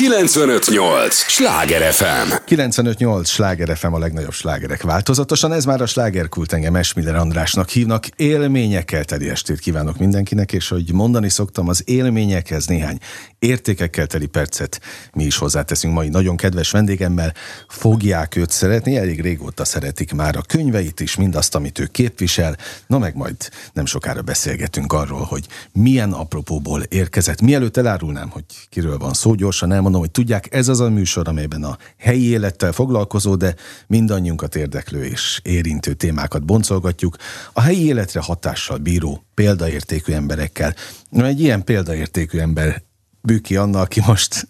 958! 0.00 1.14
Sláger 1.14 1.92
FM! 1.92 2.32
958! 2.44 3.28
Sláger 3.28 3.76
FM 3.76 3.92
a 3.92 3.98
legnagyobb 3.98 4.32
slágerek 4.32 4.82
változatosan. 4.82 5.52
Ez 5.52 5.64
már 5.64 5.80
a 5.80 5.86
slágerkult 5.86 6.52
engem 6.52 6.76
Esmiller 6.76 7.14
Andrásnak 7.14 7.68
hívnak. 7.68 8.06
Élményekkel 8.16 9.04
teli 9.04 9.28
estét 9.28 9.58
kívánok 9.58 9.98
mindenkinek, 9.98 10.52
és 10.52 10.68
hogy 10.68 10.92
mondani 10.92 11.28
szoktam, 11.28 11.68
az 11.68 11.82
élményekhez 11.84 12.66
néhány 12.66 12.98
értékekkel 13.40 14.06
teli 14.06 14.26
percet 14.26 14.80
mi 15.12 15.24
is 15.24 15.36
hozzáteszünk 15.36 15.94
mai 15.94 16.08
nagyon 16.08 16.36
kedves 16.36 16.70
vendégemmel. 16.70 17.34
Fogják 17.68 18.36
őt 18.36 18.50
szeretni, 18.50 18.96
elég 18.96 19.20
régóta 19.20 19.64
szeretik 19.64 20.12
már 20.12 20.36
a 20.36 20.42
könyveit 20.42 21.00
is, 21.00 21.16
mindazt, 21.16 21.54
amit 21.54 21.78
ő 21.78 21.86
képvisel. 21.86 22.56
Na 22.86 22.98
meg 22.98 23.16
majd 23.16 23.36
nem 23.72 23.86
sokára 23.86 24.22
beszélgetünk 24.22 24.92
arról, 24.92 25.22
hogy 25.22 25.46
milyen 25.72 26.12
apropóból 26.12 26.82
érkezett. 26.82 27.40
Mielőtt 27.40 27.76
elárulnám, 27.76 28.28
hogy 28.28 28.44
kiről 28.68 28.98
van 28.98 29.12
szó, 29.12 29.34
gyorsan 29.34 29.72
elmondom, 29.72 29.89
hogy 29.98 30.10
tudják, 30.10 30.54
ez 30.54 30.68
az 30.68 30.80
a 30.80 30.88
műsor, 30.90 31.28
amelyben 31.28 31.64
a 31.64 31.78
helyi 31.98 32.28
élettel 32.28 32.72
foglalkozó, 32.72 33.34
de 33.34 33.54
mindannyiunkat 33.86 34.56
érdeklő 34.56 35.04
és 35.04 35.40
érintő 35.42 35.92
témákat 35.92 36.44
boncolgatjuk. 36.44 37.16
A 37.52 37.60
helyi 37.60 37.84
életre 37.84 38.20
hatással 38.20 38.78
bíró 38.78 39.24
példaértékű 39.34 40.12
emberekkel. 40.12 40.74
Egy 41.10 41.40
ilyen 41.40 41.64
példaértékű 41.64 42.38
ember 42.38 42.82
Büki 43.22 43.56
Anna, 43.56 43.80
aki 43.80 44.00
most 44.06 44.48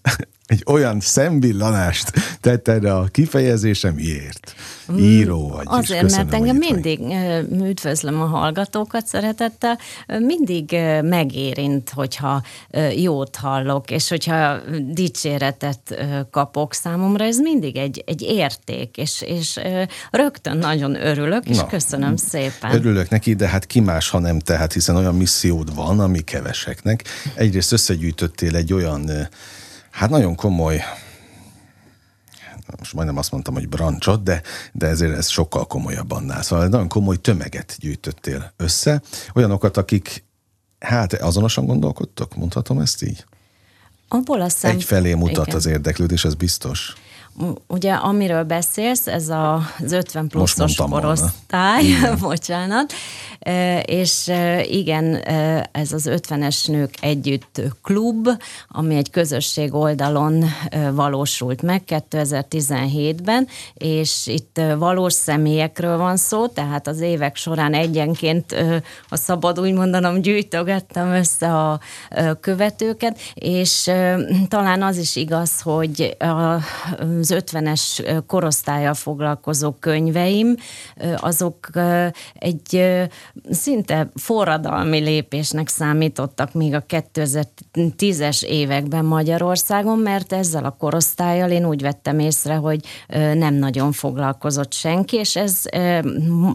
egy 0.51 0.63
olyan 0.67 1.01
szembillanást 1.01 2.13
tett 2.41 2.69
erre 2.69 2.95
a 2.95 3.05
kifejezésem, 3.05 3.95
miért? 3.95 4.55
Író 4.99 5.49
vagy. 5.49 5.67
Azért, 5.69 6.01
Köszönöm, 6.01 6.27
mert 6.27 6.41
engem 6.41 6.57
mindig 6.57 7.01
üdvözlöm 7.53 8.21
a 8.21 8.25
hallgatókat 8.25 9.07
szeretettel, 9.07 9.79
mindig 10.07 10.77
megérint, 11.03 11.91
hogyha 11.91 12.43
jót 12.97 13.37
hallok, 13.37 13.91
és 13.91 14.09
hogyha 14.09 14.59
dicséretet 14.81 16.07
kapok 16.31 16.75
számomra, 16.75 17.25
ez 17.25 17.39
mindig 17.39 17.77
egy, 17.77 18.05
egy 18.07 18.23
érték, 18.23 18.97
és, 18.97 19.23
és 19.23 19.61
rögtön 20.11 20.59
nagyon 20.59 21.07
örülök, 21.07 21.49
és 21.49 21.57
Na, 21.57 21.67
köszönöm 21.67 22.17
szépen. 22.17 22.75
Örülök 22.75 23.09
neki, 23.09 23.35
de 23.35 23.49
hát 23.49 23.67
ki 23.67 23.81
más, 23.81 24.09
ha 24.09 24.19
nem 24.19 24.39
te, 24.39 24.57
hát 24.57 24.73
hiszen 24.73 24.97
olyan 24.97 25.17
missziód 25.17 25.75
van, 25.75 26.01
ami 26.01 26.21
keveseknek. 26.21 27.05
Egyrészt 27.35 27.73
összegyűjtöttél 27.73 28.57
egy 28.57 28.73
olyan 28.73 29.11
Hát 29.91 30.11
nagyon 30.11 30.35
komoly, 30.35 30.83
most 32.79 32.95
majdnem 32.95 33.17
azt 33.17 33.31
mondtam, 33.31 33.55
hogy 33.55 33.69
brancsot, 33.69 34.23
de, 34.23 34.43
de 34.73 34.87
ezért 34.87 35.17
ez 35.17 35.29
sokkal 35.29 35.67
komolyabb 35.67 36.11
annál. 36.11 36.43
Szóval 36.43 36.69
nagyon 36.69 36.89
komoly 36.89 37.17
tömeget 37.17 37.77
gyűjtöttél 37.79 38.53
össze, 38.57 39.03
olyanokat, 39.35 39.77
akik 39.77 40.25
hát 40.79 41.13
azonosan 41.13 41.67
gondolkodtok, 41.67 42.35
mondhatom 42.37 42.79
ezt 42.79 43.03
így? 43.03 43.25
Abból 44.09 44.41
a 44.41 44.49
szem... 44.49 44.71
Egyfelé 44.71 45.15
mutat 45.15 45.47
Igen. 45.47 45.57
az 45.57 45.67
érdeklődés, 45.67 46.25
ez 46.25 46.35
biztos. 46.35 46.95
Ugye, 47.67 47.93
amiről 47.93 48.43
beszélsz, 48.43 49.07
ez 49.07 49.29
az 49.29 49.93
50 49.93 50.29
pluszos 50.29 50.77
korosztály, 50.77 51.85
bocsánat, 52.21 52.93
és 53.85 54.33
igen, 54.63 55.15
ez 55.73 55.93
az 55.93 56.09
50-es 56.11 56.69
nők 56.69 56.95
együtt 57.01 57.61
klub, 57.83 58.29
ami 58.69 58.97
egy 58.97 59.11
közösség 59.11 59.75
oldalon 59.75 60.45
valósult 60.93 61.63
meg 61.63 61.83
2017-ben, 61.87 63.47
és 63.75 64.27
itt 64.27 64.61
valós 64.79 65.13
személyekről 65.13 65.97
van 65.97 66.17
szó, 66.17 66.47
tehát 66.47 66.87
az 66.87 67.01
évek 67.01 67.37
során 67.37 67.75
egyenként, 67.75 68.55
a 69.09 69.17
szabad 69.17 69.61
úgy 69.61 69.73
mondanom, 69.73 70.21
gyűjtögettem 70.21 71.09
össze 71.09 71.57
a 71.57 71.81
követőket, 72.41 73.19
és 73.35 73.91
talán 74.49 74.83
az 74.83 74.97
is 74.97 75.17
igaz, 75.17 75.61
hogy 75.61 76.17
az 77.21 77.35
50-es 77.35 78.23
korosztályjal 78.27 78.95
foglalkozó 78.95 79.73
könyveim, 79.73 80.57
azok 81.17 81.71
egy 82.35 82.99
szinte 83.51 84.11
forradalmi 84.15 84.99
lépésnek 84.99 85.69
számítottak 85.69 86.53
még 86.53 86.75
a 86.75 86.85
2010-es 86.89 88.43
években 88.43 89.05
Magyarországon, 89.05 89.99
mert 89.99 90.33
ezzel 90.33 90.65
a 90.65 90.77
korosztályjal 90.79 91.51
én 91.51 91.67
úgy 91.67 91.83
vettem 91.83 92.19
észre, 92.19 92.55
hogy 92.55 92.87
nem 93.35 93.55
nagyon 93.55 93.93
foglalkozott 93.93 94.73
senki, 94.73 95.17
és 95.17 95.37
ez 95.37 95.63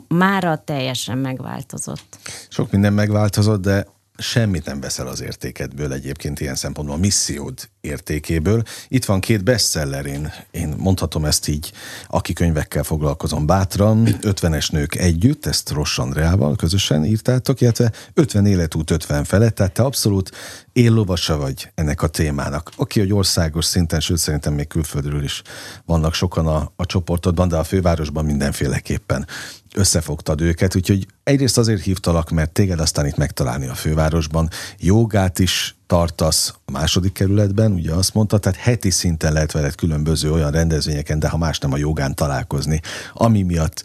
mára 0.07 0.61
teljesen 0.65 1.17
megváltozott. 1.17 2.17
Sok 2.49 2.71
minden 2.71 2.93
megváltozott, 2.93 3.61
de 3.61 3.85
semmit 4.17 4.65
nem 4.65 4.79
veszel 4.79 5.07
az 5.07 5.21
értékedből 5.21 5.93
egyébként 5.93 6.39
ilyen 6.39 6.55
szempontból, 6.55 6.95
a 6.95 6.99
missziód 6.99 7.69
értékéből. 7.81 8.63
Itt 8.87 9.05
van 9.05 9.19
két 9.19 9.43
bestseller, 9.43 10.05
én, 10.05 10.31
én 10.51 10.73
mondhatom 10.77 11.25
ezt 11.25 11.47
így, 11.47 11.71
aki 12.07 12.33
könyvekkel 12.33 12.83
foglalkozom 12.83 13.45
bátran, 13.45 14.07
50-es 14.21 14.71
nők 14.71 14.95
együtt, 14.95 15.45
ezt 15.45 15.69
Ross 15.69 15.99
Andreával 15.99 16.55
közösen 16.55 17.05
írtátok, 17.05 17.61
illetve 17.61 17.91
50 18.13 18.45
életút 18.45 18.91
50 18.91 19.23
felett, 19.23 19.55
tehát 19.55 19.73
te 19.73 19.83
abszolút 19.83 20.31
éllovasa 20.73 21.37
vagy 21.37 21.71
ennek 21.75 22.01
a 22.01 22.07
témának. 22.07 22.71
Oké, 22.77 22.99
hogy 22.99 23.13
országos 23.13 23.65
szinten, 23.65 23.99
sőt 23.99 24.17
szerintem 24.17 24.53
még 24.53 24.67
külföldről 24.67 25.23
is 25.23 25.41
vannak 25.85 26.13
sokan 26.13 26.47
a, 26.47 26.71
a 26.75 26.85
csoportodban, 26.85 27.47
de 27.47 27.55
a 27.55 27.63
fővárosban 27.63 28.25
mindenféleképpen 28.25 29.27
összefogtad 29.75 30.41
őket, 30.41 30.75
úgyhogy 30.75 31.07
egyrészt 31.23 31.57
azért 31.57 31.81
hívtalak, 31.81 32.29
mert 32.29 32.51
téged 32.51 32.79
aztán 32.79 33.05
itt 33.05 33.17
megtalálni 33.17 33.67
a 33.67 33.73
fővárosban. 33.73 34.49
Jogát 34.79 35.39
is 35.39 35.75
tartasz 35.87 36.53
a 36.65 36.71
második 36.71 37.11
kerületben, 37.11 37.71
ugye 37.71 37.93
azt 37.93 38.13
mondta, 38.13 38.37
tehát 38.37 38.59
heti 38.59 38.89
szinten 38.89 39.33
lehet 39.33 39.51
veled 39.51 39.75
különböző 39.75 40.31
olyan 40.31 40.51
rendezvényeken, 40.51 41.19
de 41.19 41.29
ha 41.29 41.37
más 41.37 41.59
nem 41.59 41.73
a 41.73 41.77
jogán 41.77 42.15
találkozni, 42.15 42.81
ami 43.13 43.41
miatt 43.41 43.83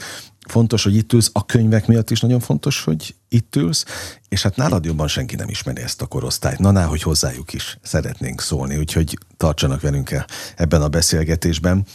fontos, 0.48 0.82
hogy 0.82 0.96
itt 0.96 1.12
ülsz, 1.12 1.30
a 1.32 1.46
könyvek 1.46 1.86
miatt 1.86 2.10
is 2.10 2.20
nagyon 2.20 2.40
fontos, 2.40 2.84
hogy 2.84 3.14
itt 3.28 3.56
ülsz, 3.56 3.84
és 4.28 4.42
hát 4.42 4.56
nálad 4.56 4.84
jobban 4.84 5.08
senki 5.08 5.36
nem 5.36 5.48
ismeri 5.48 5.82
ezt 5.82 6.02
a 6.02 6.06
korosztályt. 6.06 6.58
Na, 6.58 6.70
ná, 6.70 6.84
hogy 6.84 7.02
hozzájuk 7.02 7.52
is 7.52 7.78
szeretnénk 7.82 8.40
szólni, 8.40 8.76
úgyhogy 8.76 9.18
tartsanak 9.36 9.80
velünk 9.80 10.24
ebben 10.56 10.82
a 10.82 10.88
beszélgetésben. 10.88 11.86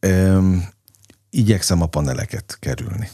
Üm, 0.00 0.68
igyekszem 1.30 1.82
a 1.82 1.86
paneleket 1.86 2.56
kerülni 2.60 3.08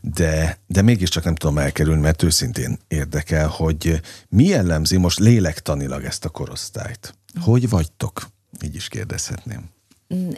de, 0.00 0.58
de 0.66 0.82
mégiscsak 0.82 1.24
nem 1.24 1.34
tudom 1.34 1.58
elkerülni, 1.58 2.00
mert 2.00 2.22
őszintén 2.22 2.78
érdekel, 2.88 3.48
hogy 3.48 4.00
mi 4.28 4.44
jellemzi 4.44 4.96
most 4.96 5.18
lélektanilag 5.18 6.04
ezt 6.04 6.24
a 6.24 6.28
korosztályt. 6.28 7.14
Hogy 7.40 7.68
vagytok? 7.68 8.28
Így 8.64 8.74
is 8.74 8.88
kérdezhetném. 8.88 9.70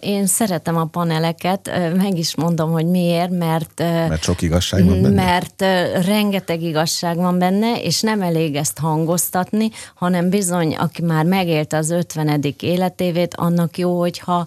Én 0.01 0.27
szeretem 0.27 0.77
a 0.77 0.85
paneleket, 0.85 1.71
meg 1.97 2.19
is 2.19 2.35
mondom, 2.35 2.71
hogy 2.71 2.87
miért, 2.87 3.31
mert... 3.31 3.79
Mert 3.79 4.23
sok 4.23 4.43
igazság 4.43 4.85
van 4.85 5.03
benne? 5.03 5.25
Mert 5.25 5.65
rengeteg 6.07 6.63
igazság 6.63 7.17
van 7.17 7.39
benne, 7.39 7.81
és 7.83 8.01
nem 8.01 8.23
elég 8.23 8.55
ezt 8.55 8.79
hangoztatni, 8.79 9.71
hanem 9.95 10.31
bizony, 10.31 10.77
aki 10.77 11.03
már 11.03 11.25
megélte 11.25 11.77
az 11.77 11.91
50. 11.91 12.55
életévét, 12.61 13.35
annak 13.35 13.79
jó, 13.79 13.99
hogyha 13.99 14.47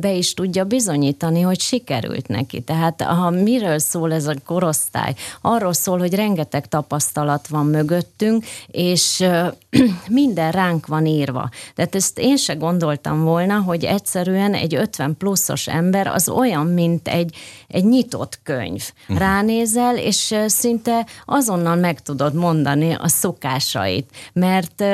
be 0.00 0.12
is 0.12 0.34
tudja 0.34 0.64
bizonyítani, 0.64 1.40
hogy 1.40 1.60
sikerült 1.60 2.28
neki. 2.28 2.60
Tehát 2.60 3.02
ha 3.02 3.30
miről 3.30 3.78
szól 3.78 4.12
ez 4.12 4.26
a 4.26 4.34
korosztály? 4.46 5.14
Arról 5.40 5.72
szól, 5.72 5.98
hogy 5.98 6.14
rengeteg 6.14 6.68
tapasztalat 6.68 7.46
van 7.48 7.66
mögöttünk, 7.66 8.44
és 8.66 9.24
minden 10.08 10.50
ránk 10.50 10.86
van 10.86 11.06
írva. 11.06 11.48
Tehát 11.74 11.94
ezt 11.94 12.18
én 12.18 12.36
se 12.36 12.54
gondoltam 12.54 13.22
volna, 13.22 13.60
hogy 13.60 13.84
egyszerűen 13.84 14.54
egy 14.54 14.74
50 14.74 15.16
pluszos 15.16 15.66
ember 15.66 16.06
az 16.06 16.28
olyan, 16.28 16.66
mint 16.66 17.08
egy, 17.08 17.36
egy 17.68 17.84
nyitott 17.84 18.40
könyv. 18.42 18.90
Uh-huh. 19.02 19.18
Ránézel, 19.18 19.96
és 19.96 20.34
szinte 20.46 21.06
azonnal 21.24 21.76
meg 21.76 22.02
tudod 22.02 22.34
mondani 22.34 22.92
a 22.92 23.08
szokásait, 23.08 24.10
mert 24.32 24.84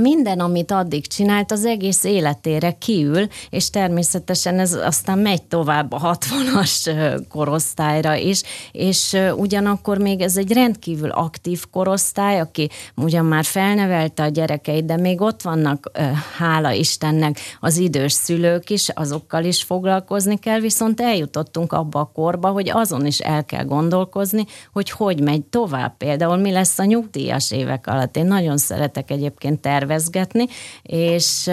minden, 0.00 0.40
amit 0.40 0.70
addig 0.70 1.06
csinált, 1.06 1.52
az 1.52 1.64
egész 1.64 2.04
életére 2.04 2.70
kiül, 2.72 3.26
és 3.50 3.70
természetesen 3.70 4.58
ez 4.58 4.72
aztán 4.72 5.18
megy 5.18 5.42
tovább 5.42 5.92
a 5.92 6.16
60-as 6.18 7.20
korosztályra 7.28 8.14
is, 8.14 8.42
és 8.72 9.16
ugyanakkor 9.36 9.98
még 9.98 10.20
ez 10.20 10.36
egy 10.36 10.52
rendkívül 10.52 11.10
aktív 11.10 11.64
korosztály, 11.70 12.40
aki 12.40 12.70
ugyan 12.96 13.24
már 13.24 13.44
felnevelte 13.44 14.22
a 14.22 14.28
gyerekeit, 14.28 14.84
de 14.84 14.96
még 14.96 15.20
ott 15.20 15.42
vannak, 15.42 15.90
hála 16.38 16.72
Istennek, 16.72 17.38
az 17.60 17.76
idős 17.76 18.12
szülők 18.12 18.70
is, 18.70 18.88
azokkal 18.88 19.44
is 19.44 19.62
foglalkozni 19.62 20.38
kell, 20.38 20.60
viszont 20.60 21.00
eljutottunk 21.00 21.72
abba 21.72 22.00
a 22.00 22.10
korba, 22.14 22.48
hogy 22.48 22.70
azon 22.70 23.06
is 23.06 23.18
el 23.18 23.44
kell 23.44 23.64
gondolkozni, 23.64 24.44
hogy 24.72 24.90
hogy 24.90 25.20
megy 25.20 25.42
tovább. 25.42 25.96
Például 25.96 26.36
mi 26.36 26.50
lesz 26.50 26.78
a 26.78 26.84
nyugdíjas 26.84 27.50
évek 27.50 27.86
alatt. 27.86 28.16
Én 28.16 28.26
nagyon 28.26 28.56
szeretek 28.56 29.10
egyébként 29.10 29.60
tervezni, 29.60 29.80
tervezgetni, 29.82 30.46
és 30.82 31.50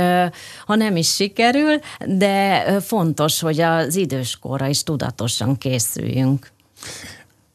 ha 0.65 0.75
nem 0.75 0.95
is 0.95 1.13
sikerül, 1.13 1.79
de 2.05 2.63
fontos, 2.81 3.39
hogy 3.39 3.59
az 3.59 3.95
időskorra 3.95 4.67
is 4.67 4.83
tudatosan 4.83 5.57
készüljünk. 5.57 6.51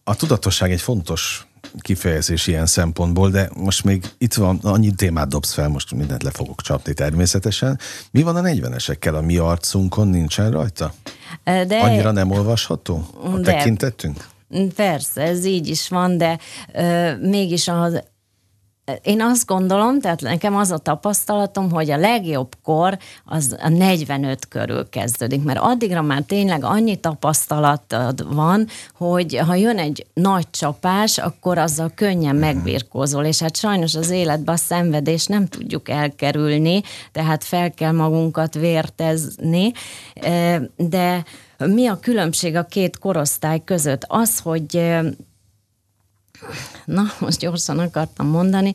A 0.05 0.17
tudatosság 0.17 0.73
egy 0.73 0.81
fontos 0.81 1.47
kifejezés 1.79 2.47
ilyen 2.47 2.67
szempontból, 2.67 3.31
de 3.31 3.51
most 3.57 3.85
még 3.85 4.05
itt 4.19 4.35
van, 4.35 4.59
annyi 4.63 4.95
témát 4.95 5.29
dobsz 5.29 5.53
fel, 5.53 5.69
most 5.69 5.95
mindent 5.95 6.23
le 6.23 6.31
fogok 6.31 6.63
csapni 6.63 6.95
természetesen. 6.95 7.79
Mi 8.11 8.23
van 8.23 8.37
a 8.37 8.41
40-esekkel? 8.41 9.15
A 9.15 9.21
mi 9.21 9.37
arcunkon 9.37 10.09
nincsen 10.09 10.51
rajta? 10.51 10.95
De... 11.45 11.79
Annyira 11.83 12.11
nem 12.11 12.31
olvasható 12.31 13.07
a 13.23 13.29
de... 13.29 13.53
tekintetünk? 13.53 14.27
Persze, 14.75 15.23
ez 15.23 15.45
így 15.45 15.69
is 15.69 15.89
van, 15.89 16.19
de 16.19 16.39
ö, 16.73 17.17
mégis 17.17 17.69
az 17.69 18.03
én 19.03 19.23
azt 19.23 19.47
gondolom, 19.47 20.01
tehát 20.01 20.21
nekem 20.21 20.57
az 20.57 20.71
a 20.71 20.79
tapasztalatom, 20.79 21.71
hogy 21.71 21.91
a 21.91 21.97
legjobb 21.97 22.53
kor 22.63 22.99
az 23.25 23.57
a 23.63 23.69
45 23.69 24.49
körül 24.49 24.89
kezdődik, 24.89 25.43
mert 25.43 25.59
addigra 25.63 26.03
már 26.03 26.23
tényleg 26.23 26.65
annyi 26.65 26.97
tapasztalatod 26.97 28.35
van, 28.35 28.67
hogy 28.95 29.37
ha 29.37 29.55
jön 29.55 29.79
egy 29.79 30.07
nagy 30.15 30.51
csapás, 30.51 31.19
akkor 31.19 31.59
azzal 31.59 31.93
könnyen 31.95 32.37
megbirkózol, 32.37 33.25
és 33.25 33.41
hát 33.41 33.57
sajnos 33.57 33.95
az 33.95 34.11
életben 34.11 34.55
a 34.55 34.59
szenvedés 34.59 35.27
nem 35.27 35.47
tudjuk 35.47 35.89
elkerülni, 35.89 36.83
tehát 37.13 37.45
fel 37.45 37.71
kell 37.71 37.93
magunkat 37.93 38.55
vértezni, 38.55 39.73
de 40.77 41.25
mi 41.59 41.87
a 41.87 41.99
különbség 42.01 42.57
a 42.57 42.65
két 42.65 42.99
korosztály 42.99 43.65
között? 43.65 44.05
Az, 44.09 44.39
hogy 44.39 44.95
na, 46.85 47.03
most 47.19 47.39
gyorsan 47.39 47.79
akartam 47.79 48.27
mondani, 48.27 48.73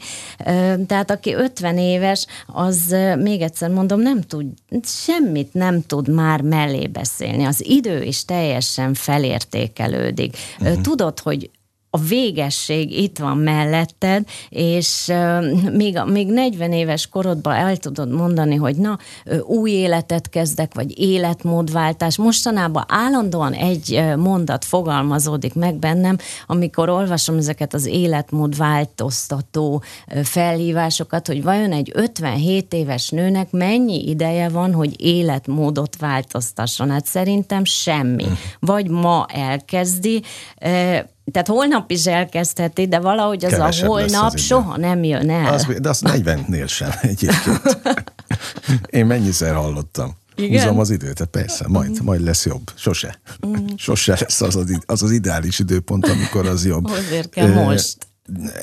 tehát 0.88 1.12
aki 1.12 1.34
50 1.34 1.78
éves, 1.78 2.26
az 2.48 2.96
még 3.18 3.42
egyszer 3.42 3.70
mondom, 3.70 4.00
nem 4.00 4.22
tud, 4.22 4.46
semmit 4.84 5.54
nem 5.54 5.82
tud 5.82 6.10
már 6.10 6.42
mellé 6.42 6.88
beszélni. 6.88 7.44
Az 7.44 7.66
idő 7.66 8.04
is 8.04 8.26
teljesen 8.26 8.94
felértékelődik. 8.94 10.38
Uh-huh. 10.60 10.82
Tudod, 10.82 11.20
hogy 11.20 11.50
a 11.90 11.98
végesség 11.98 12.98
itt 12.98 13.18
van 13.18 13.38
melletted, 13.38 14.28
és 14.50 15.12
még, 15.72 16.00
még 16.06 16.28
40 16.28 16.72
éves 16.72 17.08
korodban 17.08 17.54
el 17.54 17.78
tudod 17.78 18.12
mondani, 18.12 18.56
hogy 18.56 18.76
na, 18.76 18.98
új 19.42 19.72
életet 19.72 20.30
kezdek, 20.30 20.74
vagy 20.74 21.00
életmódváltás. 21.00 22.18
Mostanában 22.18 22.84
állandóan 22.88 23.54
egy 23.54 24.04
mondat 24.18 24.66
fogalmazódik 24.66 25.54
meg 25.54 25.76
bennem, 25.76 26.18
amikor 26.48 26.90
olvasom 26.90 27.38
ezeket 27.38 27.74
az 27.74 27.86
életmódváltoztató 27.86 29.84
felhívásokat, 30.24 31.28
hogy 31.28 31.44
vajon 31.44 31.72
egy 31.72 31.92
57 31.94 32.74
éves 32.74 33.10
nőnek 33.10 33.52
mennyi 33.52 34.10
ideje 34.10 34.50
van, 34.50 34.74
hogy 34.74 35.02
életmódot 35.02 35.96
változtasson. 35.98 36.90
Hát 36.90 37.06
szerintem 37.06 37.64
semmi. 37.64 38.24
Hm. 38.24 38.32
Vagy 38.60 38.90
ma 38.90 39.26
elkezdi, 39.34 40.22
tehát 41.32 41.48
holnap 41.48 41.92
is 41.92 42.06
elkezdheti, 42.06 42.88
de 42.88 43.00
valahogy 43.00 43.46
az 43.46 43.52
Kevesebb 43.52 43.88
a 43.88 43.92
holnap 43.92 44.34
az 44.34 44.42
soha 44.42 44.78
nem 44.78 45.04
jön 45.04 45.30
el. 45.30 45.54
Az, 45.54 45.68
de 45.80 45.90
az 45.90 46.02
40-nél 46.06 46.68
sem 46.68 46.92
egyébként. 47.02 47.80
Én 48.90 49.06
mennyiszer 49.06 49.56
hallottam. 49.56 50.18
Igen? 50.36 50.62
Húzom 50.62 50.80
az 50.80 50.90
időt, 50.90 51.26
persze, 51.26 51.66
majd, 51.68 52.04
majd 52.04 52.22
lesz 52.22 52.46
jobb. 52.46 52.72
Sose. 52.76 53.20
Mm. 53.48 53.66
Sose 53.76 54.18
lesz 54.20 54.42
az 54.42 54.56
az, 54.56 54.80
az 54.86 55.04
az 55.04 55.12
ideális 55.12 55.60
időpont, 55.60 56.08
amikor 56.08 56.48
az 56.48 56.66
jobb. 56.66 56.86
Azért 56.86 57.30
kell 57.30 57.52
e, 57.52 57.64
most. 57.64 58.08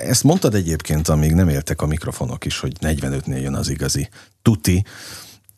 Ezt 0.06 0.24
mondtad 0.24 0.54
egyébként, 0.54 1.08
amíg 1.08 1.34
nem 1.34 1.48
éltek 1.48 1.82
a 1.82 1.86
mikrofonok 1.86 2.44
is, 2.44 2.58
hogy 2.58 2.72
45-nél 2.80 3.42
jön 3.42 3.54
az 3.54 3.68
igazi 3.68 4.08
tuti. 4.42 4.84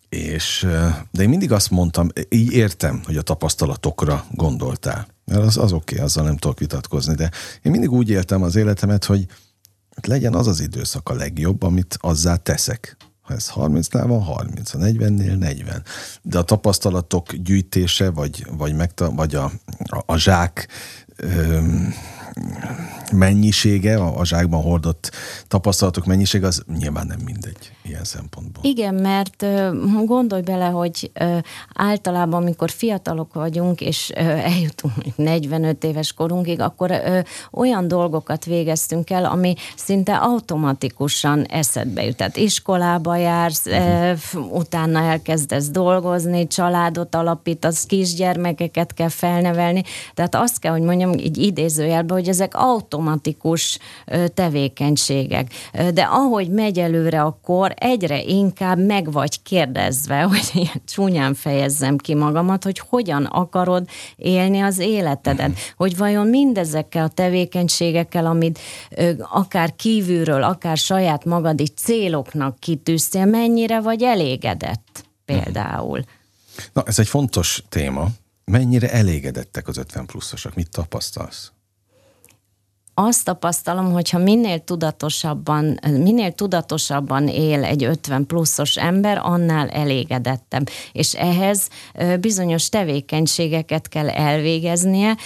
És, 0.08 0.66
de 1.11 1.22
én 1.22 1.28
mindig 1.28 1.52
azt 1.52 1.70
mondtam, 1.70 2.08
így 2.28 2.52
értem, 2.52 3.00
hogy 3.04 3.16
a 3.16 3.22
tapasztalatokra 3.22 4.25
gondoltál. 4.31 5.06
Mert 5.28 5.42
az, 5.42 5.56
az 5.56 5.72
oké, 5.72 5.94
okay, 5.94 6.06
azzal 6.06 6.25
nem 6.25 6.36
tudok 6.36 6.58
vitatkozni, 6.58 7.14
de 7.14 7.30
én 7.62 7.72
mindig 7.72 7.92
úgy 7.92 8.10
éltem 8.10 8.42
az 8.42 8.56
életemet, 8.56 9.04
hogy 9.04 9.26
legyen 10.02 10.34
az 10.34 10.46
az 10.46 10.60
időszak 10.60 11.08
a 11.08 11.14
legjobb, 11.14 11.62
amit 11.62 11.96
azzá 12.00 12.36
teszek. 12.36 12.96
Ha 13.20 13.34
ez 13.34 13.50
30-nál 13.54 14.04
van, 14.06 14.22
30, 14.22 14.75
a 14.75 14.78
40-nél 14.78 15.38
40. 15.38 15.82
De 16.22 16.38
a 16.38 16.42
tapasztalatok 16.42 17.34
gyűjtése, 17.34 18.10
vagy, 18.10 18.46
vagy, 18.56 18.75
megta, 18.75 19.10
vagy 19.10 19.34
a, 19.34 19.52
a, 19.84 20.02
a 20.06 20.16
zsák 20.16 20.69
öm, 21.16 21.94
mennyisége, 23.12 23.96
a, 23.96 24.19
a 24.19 24.25
zsákban 24.25 24.62
hordott 24.62 25.10
tapasztalatok 25.48 26.06
mennyisége, 26.06 26.46
az 26.46 26.62
nyilván 26.78 27.06
nem 27.06 27.20
mindegy 27.25 27.72
ilyen 27.88 28.05
szempontból. 28.05 28.64
Igen, 28.64 28.94
mert 28.94 29.46
gondolj 30.05 30.43
bele, 30.43 30.67
hogy 30.67 31.11
általában, 31.75 32.43
amikor 32.43 32.70
fiatalok 32.70 33.35
vagyunk, 33.35 33.81
és 33.81 34.08
eljutunk 34.08 34.94
45 35.17 35.85
éves 35.85 36.12
korunkig, 36.12 36.61
akkor 36.61 36.93
olyan 37.52 37.88
dolgokat 37.88 38.44
végeztünk 38.44 39.11
el, 39.11 39.25
ami 39.25 39.55
szinte 39.76 40.17
automatikusan 40.17 41.44
eszedbe 41.44 42.05
jut. 42.05 42.17
Tehát 42.17 42.37
iskolába 42.37 43.17
jársz, 43.17 43.67
uh-huh. 43.67 44.56
utána 44.56 45.00
elkezdesz 45.00 45.69
dolgozni, 45.69 46.46
családot 46.46 47.14
alapítasz, 47.14 47.87
kisgyermekeket 47.87 48.94
kell 48.94 49.08
felnevelni. 49.08 49.82
Tehát 50.14 50.35
azt 50.35 50.58
kell, 50.58 50.73
hogy 50.73 50.82
mondjam, 50.82 51.12
így 51.12 51.38
idézőjelben, 51.38 52.17
hogy 52.17 52.29
ezek 52.29 52.55
automatikus 52.55 53.79
tevékenységek. 54.35 55.52
De 55.94 56.02
ahogy 56.02 56.50
megy 56.50 56.79
előre 56.79 57.23
a 57.23 57.38
kor, 57.43 57.75
egyre 57.78 58.22
inkább 58.22 58.78
meg 58.78 59.12
vagy 59.12 59.42
kérdezve, 59.42 60.22
hogy 60.32 60.50
ilyen 60.52 60.82
csúnyán 60.84 61.34
fejezzem 61.34 61.96
ki 61.96 62.14
magamat, 62.14 62.64
hogy 62.64 62.78
hogyan 62.78 63.25
akarod 63.25 63.88
élni 64.16 64.60
az 64.60 64.78
életedet. 64.78 65.58
Hogy 65.76 65.96
vajon 65.96 66.26
mindezekkel 66.26 67.04
a 67.04 67.08
tevékenységekkel, 67.08 68.26
amit 68.26 68.58
akár 69.19 69.76
kívülről, 69.76 70.42
akár 70.42 70.76
saját 70.76 71.25
magadi 71.25 71.66
céloknak 71.66 72.58
kitűztél, 72.58 73.25
mennyire 73.25 73.80
vagy 73.80 74.02
elégedett 74.02 75.06
például. 75.25 76.04
Na, 76.72 76.82
ez 76.86 76.98
egy 76.98 77.08
fontos 77.08 77.62
téma. 77.69 78.06
Mennyire 78.44 78.92
elégedettek 78.92 79.69
az 79.69 79.76
50 79.76 80.06
pluszosok? 80.06 80.54
Mit 80.54 80.70
tapasztalsz? 80.70 81.52
Azt 82.98 83.24
tapasztalom, 83.24 83.92
hogyha 83.92 84.18
minél 84.18 84.58
tudatosabban, 84.58 85.78
minél 85.90 86.32
tudatosabban 86.32 87.28
él 87.28 87.64
egy 87.64 87.84
50 87.84 88.26
pluszos 88.26 88.76
ember, 88.76 89.20
annál 89.22 89.68
elégedettebb. 89.68 90.68
És 90.92 91.14
ehhez 91.14 91.68
bizonyos 92.20 92.68
tevékenységeket 92.68 93.88
kell 93.88 94.08
elvégeznie, 94.08 95.16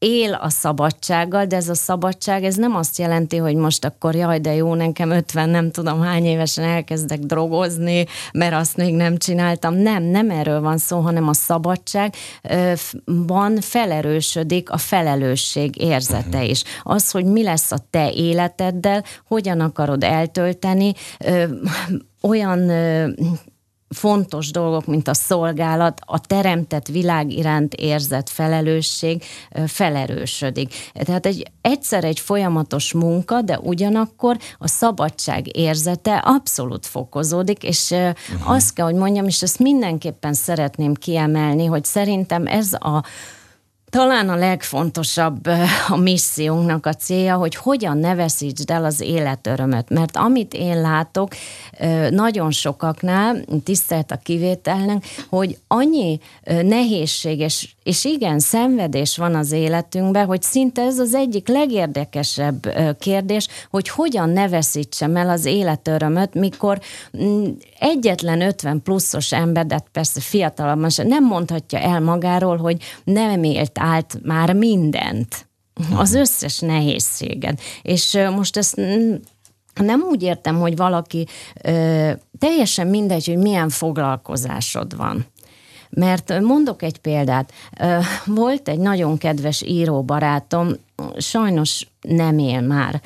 él 0.00 0.32
a 0.34 0.48
szabadsággal, 0.48 1.44
de 1.46 1.56
ez 1.56 1.68
a 1.68 1.74
szabadság, 1.74 2.44
ez 2.44 2.54
nem 2.54 2.76
azt 2.76 2.98
jelenti, 2.98 3.36
hogy 3.36 3.54
most 3.54 3.84
akkor 3.84 4.14
jaj, 4.14 4.38
de 4.38 4.54
jó, 4.54 4.74
nekem 4.74 5.10
50, 5.10 5.48
nem 5.48 5.70
tudom 5.70 6.00
hány 6.00 6.24
évesen 6.24 6.64
elkezdek 6.64 7.18
drogozni, 7.18 8.06
mert 8.32 8.54
azt 8.54 8.76
még 8.76 8.94
nem 8.94 9.16
csináltam. 9.16 9.74
Nem, 9.74 10.02
nem 10.02 10.30
erről 10.30 10.60
van 10.60 10.78
szó, 10.78 10.98
hanem 10.98 11.28
a 11.28 11.32
szabadságban 11.32 12.20
felerősödik 13.60 14.70
a 14.70 14.76
felelősség 14.76 15.80
érzete 15.82 16.44
is. 16.44 16.62
Az, 16.82 17.10
hogy 17.10 17.24
mi 17.24 17.42
lesz 17.42 17.72
a 17.72 17.78
te 17.90 18.10
életeddel, 18.12 19.04
hogyan 19.26 19.60
akarod 19.60 20.04
eltölteni, 20.04 20.92
olyan 22.22 22.70
fontos 23.94 24.50
dolgok, 24.50 24.86
mint 24.86 25.08
a 25.08 25.14
szolgálat, 25.14 26.00
a 26.04 26.20
teremtett 26.20 26.86
világ 26.86 27.32
iránt 27.32 27.74
érzett 27.74 28.28
felelősség 28.28 29.22
felerősödik. 29.66 30.74
Tehát 30.92 31.26
egy, 31.26 31.50
egyszer 31.60 32.04
egy 32.04 32.20
folyamatos 32.20 32.92
munka, 32.92 33.42
de 33.42 33.58
ugyanakkor 33.58 34.36
a 34.58 34.68
szabadság 34.68 35.56
érzete 35.56 36.16
abszolút 36.16 36.86
fokozódik, 36.86 37.62
és 37.62 37.90
uh-huh. 37.90 38.50
azt 38.50 38.72
kell, 38.72 38.84
hogy 38.84 38.94
mondjam, 38.94 39.26
és 39.26 39.42
ezt 39.42 39.58
mindenképpen 39.58 40.32
szeretném 40.32 40.94
kiemelni, 40.94 41.66
hogy 41.66 41.84
szerintem 41.84 42.46
ez 42.46 42.72
a 42.72 43.04
talán 43.90 44.28
a 44.28 44.36
legfontosabb 44.36 45.46
a 45.88 45.96
missziónknak 45.96 46.86
a 46.86 46.94
célja, 46.94 47.36
hogy 47.36 47.54
hogyan 47.54 47.98
ne 47.98 48.14
veszítsd 48.14 48.70
el 48.70 48.84
az 48.84 49.00
életörömöt. 49.00 49.88
Mert 49.88 50.16
amit 50.16 50.54
én 50.54 50.80
látok 50.80 51.32
nagyon 52.10 52.50
sokaknál, 52.50 53.44
tisztelt 53.64 54.10
a 54.10 54.16
kivételnek, 54.16 55.04
hogy 55.28 55.58
annyi 55.66 56.20
nehézség 56.44 57.38
és, 57.38 57.68
és 57.90 58.04
igen, 58.04 58.38
szenvedés 58.38 59.16
van 59.16 59.34
az 59.34 59.52
életünkben, 59.52 60.26
hogy 60.26 60.42
szinte 60.42 60.82
ez 60.82 60.98
az 60.98 61.14
egyik 61.14 61.48
legérdekesebb 61.48 62.72
kérdés, 62.98 63.48
hogy 63.70 63.88
hogyan 63.88 64.28
ne 64.28 64.48
veszítsem 64.48 65.16
el 65.16 65.28
az 65.28 65.44
életörömöt, 65.44 66.34
mikor 66.34 66.80
mm, 67.22 67.44
egyetlen 67.78 68.40
50 68.40 68.82
pluszos 68.82 69.32
ember, 69.32 69.66
de 69.66 69.84
persze 69.92 70.20
fiatalabban 70.20 70.90
sem, 70.90 71.06
nem 71.06 71.24
mondhatja 71.24 71.78
el 71.78 72.00
magáról, 72.00 72.56
hogy 72.56 72.82
nem 73.04 73.42
élt 73.42 73.78
át 73.78 74.18
már 74.22 74.52
mindent, 74.52 75.46
az 75.96 76.14
összes 76.14 76.58
nehézséget. 76.58 77.60
És 77.82 78.18
most 78.36 78.56
ezt 78.56 78.80
nem 79.74 80.02
úgy 80.10 80.22
értem, 80.22 80.58
hogy 80.58 80.76
valaki 80.76 81.26
ö, 81.62 82.10
teljesen 82.38 82.86
mindegy, 82.86 83.26
hogy 83.26 83.38
milyen 83.38 83.68
foglalkozásod 83.68 84.96
van 84.96 85.26
Mert 85.90 86.40
mondok 86.40 86.82
egy 86.82 86.98
példát. 86.98 87.52
Volt 88.24 88.68
egy 88.68 88.78
nagyon 88.78 89.18
kedves 89.18 89.62
íróbarátom, 89.62 90.68
sajnos 91.18 91.86
nem 92.00 92.38
él 92.38 92.60
már, 92.60 93.02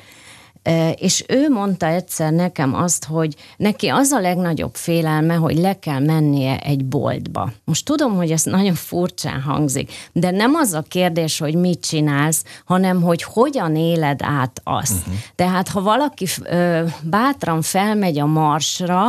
és 0.95 1.23
ő 1.27 1.49
mondta 1.49 1.85
egyszer 1.85 2.31
nekem 2.31 2.73
azt, 2.73 3.05
hogy 3.05 3.35
neki 3.57 3.87
az 3.87 4.11
a 4.11 4.19
legnagyobb 4.19 4.75
félelme, 4.75 5.33
hogy 5.33 5.57
le 5.57 5.79
kell 5.79 5.99
mennie 5.99 6.59
egy 6.59 6.85
boltba. 6.85 7.51
Most 7.63 7.85
tudom, 7.85 8.15
hogy 8.15 8.31
ez 8.31 8.43
nagyon 8.43 8.73
furcsán 8.73 9.41
hangzik, 9.41 9.91
de 10.11 10.31
nem 10.31 10.55
az 10.55 10.73
a 10.73 10.81
kérdés, 10.81 11.39
hogy 11.39 11.55
mit 11.55 11.79
csinálsz, 11.79 12.43
hanem 12.65 13.01
hogy 13.01 13.23
hogyan 13.23 13.75
éled 13.75 14.19
át 14.23 14.61
azt. 14.63 14.97
Uh-huh. 14.97 15.13
Tehát 15.35 15.67
ha 15.67 15.81
valaki 15.81 16.25
ö, 16.43 16.83
bátran 17.03 17.61
felmegy 17.61 18.19
a 18.19 18.25
marsra, 18.25 19.03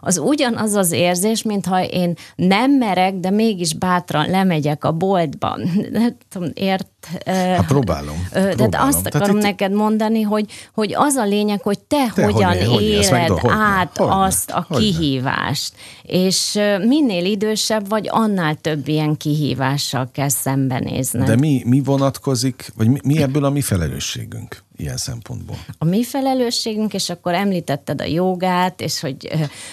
az 0.00 0.18
ugyanaz 0.18 0.74
az 0.74 0.92
érzés, 0.92 1.42
mintha 1.42 1.84
én 1.84 2.14
nem 2.36 2.70
merek, 2.70 3.14
de 3.14 3.30
mégis 3.30 3.74
bátran 3.74 4.30
lemegyek 4.30 4.84
a 4.84 4.92
boltba. 4.92 5.56
Nem 5.92 6.16
tudom, 6.28 6.50
ért, 6.54 6.88
Hát 7.26 7.66
próbálom. 7.66 8.28
De 8.56 8.68
azt 8.78 9.06
akarom 9.06 9.36
itt... 9.36 9.42
neked 9.42 9.72
mondani, 9.72 10.22
hogy, 10.22 10.50
hogy 10.74 10.94
az 11.00 11.14
a 11.14 11.24
lényeg, 11.24 11.62
hogy 11.62 11.78
te, 11.78 12.10
te 12.14 12.24
hogyan 12.24 12.64
hogy 12.66 12.82
éled 12.82 13.28
hogy 13.28 13.50
át 13.52 13.96
hogy 13.96 14.08
azt 14.10 14.50
a 14.50 14.64
hogy 14.68 14.78
kihívást. 14.78 15.72
És 16.02 16.58
minél 16.86 17.24
idősebb 17.24 17.88
vagy, 17.88 18.08
annál 18.10 18.54
több 18.54 18.88
ilyen 18.88 19.16
kihívással 19.16 20.10
kell 20.12 20.28
szembenézned. 20.28 21.26
De 21.26 21.36
mi, 21.36 21.62
mi 21.66 21.80
vonatkozik, 21.80 22.72
vagy 22.76 22.88
mi, 22.88 22.98
mi 23.04 23.22
ebből 23.22 23.44
a 23.44 23.50
mi 23.50 23.60
felelősségünk? 23.60 24.62
ilyen 24.80 24.96
szempontból? 24.96 25.56
A 25.78 25.84
mi 25.84 26.04
felelősségünk, 26.04 26.94
és 26.94 27.10
akkor 27.10 27.34
említetted 27.34 28.00
a 28.00 28.04
jogát, 28.04 28.80
és 28.80 29.00
hogy 29.00 29.28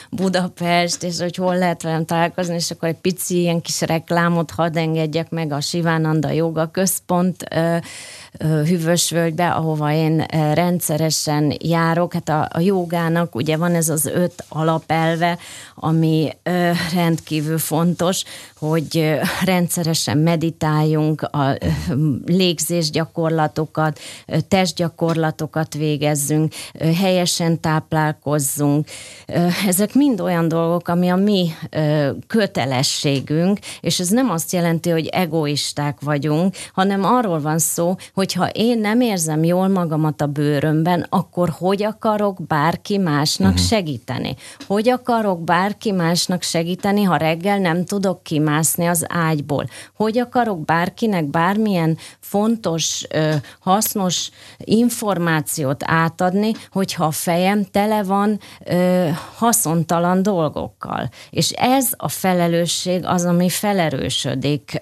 Budapest, 0.10 1.04
és 1.04 1.20
hogy 1.20 1.36
hol 1.36 1.58
lehet 1.58 1.82
velem 1.82 2.06
találkozni, 2.06 2.56
és 2.56 2.72
akkor 2.72 2.90
egy 2.90 2.98
pici 2.98 3.40
ilyen 3.40 3.62
kis 3.62 3.82
reklámot 3.82 4.52
hadd 4.52 4.78
engedjek 4.78 5.30
meg 5.30 5.52
a 5.52 5.62
Sivánanda 5.62 6.32
Joga 6.32 6.68
Központ 6.72 7.48
Hűvösvölgybe, 8.40 9.50
ahova 9.50 9.92
én 9.92 10.26
rendszeresen 10.54 11.54
járok. 11.60 12.14
Hát 12.14 12.30
a, 12.30 12.50
a 12.52 12.60
jogának 12.60 13.36
ugye 13.36 13.58
van 13.58 13.76
ez 13.76 13.90
az 13.90 14.06
öt 14.06 14.44
alapelve, 14.50 15.38
ami 15.76 16.30
rendkívül 16.94 17.58
fontos, 17.58 18.24
hogy 18.60 19.20
rendszeresen 19.46 20.18
meditáljunk, 20.18 21.22
a 21.22 21.58
légzés 22.26 22.90
gyakorlatokat, 22.90 24.00
testgyakorlatokat 24.48 25.74
végezzünk, 25.74 26.54
helyesen 26.96 27.60
táplálkozzunk. 27.60 28.88
Ezek 29.68 29.94
mind 29.94 30.22
olyan 30.22 30.48
dolgok, 30.48 30.88
ami 30.88 31.10
a 31.10 31.16
mi 31.16 31.50
kötelességünk, 32.28 33.60
és 33.82 34.00
ez 34.00 34.10
nem 34.10 34.30
azt 34.30 34.52
jelenti, 34.52 34.90
hogy 34.90 35.08
egoisták 35.08 35.98
vagyunk, 36.02 36.56
hanem 36.74 37.04
arról 37.04 37.42
van 37.42 37.60
szó, 37.60 37.96
hogyha 38.34 38.50
én 38.54 38.80
nem 38.80 39.02
érzem 39.02 39.44
jól 39.44 39.68
magamat 39.68 40.22
a 40.22 40.26
bőrömben, 40.26 41.06
akkor 41.10 41.50
hogy 41.50 41.84
akarok 41.84 42.48
bárki 42.48 42.98
másnak 42.98 43.52
uh-huh. 43.52 43.66
segíteni? 43.66 44.36
Hogy 44.68 44.90
akarok 44.90 45.44
bárki 45.44 45.92
másnak 45.92 46.42
segíteni, 46.42 47.04
ha 47.04 47.16
reggel 47.16 47.58
nem 47.58 47.86
tudok 47.86 48.24
kimászni 48.24 48.86
az 48.86 49.06
ágyból? 49.10 49.66
Hogy 49.96 50.18
akarok 50.18 50.66
bárkinek 50.66 51.26
bármilyen 51.26 51.98
fontos, 52.20 53.08
hasznos 53.60 54.30
információt 54.58 55.84
átadni, 55.86 56.52
hogyha 56.72 57.06
a 57.06 57.12
fejem 57.12 57.64
tele 57.64 58.04
van 58.04 58.40
haszontalan 59.36 60.24
dolgokkal? 60.24 61.10
És 61.30 61.52
ez 61.52 61.90
a 61.98 62.08
felelősség 62.08 63.06
az, 63.06 63.26
ami 63.26 63.50
felerősödik, 63.50 64.78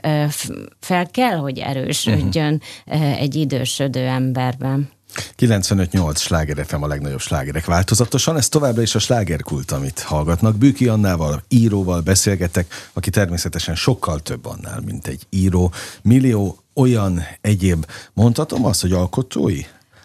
fel 0.80 1.08
kell, 1.12 1.36
hogy 1.36 1.60
erősödjön 1.60 2.62
uh-huh. 2.86 3.22
Egy 3.26 3.36
idősödő 3.36 4.08
emberben. 4.08 4.90
95-8 5.38 6.18
sláger 6.18 6.66
a 6.70 6.88
legnagyobb 6.88 7.20
slágerek 7.20 7.66
változatosan, 7.66 8.38
ez 8.38 8.50
továbbra 8.50 8.82
is 8.82 8.96
a 8.96 9.00
slágerkult, 9.00 9.72
amit 9.72 10.00
hallgatnak. 10.00 10.56
Bűki 10.56 10.88
Annával, 10.88 11.44
íróval 11.48 12.02
beszélgetek, 12.02 12.74
aki 12.94 13.10
természetesen 13.10 13.76
sokkal 13.76 14.20
több 14.20 14.46
annál, 14.46 14.82
mint 14.86 15.08
egy 15.08 15.22
író. 15.30 15.72
Millió 16.02 16.58
olyan 16.74 17.22
egyéb, 17.42 17.86
mondhatom 18.14 18.66
azt, 18.66 18.82
hogy 18.82 18.92
alkotói 18.92 19.62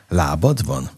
lábad 0.08 0.66
van? 0.66 0.90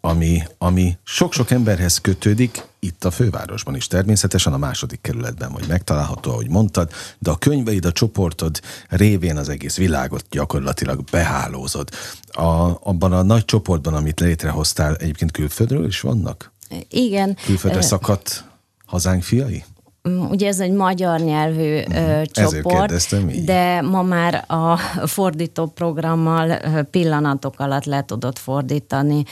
Ami, 0.00 0.42
ami 0.58 0.98
sok-sok 1.04 1.50
emberhez 1.50 1.98
kötődik, 1.98 2.62
itt 2.78 3.04
a 3.04 3.10
fővárosban 3.10 3.74
is 3.76 3.86
természetesen, 3.86 4.52
a 4.52 4.58
második 4.58 5.00
kerületben 5.00 5.52
vagy 5.52 5.66
megtalálható, 5.68 6.30
ahogy 6.30 6.48
mondtad, 6.48 6.90
de 7.18 7.30
a 7.30 7.36
könyveid, 7.36 7.84
a 7.84 7.92
csoportod 7.92 8.60
révén 8.88 9.36
az 9.36 9.48
egész 9.48 9.76
világot 9.76 10.24
gyakorlatilag 10.30 11.04
behálózod. 11.10 11.88
A, 12.26 12.78
abban 12.82 13.12
a 13.12 13.22
nagy 13.22 13.44
csoportban, 13.44 13.94
amit 13.94 14.20
létrehoztál, 14.20 14.96
egyébként 14.96 15.30
külföldről 15.30 15.86
is 15.86 16.00
vannak? 16.00 16.52
Igen. 16.88 17.36
Külföldre 17.44 17.80
szakadt 17.80 18.44
hazánk 18.86 19.22
fiai? 19.22 19.64
Mm, 20.08 20.20
ugye 20.30 20.46
ez 20.46 20.60
egy 20.60 20.72
magyar 20.72 21.20
nyelvű 21.20 21.78
uh-huh. 21.78 22.22
csoport, 22.22 23.44
de 23.44 23.80
ma 23.80 24.02
már 24.02 24.44
a 24.46 24.76
fordító 25.16 25.66
programmal 25.66 26.58
pillanatok 26.90 27.54
alatt 27.60 27.84
le 27.84 28.04
tudod 28.04 28.38
fordítani 28.38 29.24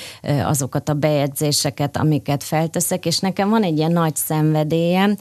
azokat 0.45 0.89
a 0.89 0.95
bejegyzéseket, 0.95 1.97
amiket 1.97 2.45
felteszek, 2.45 3.07
és 3.07 3.19
nekem 3.19 3.49
van 3.49 3.63
egy 3.63 3.79
ilyen 3.79 3.93
nagy 3.93 4.17
szenvedélyem, 4.17 5.17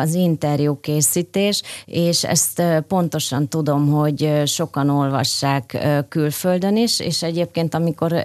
az 0.00 0.14
interjú 0.14 0.80
készítés, 0.80 1.62
és 1.84 2.24
ezt 2.24 2.62
pontosan 2.88 3.48
tudom, 3.48 3.90
hogy 3.90 4.42
sokan 4.44 4.90
olvassák 4.90 5.86
külföldön 6.08 6.76
is, 6.76 7.00
és 7.00 7.22
egyébként 7.22 7.74
amikor 7.74 8.22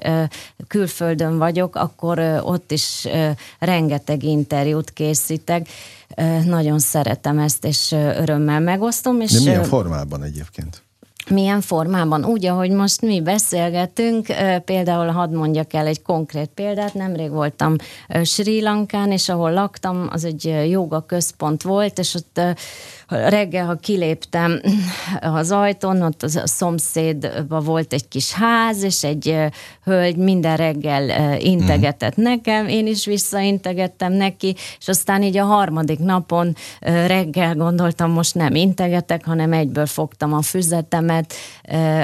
külföldön 0.67 1.37
vagyok, 1.37 1.75
akkor 1.75 2.41
ott 2.43 2.71
is 2.71 3.07
rengeteg 3.59 4.23
interjút 4.23 4.93
készítek, 4.93 5.67
nagyon 6.45 6.79
szeretem 6.79 7.39
ezt, 7.39 7.65
és 7.65 7.91
örömmel 7.91 8.59
megosztom. 8.59 9.21
És 9.21 9.31
De 9.31 9.39
milyen 9.39 9.63
formában 9.63 10.23
egyébként? 10.23 10.85
milyen 11.29 11.61
formában. 11.61 12.25
Úgy, 12.25 12.45
ahogy 12.45 12.71
most 12.71 13.01
mi 13.01 13.21
beszélgetünk, 13.21 14.27
például 14.65 15.07
hadd 15.07 15.33
mondjak 15.33 15.73
el 15.73 15.85
egy 15.85 16.01
konkrét 16.01 16.49
példát, 16.55 16.93
nemrég 16.93 17.29
voltam 17.29 17.75
Sri 18.23 18.61
Lankán, 18.61 19.11
és 19.11 19.29
ahol 19.29 19.51
laktam, 19.51 20.07
az 20.11 20.23
egy 20.23 20.55
joga 20.69 21.05
központ 21.05 21.61
volt, 21.61 21.99
és 21.99 22.13
ott 22.13 22.41
reggel, 23.07 23.65
ha 23.65 23.75
kiléptem 23.75 24.61
az 25.21 25.51
ajtón, 25.51 26.01
ott 26.01 26.23
a 26.23 26.47
szomszédban 26.47 27.63
volt 27.63 27.93
egy 27.93 28.07
kis 28.07 28.31
ház, 28.31 28.83
és 28.83 29.03
egy 29.03 29.35
hölgy 29.87 30.15
minden 30.15 30.57
reggel 30.57 31.37
integetett 31.39 32.17
uh-huh. 32.17 32.25
nekem, 32.25 32.67
én 32.67 32.87
is 32.87 33.05
visszaintegettem 33.05 34.13
neki, 34.13 34.55
és 34.79 34.87
aztán 34.87 35.23
így 35.23 35.37
a 35.37 35.43
harmadik 35.43 35.99
napon 35.99 36.55
reggel 36.79 37.55
gondoltam, 37.55 38.11
most 38.11 38.35
nem 38.35 38.55
integetek, 38.55 39.25
hanem 39.25 39.53
egyből 39.53 39.85
fogtam 39.85 40.33
a 40.33 40.41
füzetemet, 40.41 41.33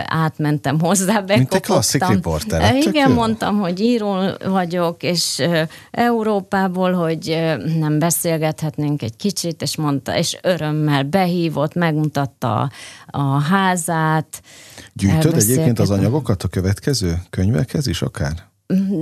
átmentem 0.05 0.79
hozzá, 0.79 1.05
bekopogtam. 1.05 1.37
Mint 1.37 1.53
egy 1.53 1.61
klasszik 1.61 2.07
riporter. 2.07 2.75
Igen, 2.75 3.09
jó. 3.09 3.15
mondtam, 3.15 3.59
hogy 3.59 3.79
író 3.79 4.15
vagyok, 4.45 5.03
és 5.03 5.41
Európából, 5.91 6.93
hogy 6.93 7.53
nem 7.79 7.99
beszélgethetnénk 7.99 9.01
egy 9.01 9.15
kicsit, 9.15 9.61
és 9.61 9.75
mondta, 9.75 10.17
és 10.17 10.37
örömmel 10.41 11.03
behívott, 11.03 11.73
megmutatta 11.73 12.61
a, 12.61 12.69
a 13.07 13.39
házát. 13.39 14.41
Gyűjtöd 14.93 15.35
egyébként 15.35 15.79
az 15.79 15.89
anyagokat 15.89 16.43
a 16.43 16.47
következő 16.47 17.21
könyvekhez 17.29 17.71
is 17.88 18.01
akár? 18.01 18.52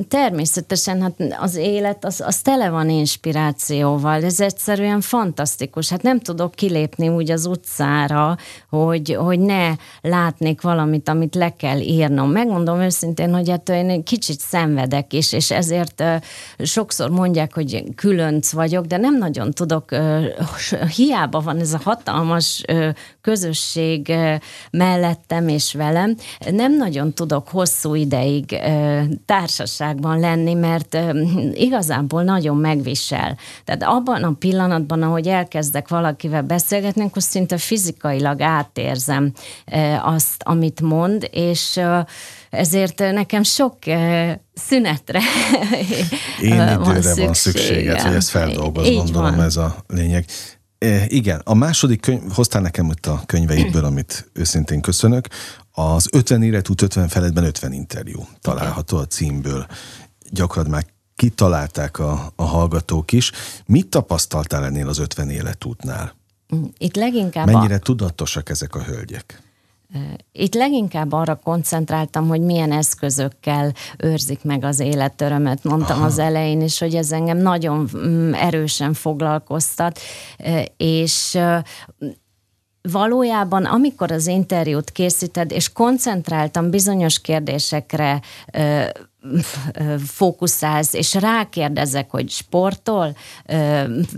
Természetesen, 0.08 1.02
hát 1.02 1.14
az 1.40 1.56
élet 1.56 2.06
az, 2.06 2.22
az 2.26 2.42
tele 2.42 2.70
van 2.70 2.90
inspirációval, 2.90 4.24
ez 4.24 4.40
egyszerűen 4.40 5.02
fantasztikus. 5.02 5.90
Hát 5.90 6.02
nem 6.02 6.20
tudok 6.20 6.56
kilépni 6.56 7.10
úgy 7.10 7.32
az 7.32 7.46
utcára, 7.46 8.38
hogy, 8.70 9.16
hogy 9.20 9.40
ne 9.40 9.74
látnék 10.02 10.62
valamit, 10.62 11.10
amit 11.10 11.36
le 11.36 11.56
kell 11.56 11.80
írnom. 11.80 12.32
Megmondom 12.32 12.80
őszintén, 12.80 13.34
hogy 13.34 13.50
hát 13.50 13.70
én 13.70 14.04
kicsit 14.04 14.40
szenvedek 14.40 15.14
is, 15.14 15.34
és 15.34 15.52
ezért 15.52 16.04
sokszor 16.60 17.10
mondják, 17.10 17.54
hogy 17.54 17.84
különc 17.96 18.52
vagyok, 18.52 18.86
de 18.86 18.98
nem 18.98 19.18
nagyon 19.18 19.52
tudok, 19.52 19.86
hiába 20.96 21.40
van 21.40 21.60
ez 21.60 21.74
a 21.74 21.82
hatalmas 21.84 22.64
közösség 23.22 24.14
mellettem 24.72 25.48
és 25.48 25.74
velem, 25.74 26.16
nem 26.52 26.76
nagyon 26.76 27.14
tudok 27.14 27.48
hosszú 27.48 27.96
ideig 27.96 28.46
uh, 28.52 29.04
társ 29.26 29.51
társaságban 29.56 30.20
lenni, 30.20 30.54
mert 30.54 30.98
igazából 31.54 32.24
nagyon 32.24 32.58
megvisel. 32.58 33.38
Tehát 33.66 33.84
abban 33.84 34.24
a 34.24 34.32
pillanatban, 34.40 35.02
ahogy 35.02 35.28
elkezdek 35.28 35.88
valakivel 35.88 36.42
beszélgetni, 36.42 37.04
akkor 37.04 37.22
szinte 37.22 37.58
fizikailag 37.58 38.42
átérzem 38.42 39.34
azt, 40.02 40.44
amit 40.44 40.82
mond, 40.82 41.30
és 41.32 41.80
ezért 42.50 43.00
nekem 43.00 43.44
sok 43.44 43.78
szünetre 44.54 45.20
Én 46.42 46.54
időre 46.54 47.16
van 47.16 47.34
szükséged, 47.34 48.02
hogy 48.02 48.16
ezt 48.16 48.30
feldolgoz, 48.30 48.90
gondolom 48.90 49.36
van. 49.36 49.46
ez 49.46 49.58
a 49.58 49.76
lényeg. 49.88 50.26
E, 50.78 51.06
igen, 51.08 51.42
a 51.44 51.54
második 51.54 52.02
könyv, 52.02 52.22
hoztál 52.34 52.62
nekem 52.62 52.90
ott 52.90 53.06
a 53.06 53.22
könyveidből, 53.26 53.86
amit 53.86 54.30
őszintén 54.34 54.82
köszönök, 54.82 55.28
az 55.72 56.08
50 56.12 56.44
életút 56.44 56.82
50 56.82 57.08
feletben 57.08 57.44
50 57.44 57.74
interjú 57.74 58.28
található 58.42 58.98
a 58.98 59.06
címből. 59.06 59.66
Gyakorlatilag 60.30 60.80
már 60.80 60.86
kitalálták 61.16 62.00
a, 62.00 62.32
a 62.36 62.44
hallgatók 62.44 63.12
is. 63.12 63.32
Mit 63.66 63.88
tapasztaltál 63.88 64.66
ennél 64.66 64.88
az 64.88 64.98
50 65.00 65.30
életútnál? 65.30 66.16
Itt 66.78 66.96
leginkább... 66.96 67.46
Mennyire 67.46 67.76
a... 67.76 67.80
tudatosak 67.80 68.50
ezek 68.50 68.76
a 68.76 68.84
hölgyek? 68.84 69.42
Itt 70.32 70.54
leginkább 70.54 71.12
arra 71.12 71.36
koncentráltam, 71.36 72.28
hogy 72.28 72.42
milyen 72.42 72.72
eszközökkel 72.72 73.74
őrzik 73.98 74.44
meg 74.44 74.64
az 74.64 74.80
életörömet. 74.80 75.64
Mondtam 75.64 75.98
Aha. 75.98 76.06
az 76.06 76.18
elején 76.18 76.62
is, 76.62 76.80
hogy 76.80 76.96
ez 76.96 77.12
engem 77.12 77.38
nagyon 77.38 77.90
mm, 77.98 78.34
erősen 78.34 78.94
foglalkoztat, 78.94 80.00
és 80.78 81.38
valójában, 82.82 83.66
amikor 83.66 84.12
az 84.12 84.28
interjút 84.28 84.92
készíted, 84.92 85.52
és 85.52 85.72
koncentráltam 85.72 86.70
bizonyos 86.70 87.22
kérdésekre, 87.22 88.22
fókuszálsz, 90.06 90.94
és 90.94 91.14
rákérdezek, 91.14 92.10
hogy 92.10 92.30
sportol, 92.30 93.16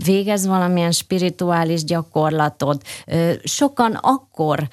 végez 0.06 0.46
valamilyen 0.46 0.92
spirituális 0.92 1.84
gyakorlatot. 1.84 2.84
Sokan 3.44 3.92
akkor 4.02 4.68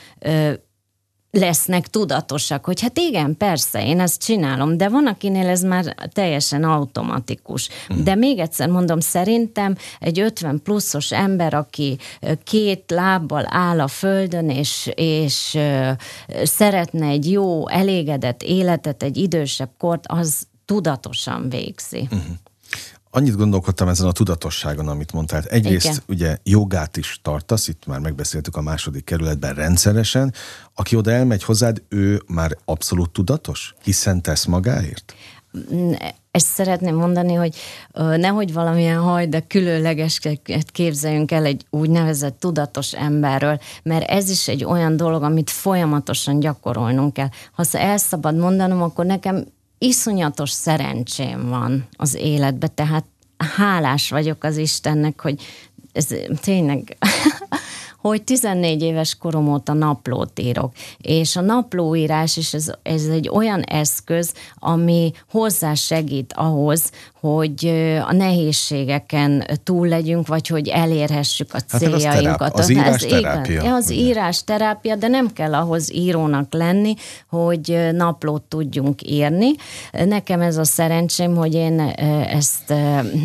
lesznek 1.30 1.88
tudatosak, 1.88 2.64
hogy 2.64 2.80
hát 2.80 2.98
igen, 2.98 3.36
persze, 3.36 3.86
én 3.86 4.00
ezt 4.00 4.22
csinálom, 4.22 4.76
de 4.76 4.88
van, 4.88 5.06
akinél 5.06 5.48
ez 5.48 5.62
már 5.62 5.94
teljesen 6.12 6.64
automatikus. 6.64 7.68
Mm. 7.94 8.04
De 8.04 8.14
még 8.14 8.38
egyszer 8.38 8.68
mondom, 8.68 9.00
szerintem 9.00 9.76
egy 10.00 10.20
50 10.20 10.62
pluszos 10.62 11.12
ember, 11.12 11.54
aki 11.54 11.98
két 12.44 12.84
lábbal 12.90 13.46
áll 13.48 13.80
a 13.80 13.88
földön, 13.88 14.50
és, 14.50 14.90
és 14.94 15.58
szeretne 16.42 17.06
egy 17.06 17.30
jó, 17.30 17.68
elégedett 17.68 18.42
életet, 18.42 19.02
egy 19.02 19.16
idősebb 19.16 19.70
kort, 19.78 20.04
az 20.06 20.46
tudatosan 20.64 21.48
végzi. 21.48 22.08
Mm 22.14 22.18
annyit 23.10 23.36
gondolkodtam 23.36 23.88
ezen 23.88 24.06
a 24.06 24.12
tudatosságon, 24.12 24.88
amit 24.88 25.12
mondtál. 25.12 25.42
Egyrészt 25.42 25.84
Igen. 25.84 25.98
ugye 26.08 26.36
jogát 26.42 26.96
is 26.96 27.18
tartasz, 27.22 27.68
itt 27.68 27.86
már 27.86 27.98
megbeszéltük 27.98 28.56
a 28.56 28.60
második 28.60 29.04
kerületben 29.04 29.54
rendszeresen. 29.54 30.34
Aki 30.74 30.96
oda 30.96 31.10
elmegy 31.10 31.42
hozzád, 31.42 31.82
ő 31.88 32.22
már 32.26 32.56
abszolút 32.64 33.10
tudatos, 33.10 33.74
hiszen 33.82 34.22
tesz 34.22 34.44
magáért? 34.44 35.14
Ezt 36.30 36.46
szeretném 36.46 36.94
mondani, 36.94 37.34
hogy 37.34 37.56
nehogy 38.16 38.52
valamilyen 38.52 39.00
haj, 39.00 39.26
de 39.26 39.40
különleges 39.40 40.20
képzeljünk 40.72 41.30
el 41.30 41.44
egy 41.44 41.66
úgynevezett 41.70 42.40
tudatos 42.40 42.92
emberről, 42.92 43.60
mert 43.82 44.10
ez 44.10 44.30
is 44.30 44.48
egy 44.48 44.64
olyan 44.64 44.96
dolog, 44.96 45.22
amit 45.22 45.50
folyamatosan 45.50 46.40
gyakorolnunk 46.40 47.12
kell. 47.12 47.28
Ha 47.52 47.64
el 47.72 47.96
szabad 47.96 48.36
mondanom, 48.36 48.82
akkor 48.82 49.04
nekem 49.04 49.44
iszonyatos 49.82 50.50
szerencsém 50.50 51.48
van 51.48 51.88
az 51.96 52.14
életbe, 52.14 52.66
tehát 52.66 53.04
hálás 53.56 54.10
vagyok 54.10 54.44
az 54.44 54.56
Istennek, 54.56 55.20
hogy 55.20 55.42
ez 55.92 56.06
tényleg 56.40 56.96
hogy 58.00 58.22
14 58.22 58.82
éves 58.82 59.14
korom 59.14 59.52
óta 59.52 59.72
naplót 59.72 60.38
írok, 60.38 60.72
és 60.98 61.36
a 61.36 61.40
naplóírás 61.40 62.36
is 62.36 62.54
ez, 62.54 62.72
ez 62.82 63.04
egy 63.04 63.28
olyan 63.28 63.60
eszköz, 63.60 64.32
ami 64.54 65.12
hozzá 65.30 65.74
segít 65.74 66.32
ahhoz, 66.36 66.90
hogy 67.20 67.66
a 68.08 68.12
nehézségeken 68.12 69.46
túl 69.64 69.88
legyünk, 69.88 70.26
vagy 70.26 70.46
hogy 70.46 70.68
elérhessük 70.68 71.54
a 71.54 71.60
céljainkat. 71.60 72.40
Hát 72.40 72.58
az, 72.58 72.60
az 72.60 72.70
írás 72.70 73.02
terápia. 73.02 73.60
Igen, 73.60 73.72
az 73.72 73.92
írás 73.92 74.44
terápia, 74.44 74.96
de 74.96 75.08
nem 75.08 75.32
kell 75.32 75.54
ahhoz 75.54 75.92
írónak 75.92 76.52
lenni, 76.52 76.94
hogy 77.28 77.88
naplót 77.92 78.42
tudjunk 78.42 79.02
írni. 79.02 79.50
Nekem 79.92 80.40
ez 80.40 80.56
a 80.56 80.64
szerencsém, 80.64 81.34
hogy 81.36 81.54
én 81.54 81.80
ezt 81.80 82.74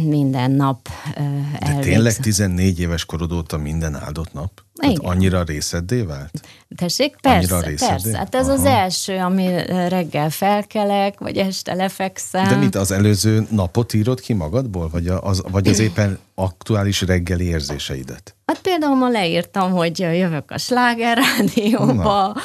minden 0.04 0.52
nap 0.52 0.88
elvégzem. 1.16 1.76
De 1.76 1.82
tényleg 1.82 2.16
14 2.16 2.80
éves 2.80 3.06
korod 3.06 3.32
óta 3.32 3.58
minden 3.58 3.96
áldott 3.96 4.34
nap? 4.34 4.65
Tehát 4.80 4.98
annyira 5.00 5.44
részeddé 5.44 6.02
vált? 6.02 6.42
Tessék, 6.76 7.16
persze, 7.22 7.74
persze. 7.88 8.18
Hát 8.18 8.36
ez 8.36 8.48
Aha. 8.48 8.58
az 8.58 8.66
első, 8.66 9.18
ami 9.18 9.48
reggel 9.68 10.30
felkelek, 10.30 11.20
vagy 11.20 11.38
este 11.38 11.74
lefekszem. 11.74 12.48
De 12.48 12.56
mit, 12.56 12.76
az 12.76 12.92
előző 12.92 13.48
napot 13.50 13.94
írod 13.94 14.20
ki 14.20 14.34
magadból? 14.34 14.90
Vagy 14.90 15.08
az, 15.08 15.44
vagy 15.52 15.68
az 15.68 15.80
éppen 15.80 16.20
aktuális 16.36 17.02
reggeli 17.02 17.46
érzéseidet? 17.46 18.36
Hát 18.46 18.62
például 18.62 18.96
ma 18.96 19.10
leírtam, 19.10 19.72
hogy 19.72 20.00
jövök 20.00 20.52
a 20.52 20.58
Sláger 20.58 21.18
rádióba, 21.18 22.36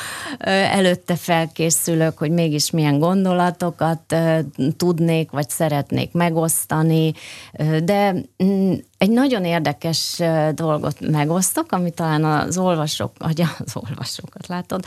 előtte 0.72 1.16
felkészülök, 1.16 2.18
hogy 2.18 2.31
mégis 2.31 2.70
milyen 2.70 2.98
gondolatokat 2.98 4.16
tudnék, 4.76 5.31
vagy 5.31 5.50
szeretnék 5.50 6.12
megosztani, 6.12 7.12
de 7.85 8.14
mm, 8.44 8.72
egy 8.98 9.11
nagyon 9.11 9.44
érdekes 9.44 10.20
dolgot 10.55 11.00
megosztok, 11.11 11.72
ami 11.72 11.90
talán 11.90 12.24
az 12.24 12.59
olvasók, 12.59 13.12
vagy 13.18 13.42
az 13.59 13.74
olvasókat 14.20 14.46
látod, 14.46 14.85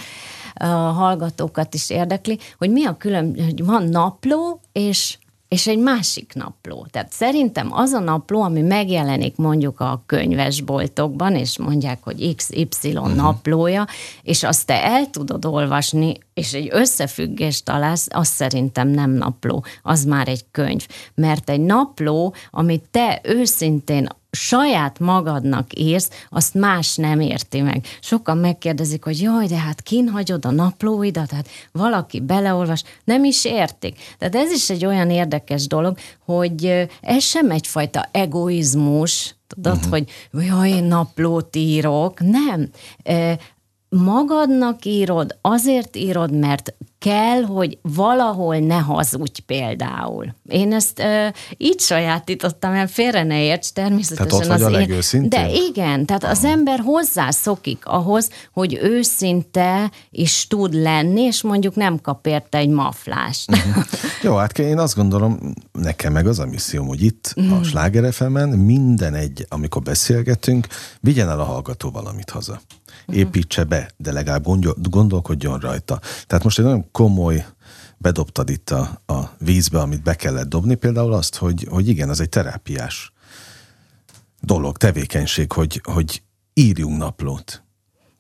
a 0.54 0.66
hallgatókat 0.92 1.74
is 1.74 1.90
érdekli, 1.90 2.40
hogy 2.58 2.72
mi 2.72 2.86
a 2.86 2.98
külön, 2.98 3.44
hogy 3.44 3.66
van 3.66 3.84
napló 3.84 4.60
és 4.72 5.18
és 5.48 5.68
egy 5.68 5.78
másik 5.78 6.34
napló. 6.34 6.88
Tehát 6.92 7.12
szerintem 7.12 7.74
az 7.74 7.92
a 7.92 8.00
napló, 8.00 8.42
ami 8.42 8.62
megjelenik 8.62 9.36
mondjuk 9.36 9.80
a 9.80 10.04
könyvesboltokban, 10.06 11.36
és 11.36 11.58
mondják, 11.58 12.04
hogy 12.04 12.36
XY 12.36 12.58
uh-huh. 12.90 13.16
naplója, 13.16 13.88
és 14.24 14.44
azt 14.44 14.66
te 14.66 14.84
el 14.84 15.10
tudod 15.10 15.46
olvasni, 15.46 16.18
és 16.34 16.54
egy 16.54 16.68
összefüggést 16.72 17.66
találsz, 17.66 18.08
az 18.10 18.28
szerintem 18.28 18.88
nem 18.88 19.10
napló, 19.10 19.64
az 19.84 20.04
már 20.04 20.28
egy 20.28 20.46
könyv. 20.52 20.88
Mert 21.16 21.50
egy 21.50 21.62
napló, 21.62 22.34
amit 22.52 22.84
te 22.92 23.22
őszintén 23.24 24.08
saját 24.36 25.00
magadnak 25.00 25.80
írsz, 25.80 26.10
azt 26.30 26.54
más 26.54 26.96
nem 26.96 27.20
érti 27.20 27.62
meg. 27.62 27.86
Sokan 28.02 28.38
megkérdezik, 28.38 29.04
hogy 29.04 29.22
jaj, 29.22 29.48
de 29.48 29.58
hát 29.58 29.82
kin 29.82 30.10
hagyod 30.10 30.46
a 30.46 30.52
naplóidat, 30.52 31.32
hát 31.32 31.48
valaki 31.72 32.20
beleolvas, 32.20 32.84
nem 33.04 33.24
is 33.24 33.46
értik. 33.46 34.00
Tehát 34.18 34.36
ez 34.36 34.52
is 34.52 34.70
egy 34.70 34.86
olyan 34.86 35.10
érdekes 35.10 35.68
dolog, 35.68 35.98
hogy 36.26 36.88
ez 37.02 37.24
sem 37.24 37.52
egyfajta 37.52 38.10
egoizmus, 38.12 39.36
tudod, 39.48 39.76
uh-huh. 39.76 39.92
hogy 39.92 40.08
jaj, 40.46 40.70
én 40.70 40.84
naplót 40.84 41.56
írok. 41.56 42.20
Nem 42.20 42.70
magadnak 43.90 44.86
írod, 44.86 45.38
azért 45.42 45.96
írod, 45.96 46.32
mert 46.32 46.74
kell, 47.04 47.44
hogy 47.44 47.78
valahol 47.82 48.58
ne 48.58 48.78
hazudj 48.78 49.42
például. 49.46 50.36
Én 50.48 50.74
ezt 50.74 51.00
ö, 51.00 51.28
így 51.58 51.80
sajátítottam, 51.80 52.72
mert 52.72 52.92
félre 52.92 53.24
ne 53.24 53.44
érts, 53.44 53.70
természetesen 53.70 54.40
tehát 54.40 54.62
ott 54.62 54.94
az 54.96 55.14
én... 55.14 55.30
De 55.30 55.50
igen, 55.50 56.06
tehát 56.06 56.24
az 56.24 56.44
ember 56.44 56.80
hozzászokik 56.80 57.86
ahhoz, 57.86 58.30
hogy 58.54 58.80
őszinte 58.82 59.92
is 60.10 60.48
tud 60.48 60.74
lenni, 60.74 61.22
és 61.22 61.42
mondjuk 61.42 61.76
nem 61.76 62.02
kap 62.02 62.28
érte 62.28 62.58
egy 62.58 62.70
maflást. 62.70 63.52
Uh-huh. 63.52 63.84
Jó, 64.22 64.36
hát 64.36 64.60
én 64.60 64.80
azt 64.80 64.96
gondolom, 64.96 65.54
nekem 65.72 66.14
meg 66.14 66.28
az 66.28 66.40
a 66.40 66.46
misszióm, 66.46 66.88
hogy 66.88 67.04
itt 67.04 67.34
uh-huh. 67.36 67.60
a 67.60 67.64
Sláger 67.64 68.14
minden 68.56 69.14
egy, 69.14 69.46
amikor 69.50 69.82
beszélgetünk, 69.82 70.68
vigyen 71.00 71.30
el 71.30 71.40
a 71.40 71.44
hallgató 71.44 71.90
valamit 71.90 72.30
haza 72.30 72.62
építse 73.08 73.64
be, 73.64 73.90
de 73.98 74.12
legalább 74.12 74.46
gondolkodjon 74.90 75.60
rajta. 75.60 76.00
Tehát 76.28 76.44
most 76.44 76.60
egy 76.60 76.66
nagyon 76.66 76.92
komoly 76.92 77.46
bedobtad 77.98 78.50
itt 78.50 78.70
a, 78.70 79.02
a 79.06 79.30
vízbe, 79.38 79.80
amit 79.80 80.04
be 80.04 80.16
kellett 80.16 80.50
dobni, 80.50 80.76
például 80.76 81.14
azt, 81.14 81.36
hogy, 81.36 81.68
hogy 81.70 81.88
igen, 81.88 82.10
az 82.10 82.20
egy 82.20 82.30
terápiás 82.30 83.14
dolog, 84.42 84.78
tevékenység, 84.78 85.52
hogy, 85.52 85.82
hogy 85.84 86.24
írjunk 86.54 86.98
naplót. 86.98 87.64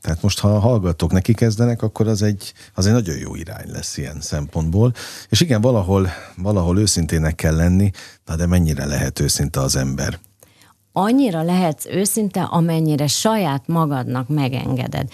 Tehát 0.01 0.21
most, 0.21 0.39
ha 0.39 0.55
a 0.55 0.59
hallgatók 0.59 1.11
neki 1.11 1.33
kezdenek, 1.33 1.81
akkor 1.81 2.07
az 2.07 2.21
egy, 2.21 2.53
az 2.73 2.85
egy 2.85 2.93
nagyon 2.93 3.17
jó 3.17 3.35
irány 3.35 3.71
lesz 3.71 3.97
ilyen 3.97 4.21
szempontból. 4.21 4.93
És 5.29 5.41
igen, 5.41 5.61
valahol, 5.61 6.09
valahol 6.37 6.79
őszintének 6.79 7.35
kell 7.35 7.55
lenni, 7.55 7.91
de 8.35 8.45
mennyire 8.45 8.85
lehet 8.85 9.19
őszinte 9.19 9.59
az 9.59 9.75
ember 9.75 10.19
annyira 10.93 11.41
lehetsz 11.41 11.85
őszinte, 11.85 12.41
amennyire 12.41 13.07
saját 13.07 13.63
magadnak 13.67 14.27
megengeded. 14.27 15.07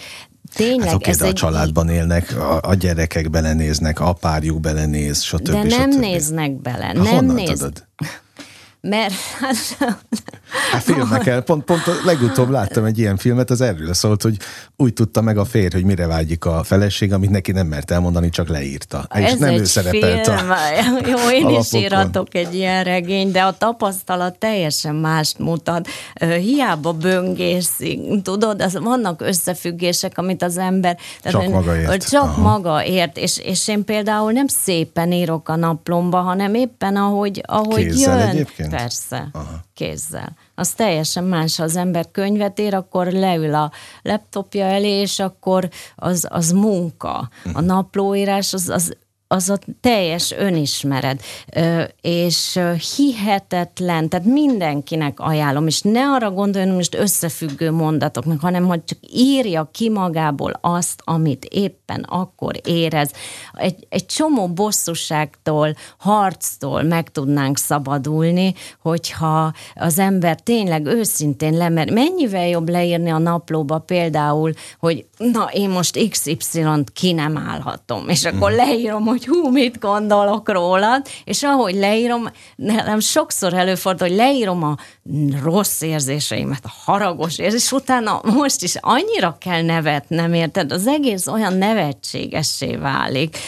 Tényleg, 0.54 0.86
hát 0.86 0.94
oké, 0.94 1.10
ez 1.10 1.16
de 1.16 1.24
egy... 1.24 1.30
a 1.30 1.34
családban 1.34 1.88
élnek, 1.88 2.36
a, 2.36 2.60
a 2.62 2.74
gyerekek 2.74 3.30
belenéznek, 3.30 4.00
a 4.00 4.12
párjuk 4.12 4.60
belenéz, 4.60 5.22
stb. 5.22 5.42
De 5.42 5.62
nem 5.62 5.90
stb. 5.90 6.00
néznek 6.00 6.52
bele. 6.52 6.86
Ha 6.86 6.92
nem 7.02 7.24
néz... 7.24 7.58
tudod? 7.58 7.86
mert... 8.80 9.14
Hát 9.14 9.56
filmekkel, 10.80 11.40
pont, 11.40 11.64
pont 11.64 11.82
legutóbb 12.04 12.50
láttam 12.50 12.84
egy 12.84 12.98
ilyen 12.98 13.16
filmet, 13.16 13.50
az 13.50 13.60
erről 13.60 13.94
szólt, 13.94 14.22
hogy 14.22 14.36
úgy 14.76 14.92
tudta 14.92 15.20
meg 15.20 15.38
a 15.38 15.44
férj, 15.44 15.74
hogy 15.74 15.84
mire 15.84 16.06
vágyik 16.06 16.44
a 16.44 16.62
feleség, 16.62 17.12
amit 17.12 17.30
neki 17.30 17.52
nem 17.52 17.66
mert 17.66 17.90
elmondani, 17.90 18.28
csak 18.28 18.48
leírta. 18.48 19.08
És 19.14 19.24
Ez 19.24 19.38
nem 19.38 19.48
egy 19.48 19.58
ő 19.58 19.64
szerepelt 19.64 20.26
film. 20.26 20.50
A, 20.50 20.56
Jó, 21.08 21.30
én 21.30 21.44
alapokon. 21.44 21.60
is 21.60 21.72
írhatok 21.72 22.34
egy 22.34 22.54
ilyen 22.54 22.84
regény, 22.84 23.30
de 23.30 23.42
a 23.42 23.56
tapasztalat 23.58 24.38
teljesen 24.38 24.94
mást 24.94 25.38
mutat. 25.38 25.88
Hiába 26.40 26.92
böngészik, 26.92 28.22
tudod, 28.22 28.62
az, 28.62 28.78
vannak 28.78 29.22
összefüggések, 29.22 30.18
amit 30.18 30.42
az 30.42 30.58
ember... 30.58 30.98
Csak 31.22 31.42
ön, 31.42 31.50
maga 31.50 31.76
ért. 31.76 32.08
Csak 32.08 32.22
Aha. 32.22 32.42
maga 32.42 32.84
ért, 32.84 33.18
és, 33.18 33.38
és 33.38 33.68
én 33.68 33.84
például 33.84 34.32
nem 34.32 34.46
szépen 34.46 35.12
írok 35.12 35.48
a 35.48 35.56
naplomba, 35.56 36.20
hanem 36.20 36.54
éppen 36.54 36.96
ahogy, 36.96 37.42
ahogy 37.46 37.84
Kézzel 37.84 38.18
jön. 38.18 38.28
Egyébként? 38.28 38.70
Persze, 38.70 39.28
Aha. 39.32 39.60
kézzel. 39.74 40.36
Az 40.60 40.70
teljesen 40.70 41.24
más, 41.24 41.56
ha 41.56 41.62
az 41.62 41.76
ember 41.76 42.10
könyvet 42.10 42.58
ír, 42.58 42.74
akkor 42.74 43.06
leül 43.06 43.54
a 43.54 43.70
laptopja 44.02 44.64
elé, 44.64 45.00
és 45.00 45.18
akkor 45.18 45.68
az, 45.96 46.26
az 46.30 46.50
munka. 46.50 47.14
A 47.18 47.28
mhm. 47.44 47.64
naplóírás 47.64 48.52
az, 48.52 48.68
az 48.68 48.96
az 49.32 49.48
a 49.50 49.58
teljes 49.80 50.32
önismered, 50.32 51.20
és 52.00 52.60
hihetetlen, 52.96 54.08
tehát 54.08 54.26
mindenkinek 54.26 55.20
ajánlom, 55.20 55.66
és 55.66 55.80
ne 55.80 56.00
arra 56.00 56.30
gondoljon 56.30 56.74
most 56.74 56.94
összefüggő 56.94 57.70
mondatoknak, 57.70 58.40
hanem 58.40 58.66
hogy 58.66 58.84
csak 58.84 58.98
írja 59.12 59.68
ki 59.72 59.90
magából 59.90 60.52
azt, 60.60 61.02
amit 61.04 61.44
éppen 61.44 62.00
akkor 62.08 62.54
érez. 62.64 63.10
Egy, 63.52 63.86
egy 63.88 64.06
csomó 64.06 64.48
bosszúságtól, 64.48 65.74
harctól 65.98 66.82
meg 66.82 67.10
tudnánk 67.10 67.58
szabadulni, 67.58 68.54
hogyha 68.82 69.52
az 69.74 69.98
ember 69.98 70.40
tényleg 70.40 70.86
őszintén 70.86 71.56
lemer. 71.56 71.90
Mennyivel 71.90 72.48
jobb 72.48 72.68
leírni 72.68 73.10
a 73.10 73.18
naplóba 73.18 73.78
például, 73.78 74.52
hogy 74.78 75.06
na 75.16 75.48
én 75.52 75.68
most 75.68 76.08
XY-t 76.08 76.92
ki 76.92 77.12
nem 77.12 77.36
állhatom, 77.36 78.08
és 78.08 78.24
akkor 78.24 78.50
mhm. 78.50 78.60
leírom, 78.60 79.04
hogy 79.04 79.18
hogy 79.24 79.36
hú, 79.36 79.50
mit 79.50 79.78
gondolok 79.78 80.50
rólad, 80.50 81.06
és 81.24 81.42
ahogy 81.42 81.74
leírom, 81.74 82.28
nem 82.56 83.00
sokszor 83.00 83.54
előfordul, 83.54 84.08
hogy 84.08 84.16
leírom 84.16 84.62
a 84.62 84.76
rossz 85.42 85.80
érzéseimet, 85.80 86.64
a 86.64 86.90
haragos 86.90 87.38
érzés, 87.38 87.62
és 87.62 87.72
utána 87.72 88.20
most 88.22 88.62
is 88.62 88.76
annyira 88.80 89.36
kell 89.40 89.62
nevetnem, 89.62 90.34
érted? 90.34 90.72
Az 90.72 90.86
egész 90.86 91.26
olyan 91.26 91.56
nevetségessé 91.56 92.76
válik, 92.76 93.38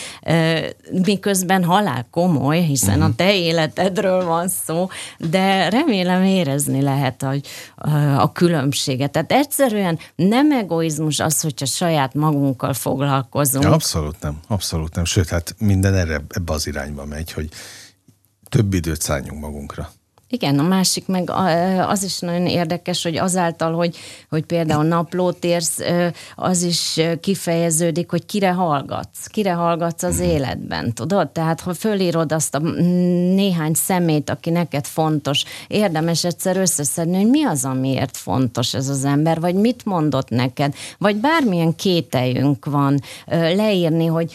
miközben 1.04 1.64
halál 1.64 2.06
komoly, 2.10 2.60
hiszen 2.60 3.02
a 3.02 3.14
te 3.16 3.36
életedről 3.36 4.24
van 4.24 4.48
szó, 4.48 4.88
de 5.18 5.68
remélem 5.68 6.22
érezni 6.22 6.82
lehet 6.82 7.22
a, 7.22 7.34
a 8.18 8.32
különbséget. 8.32 9.10
Tehát 9.10 9.32
egyszerűen 9.32 9.98
nem 10.16 10.52
egoizmus 10.52 11.20
az, 11.20 11.40
hogyha 11.40 11.66
saját 11.66 12.14
magunkkal 12.14 12.72
foglalkozunk. 12.72 13.64
Ja, 13.64 13.72
abszolút 13.72 14.16
nem, 14.20 14.40
abszolút 14.48 14.94
nem. 14.94 15.04
Sőt, 15.04 15.28
hát 15.28 15.54
minden 15.62 15.94
erre, 15.94 16.24
ebbe 16.28 16.52
az 16.52 16.66
irányba 16.66 17.04
megy, 17.04 17.32
hogy 17.32 17.50
több 18.48 18.74
időt 18.74 19.00
szálljunk 19.00 19.40
magunkra. 19.40 19.92
Igen, 20.32 20.58
a 20.58 20.62
másik 20.62 21.06
meg 21.06 21.30
az 21.88 22.02
is 22.02 22.18
nagyon 22.18 22.46
érdekes, 22.46 23.02
hogy 23.02 23.16
azáltal, 23.16 23.72
hogy, 23.72 23.96
hogy 24.28 24.44
például 24.44 24.84
naplót 24.84 25.44
érsz, 25.44 25.78
az 26.36 26.62
is 26.62 27.00
kifejeződik, 27.20 28.10
hogy 28.10 28.26
kire 28.26 28.50
hallgatsz, 28.50 29.26
kire 29.26 29.52
hallgatsz 29.52 30.02
az 30.02 30.18
mhm. 30.18 30.28
életben, 30.28 30.92
tudod? 30.92 31.30
Tehát, 31.30 31.60
ha 31.60 31.74
fölírod 31.74 32.32
azt 32.32 32.54
a 32.54 32.58
néhány 33.34 33.74
szemét, 33.74 34.30
aki 34.30 34.50
neked 34.50 34.84
fontos, 34.84 35.44
érdemes 35.68 36.24
egyszer 36.24 36.56
összeszedni, 36.56 37.16
hogy 37.16 37.30
mi 37.30 37.44
az, 37.44 37.64
amiért 37.64 38.16
fontos 38.16 38.74
ez 38.74 38.88
az 38.88 39.04
ember, 39.04 39.40
vagy 39.40 39.54
mit 39.54 39.84
mondott 39.84 40.28
neked, 40.28 40.74
vagy 40.98 41.16
bármilyen 41.16 41.74
kételjünk 41.76 42.64
van 42.64 43.00
leírni, 43.54 44.06
hogy 44.06 44.32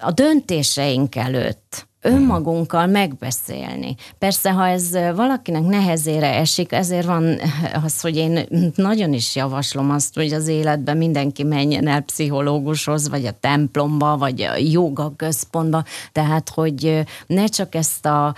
a 0.00 0.10
döntéseink 0.10 1.16
előtt 1.16 1.85
önmagunkkal 2.06 2.86
megbeszélni. 2.86 3.94
Persze, 4.18 4.50
ha 4.50 4.68
ez 4.68 4.90
valakinek 5.14 5.62
nehezére 5.62 6.34
esik, 6.34 6.72
ezért 6.72 7.06
van 7.06 7.38
az, 7.84 8.00
hogy 8.00 8.16
én 8.16 8.46
nagyon 8.74 9.12
is 9.12 9.36
javaslom 9.36 9.90
azt, 9.90 10.14
hogy 10.14 10.32
az 10.32 10.48
életben 10.48 10.96
mindenki 10.96 11.42
menjen 11.42 11.86
el 11.88 12.00
pszichológushoz, 12.00 13.08
vagy 13.08 13.26
a 13.26 13.38
templomba, 13.40 14.16
vagy 14.16 14.42
a 14.42 14.56
joga 14.56 15.12
központba, 15.16 15.84
tehát, 16.12 16.48
hogy 16.48 17.04
ne 17.26 17.46
csak 17.46 17.74
ezt 17.74 18.06
a 18.06 18.34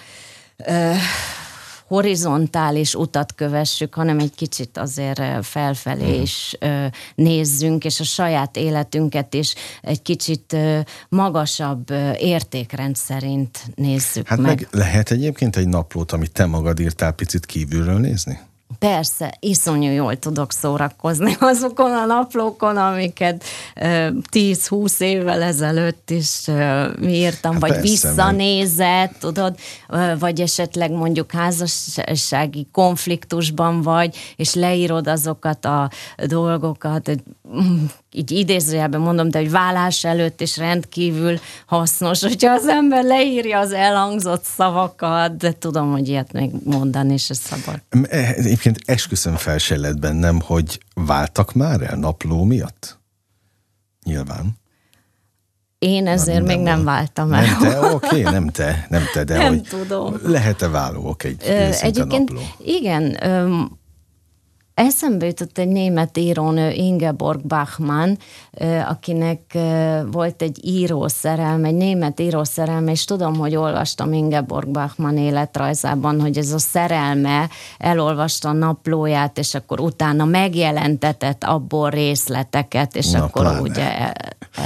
horizontális 1.88 2.94
utat 2.94 3.34
kövessük, 3.34 3.94
hanem 3.94 4.18
egy 4.18 4.34
kicsit 4.34 4.78
azért 4.78 5.22
felfelé 5.46 6.12
hmm. 6.12 6.22
is 6.22 6.56
nézzünk, 7.14 7.84
és 7.84 8.00
a 8.00 8.04
saját 8.04 8.56
életünket 8.56 9.34
is 9.34 9.54
egy 9.82 10.02
kicsit 10.02 10.56
magasabb 11.08 11.90
értékrend 12.18 12.96
szerint 12.96 13.58
nézzük 13.74 14.26
hát 14.28 14.38
meg. 14.38 14.46
meg 14.46 14.68
lehet 14.70 15.10
egyébként 15.10 15.56
egy 15.56 15.68
naplót, 15.68 16.12
amit 16.12 16.32
te 16.32 16.46
magad 16.46 16.80
írtál, 16.80 17.12
picit 17.12 17.46
kívülről 17.46 17.98
nézni? 17.98 18.38
Persze, 18.78 19.36
iszonyú 19.40 19.90
jól 19.90 20.16
tudok 20.16 20.52
szórakozni 20.52 21.36
azokon 21.50 21.92
a 21.92 22.04
naplókon, 22.04 22.76
amiket 22.76 23.44
10-20 23.74 25.00
évvel 25.00 25.42
ezelőtt 25.42 26.10
is 26.10 26.48
írtam, 27.02 27.52
hát 27.52 27.60
vagy 27.60 27.70
persze, 27.70 27.88
visszanézett, 27.88 29.10
meg. 29.10 29.18
tudod, 29.20 29.58
vagy 30.18 30.40
esetleg 30.40 30.90
mondjuk 30.90 31.32
házassági 31.32 32.66
konfliktusban 32.72 33.82
vagy, 33.82 34.16
és 34.36 34.54
leírod 34.54 35.06
azokat 35.06 35.64
a 35.64 35.90
dolgokat, 36.26 37.10
mm, 37.48 37.84
így 38.12 38.30
idézőjelben 38.30 39.00
mondom, 39.00 39.30
de 39.30 39.38
hogy 39.38 39.50
vállás 39.50 40.04
előtt 40.04 40.40
is 40.40 40.56
rendkívül 40.56 41.38
hasznos, 41.66 42.22
hogyha 42.22 42.52
az 42.52 42.66
ember 42.66 43.04
leírja 43.04 43.58
az 43.58 43.72
elhangzott 43.72 44.44
szavakat, 44.44 45.36
de 45.36 45.52
tudom, 45.52 45.90
hogy 45.90 46.08
ilyet 46.08 46.32
még 46.32 46.50
mondani 46.64 47.16
se 47.16 47.34
szabad. 47.34 47.82
E, 48.08 48.34
egyébként 48.34 48.78
esküszöm 48.84 49.36
fel 49.36 49.58
se 49.58 49.76
lett 49.76 49.98
bennem, 49.98 50.40
hogy 50.40 50.80
váltak 50.94 51.52
már 51.52 51.82
el 51.82 51.96
napló 51.96 52.44
miatt? 52.44 52.98
Nyilván. 54.04 54.56
Én 55.78 56.06
ezért 56.06 56.44
még 56.44 56.58
nem 56.58 56.84
váltam 56.84 57.32
el. 57.32 57.44
Nem 57.44 57.58
te? 57.58 57.80
Oké, 57.80 57.94
okay, 57.94 58.22
nem 58.22 58.48
te, 58.48 58.86
nem 58.90 59.02
te, 59.12 59.24
de 59.24 59.36
nem 59.36 59.48
hogy 59.48 59.62
tudom. 59.62 60.14
lehet-e 60.22 60.68
válók 60.68 61.24
egy 61.24 61.42
Egyébként 61.80 62.28
napló? 62.28 62.40
igen, 62.64 63.18
Eszembe 64.78 65.26
jutott 65.26 65.58
egy 65.58 65.68
német 65.68 66.18
írónő, 66.18 66.70
Ingeborg 66.70 67.46
Bachmann, 67.46 68.16
akinek 68.88 69.58
volt 70.10 70.42
egy 70.42 70.58
írószerelme, 70.64 71.66
egy 71.66 71.74
német 71.74 72.20
írószerelme, 72.20 72.90
és 72.90 73.04
tudom, 73.04 73.36
hogy 73.36 73.56
olvastam 73.56 74.12
Ingeborg 74.12 74.68
Bachmann 74.68 75.16
életrajzában, 75.16 76.20
hogy 76.20 76.38
ez 76.38 76.52
a 76.52 76.58
szerelme 76.58 77.48
elolvasta 77.78 78.48
a 78.48 78.52
naplóját, 78.52 79.38
és 79.38 79.54
akkor 79.54 79.80
utána 79.80 80.24
megjelentetett 80.24 81.44
abból 81.44 81.90
részleteket, 81.90 82.96
és 82.96 83.10
Na, 83.10 83.24
akkor 83.24 83.42
pláne. 83.42 83.60
ugye 83.60 84.12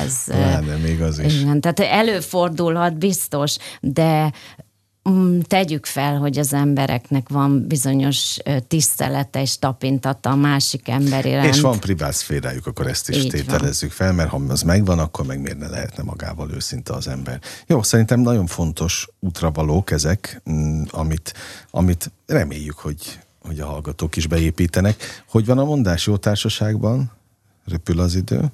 ez... 0.04 0.24
Pláne, 0.24 0.76
még 0.76 1.02
az 1.02 1.18
is. 1.18 1.40
Igen, 1.40 1.60
tehát 1.60 1.80
előfordulhat 1.80 2.98
biztos, 2.98 3.56
de 3.80 4.32
tegyük 5.42 5.86
fel, 5.86 6.18
hogy 6.18 6.38
az 6.38 6.52
embereknek 6.52 7.28
van 7.28 7.66
bizonyos 7.66 8.36
tisztelete 8.68 9.40
és 9.40 9.58
tapintata 9.58 10.30
a 10.30 10.34
másik 10.34 10.88
ember 10.88 11.24
iránt. 11.24 11.54
És 11.54 11.60
van 11.60 11.80
privát 11.80 12.12
szférájuk, 12.12 12.66
akkor 12.66 12.86
ezt 12.86 13.08
is 13.08 13.16
Így 13.16 13.28
tételezzük 13.28 13.96
van. 13.96 14.06
fel, 14.06 14.12
mert 14.16 14.30
ha 14.30 14.40
az 14.48 14.62
megvan, 14.62 14.98
akkor 14.98 15.26
meg 15.26 15.40
miért 15.40 15.58
ne 15.58 15.68
lehetne 15.68 16.02
magával 16.02 16.50
őszinte 16.50 16.92
az 16.92 17.08
ember. 17.08 17.40
Jó, 17.66 17.82
szerintem 17.82 18.20
nagyon 18.20 18.46
fontos 18.46 19.08
útravalók 19.20 19.90
ezek, 19.90 20.42
mm, 20.50 20.82
amit, 20.90 21.34
amit 21.70 22.10
reméljük, 22.26 22.78
hogy, 22.78 23.18
hogy 23.38 23.60
a 23.60 23.66
hallgatók 23.66 24.16
is 24.16 24.26
beépítenek. 24.26 25.22
Hogy 25.28 25.46
van 25.46 25.58
a 25.58 25.64
mondás 25.64 26.06
jó 26.06 26.16
társaságban? 26.16 27.12
Röpül 27.64 28.00
az 28.00 28.14
idő. 28.14 28.44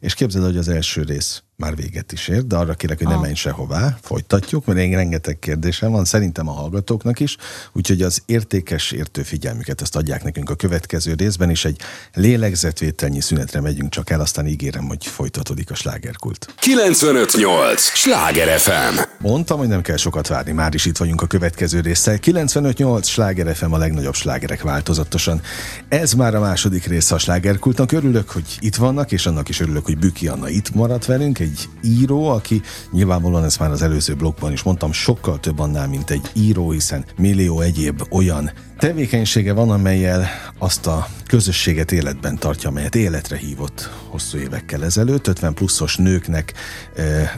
És 0.00 0.14
képzeld, 0.14 0.44
hogy 0.44 0.56
az 0.56 0.68
első 0.68 1.02
rész 1.02 1.42
már 1.56 1.76
véget 1.76 2.12
is 2.12 2.28
ér, 2.28 2.46
de 2.46 2.56
arra 2.56 2.74
kérek, 2.74 2.98
hogy 2.98 3.06
ne 3.06 3.14
ah. 3.14 3.20
menj 3.20 3.34
sehová, 3.34 3.98
folytatjuk, 4.02 4.64
mert 4.64 4.78
én 4.78 4.94
rengeteg 4.94 5.38
kérdésem 5.38 5.90
van, 5.90 6.04
szerintem 6.04 6.48
a 6.48 6.52
hallgatóknak 6.52 7.20
is, 7.20 7.36
úgyhogy 7.72 8.02
az 8.02 8.22
értékes 8.26 8.90
értő 8.90 9.22
figyelmüket 9.22 9.80
azt 9.80 9.96
adják 9.96 10.24
nekünk 10.24 10.50
a 10.50 10.54
következő 10.54 11.14
részben, 11.14 11.50
és 11.50 11.64
egy 11.64 11.80
lélegzetvételnyi 12.14 13.20
szünetre 13.20 13.60
megyünk 13.60 13.90
csak 13.90 14.10
el, 14.10 14.20
aztán 14.20 14.46
ígérem, 14.46 14.84
hogy 14.86 15.06
folytatódik 15.06 15.70
a 15.70 15.74
slágerkult. 15.74 16.54
958! 16.58 17.80
Sláger 17.82 18.58
FM! 18.58 19.00
Mondtam, 19.20 19.58
hogy 19.58 19.68
nem 19.68 19.82
kell 19.82 19.96
sokat 19.96 20.26
várni, 20.26 20.52
már 20.52 20.74
is 20.74 20.84
itt 20.84 20.96
vagyunk 20.96 21.22
a 21.22 21.26
következő 21.26 21.80
résszel. 21.80 22.18
958! 22.18 23.08
Sláger 23.08 23.56
FM 23.56 23.72
a 23.72 23.78
legnagyobb 23.78 24.14
slágerek 24.14 24.62
változatosan. 24.62 25.40
Ez 25.88 26.12
már 26.12 26.34
a 26.34 26.40
második 26.40 26.86
része 26.86 27.14
a 27.14 27.18
slágerkultnak. 27.18 27.92
Örülök, 27.92 28.30
hogy 28.30 28.56
itt 28.60 28.76
vannak, 28.76 29.12
és 29.12 29.26
annak 29.26 29.48
is 29.48 29.60
örülök, 29.60 29.84
hogy 29.84 29.98
Büki 29.98 30.28
Anna 30.28 30.48
itt 30.48 30.74
maradt 30.74 31.04
velünk, 31.04 31.44
egy 31.46 31.68
író, 31.82 32.28
aki 32.28 32.62
nyilvánvalóan 32.90 33.44
ezt 33.44 33.58
már 33.58 33.70
az 33.70 33.82
előző 33.82 34.14
blogban 34.14 34.52
is 34.52 34.62
mondtam, 34.62 34.92
sokkal 34.92 35.40
több 35.40 35.58
annál, 35.58 35.88
mint 35.88 36.10
egy 36.10 36.30
író, 36.32 36.70
hiszen 36.70 37.04
millió 37.16 37.60
egyéb 37.60 38.02
olyan 38.10 38.50
tevékenysége 38.78 39.52
van, 39.52 39.70
amelyel 39.70 40.26
azt 40.58 40.86
a 40.86 41.06
közösséget 41.26 41.92
életben 41.92 42.38
tartja, 42.38 42.68
amelyet 42.68 42.94
életre 42.94 43.36
hívott 43.36 43.90
hosszú 44.08 44.38
évekkel 44.38 44.84
ezelőtt, 44.84 45.26
50 45.26 45.54
pluszos 45.54 45.96
nőknek 45.96 46.52
eh, 46.94 47.30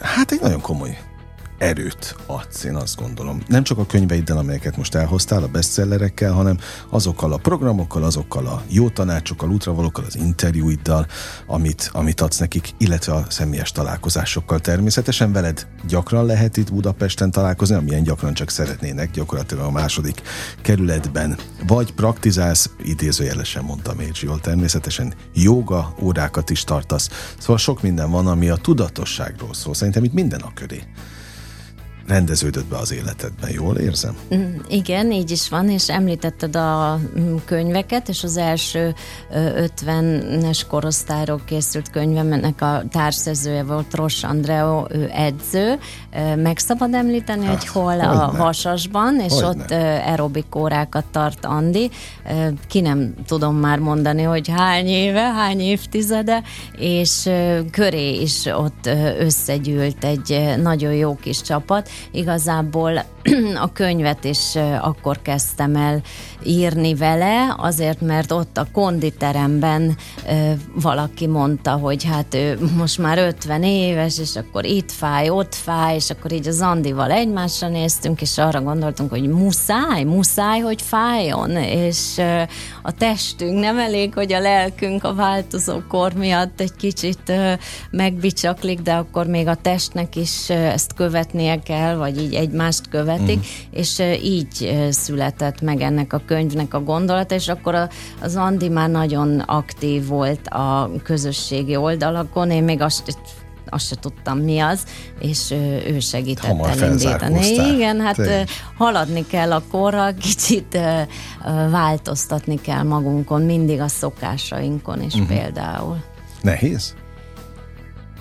hát 0.00 0.32
egy 0.32 0.40
nagyon 0.40 0.60
komoly 0.60 0.98
erőt 1.58 2.16
adsz, 2.26 2.64
én 2.64 2.74
azt 2.74 2.96
gondolom. 2.96 3.42
Nem 3.46 3.62
csak 3.62 3.78
a 3.78 3.86
könyveiddel, 3.86 4.38
amelyeket 4.38 4.76
most 4.76 4.94
elhoztál, 4.94 5.42
a 5.42 5.48
bestsellerekkel, 5.48 6.32
hanem 6.32 6.58
azokkal 6.88 7.32
a 7.32 7.36
programokkal, 7.36 8.04
azokkal 8.04 8.46
a 8.46 8.62
jó 8.68 8.88
tanácsokkal, 8.88 9.50
útravalókkal, 9.50 10.04
az 10.04 10.16
interjúiddal, 10.16 11.06
amit, 11.46 11.90
amit 11.92 12.20
adsz 12.20 12.38
nekik, 12.38 12.74
illetve 12.78 13.12
a 13.12 13.24
személyes 13.28 13.72
találkozásokkal 13.72 14.60
természetesen. 14.60 15.32
Veled 15.32 15.66
gyakran 15.88 16.26
lehet 16.26 16.56
itt 16.56 16.72
Budapesten 16.72 17.30
találkozni, 17.30 17.74
amilyen 17.74 18.02
gyakran 18.02 18.34
csak 18.34 18.50
szeretnének, 18.50 19.10
gyakorlatilag 19.10 19.64
a 19.64 19.70
második 19.70 20.22
kerületben. 20.62 21.36
Vagy 21.66 21.92
praktizálsz, 21.92 22.70
idézőjelesen 22.84 23.64
mondtam 23.64 24.00
én 24.00 24.12
jól, 24.20 24.40
természetesen 24.40 25.14
joga 25.34 25.94
órákat 26.00 26.50
is 26.50 26.64
tartasz. 26.64 27.08
Szóval 27.38 27.58
sok 27.58 27.82
minden 27.82 28.10
van, 28.10 28.26
ami 28.26 28.48
a 28.48 28.56
tudatosságról 28.56 29.54
szól. 29.54 29.74
Szerintem 29.74 30.04
itt 30.04 30.12
minden 30.12 30.40
a 30.40 30.54
köré 30.54 30.82
rendeződött 32.08 32.66
be 32.66 32.76
az 32.76 32.92
életedben, 32.92 33.50
jól 33.50 33.76
érzem? 33.76 34.16
Mm, 34.34 34.54
igen, 34.68 35.12
így 35.12 35.30
is 35.30 35.48
van, 35.48 35.68
és 35.68 35.88
említetted 35.88 36.56
a 36.56 37.00
mm, 37.18 37.36
könyveket, 37.44 38.08
és 38.08 38.24
az 38.24 38.36
első 38.36 38.94
50-es 39.34 40.60
korosztályról 40.68 41.40
készült 41.44 41.90
könyvemnek 41.90 42.62
a 42.62 42.82
társszerzője 42.90 43.62
volt 43.62 43.94
Ross 43.94 44.24
Andreo, 44.24 44.86
ő 44.90 45.10
edző. 45.12 45.78
Meg 46.36 46.58
szabad 46.58 46.94
említeni, 46.94 47.44
hát, 47.44 47.58
hogy 47.58 47.68
hol 47.68 48.00
a 48.00 48.30
ne. 48.32 48.38
Vasasban, 48.38 49.20
és 49.20 49.32
hogy 49.32 49.44
ott 49.44 49.68
ne. 49.68 49.76
aerobik 49.76 50.54
órákat 50.54 51.04
tart 51.10 51.44
Andi. 51.44 51.90
Ki 52.68 52.80
nem 52.80 53.14
tudom 53.26 53.56
már 53.56 53.78
mondani, 53.78 54.22
hogy 54.22 54.48
hány 54.48 54.86
éve, 54.86 55.32
hány 55.32 55.60
évtizede, 55.60 56.42
és 56.78 57.30
köré 57.70 58.20
is 58.20 58.44
ott 58.44 58.90
összegyűlt 59.18 60.04
egy 60.04 60.54
nagyon 60.62 60.92
jó 60.92 61.16
kis 61.16 61.42
csapat, 61.42 61.88
igazából 62.10 63.04
a 63.64 63.72
könyvet 63.72 64.24
is 64.24 64.56
akkor 64.80 65.22
kezdtem 65.22 65.76
el 65.76 66.02
írni 66.44 66.94
vele, 66.94 67.54
azért, 67.56 68.00
mert 68.00 68.32
ott 68.32 68.58
a 68.58 68.66
konditeremben 68.72 69.96
valaki 70.74 71.26
mondta, 71.26 71.70
hogy 71.70 72.04
hát 72.04 72.34
ő 72.34 72.58
most 72.76 72.98
már 72.98 73.18
50 73.18 73.62
éves, 73.62 74.18
és 74.18 74.36
akkor 74.36 74.64
itt 74.64 74.92
fáj, 74.92 75.28
ott 75.28 75.54
fáj, 75.54 75.94
és 75.94 76.10
akkor 76.10 76.32
így 76.32 76.48
az 76.48 76.60
Andival 76.60 77.10
egymásra 77.10 77.68
néztünk, 77.68 78.20
és 78.20 78.38
arra 78.38 78.60
gondoltunk, 78.60 79.10
hogy 79.10 79.28
muszáj, 79.28 80.02
muszáj, 80.02 80.60
hogy 80.60 80.82
fájjon, 80.82 81.50
és 81.50 82.20
a 82.82 82.92
testünk 82.92 83.58
nem 83.58 83.78
elég, 83.78 84.14
hogy 84.14 84.32
a 84.32 84.40
lelkünk 84.40 85.04
a 85.04 85.14
változó 85.14 85.80
kor 85.88 86.12
miatt 86.12 86.60
egy 86.60 86.76
kicsit 86.76 87.32
megbicsaklik, 87.90 88.80
de 88.80 88.92
akkor 88.94 89.26
még 89.26 89.46
a 89.46 89.54
testnek 89.54 90.16
is 90.16 90.50
ezt 90.50 90.94
követnie 90.94 91.62
kell, 91.62 91.87
vagy 91.96 92.18
így 92.18 92.34
egymást 92.34 92.88
követik, 92.88 93.38
mm. 93.38 93.70
és 93.70 94.02
így 94.22 94.78
született 94.90 95.60
meg 95.60 95.80
ennek 95.80 96.12
a 96.12 96.22
könyvnek 96.26 96.74
a 96.74 96.82
gondolata, 96.82 97.34
és 97.34 97.48
akkor 97.48 97.88
az 98.20 98.36
Andi 98.36 98.68
már 98.68 98.90
nagyon 98.90 99.38
aktív 99.38 100.06
volt 100.06 100.46
a 100.46 100.90
közösségi 101.02 101.76
oldalakon, 101.76 102.50
én 102.50 102.64
még 102.64 102.80
azt 102.80 103.16
azt 103.70 103.86
se 103.86 103.94
tudtam 103.94 104.38
mi 104.38 104.58
az, 104.58 104.84
és 105.20 105.50
ő 105.86 106.00
segített 106.00 106.44
Hamar 106.44 106.70
elindítani. 106.70 107.46
Igen, 107.46 108.00
hát 108.00 108.14
Tényleg. 108.14 108.48
haladni 108.76 109.26
kell 109.26 109.52
a 109.52 109.62
korral, 109.70 110.14
kicsit 110.14 110.78
változtatni 111.70 112.60
kell 112.60 112.82
magunkon, 112.82 113.42
mindig 113.42 113.80
a 113.80 113.88
szokásainkon 113.88 115.02
is 115.02 115.14
uh-huh. 115.14 115.28
például. 115.28 115.96
Nehéz? 116.42 116.94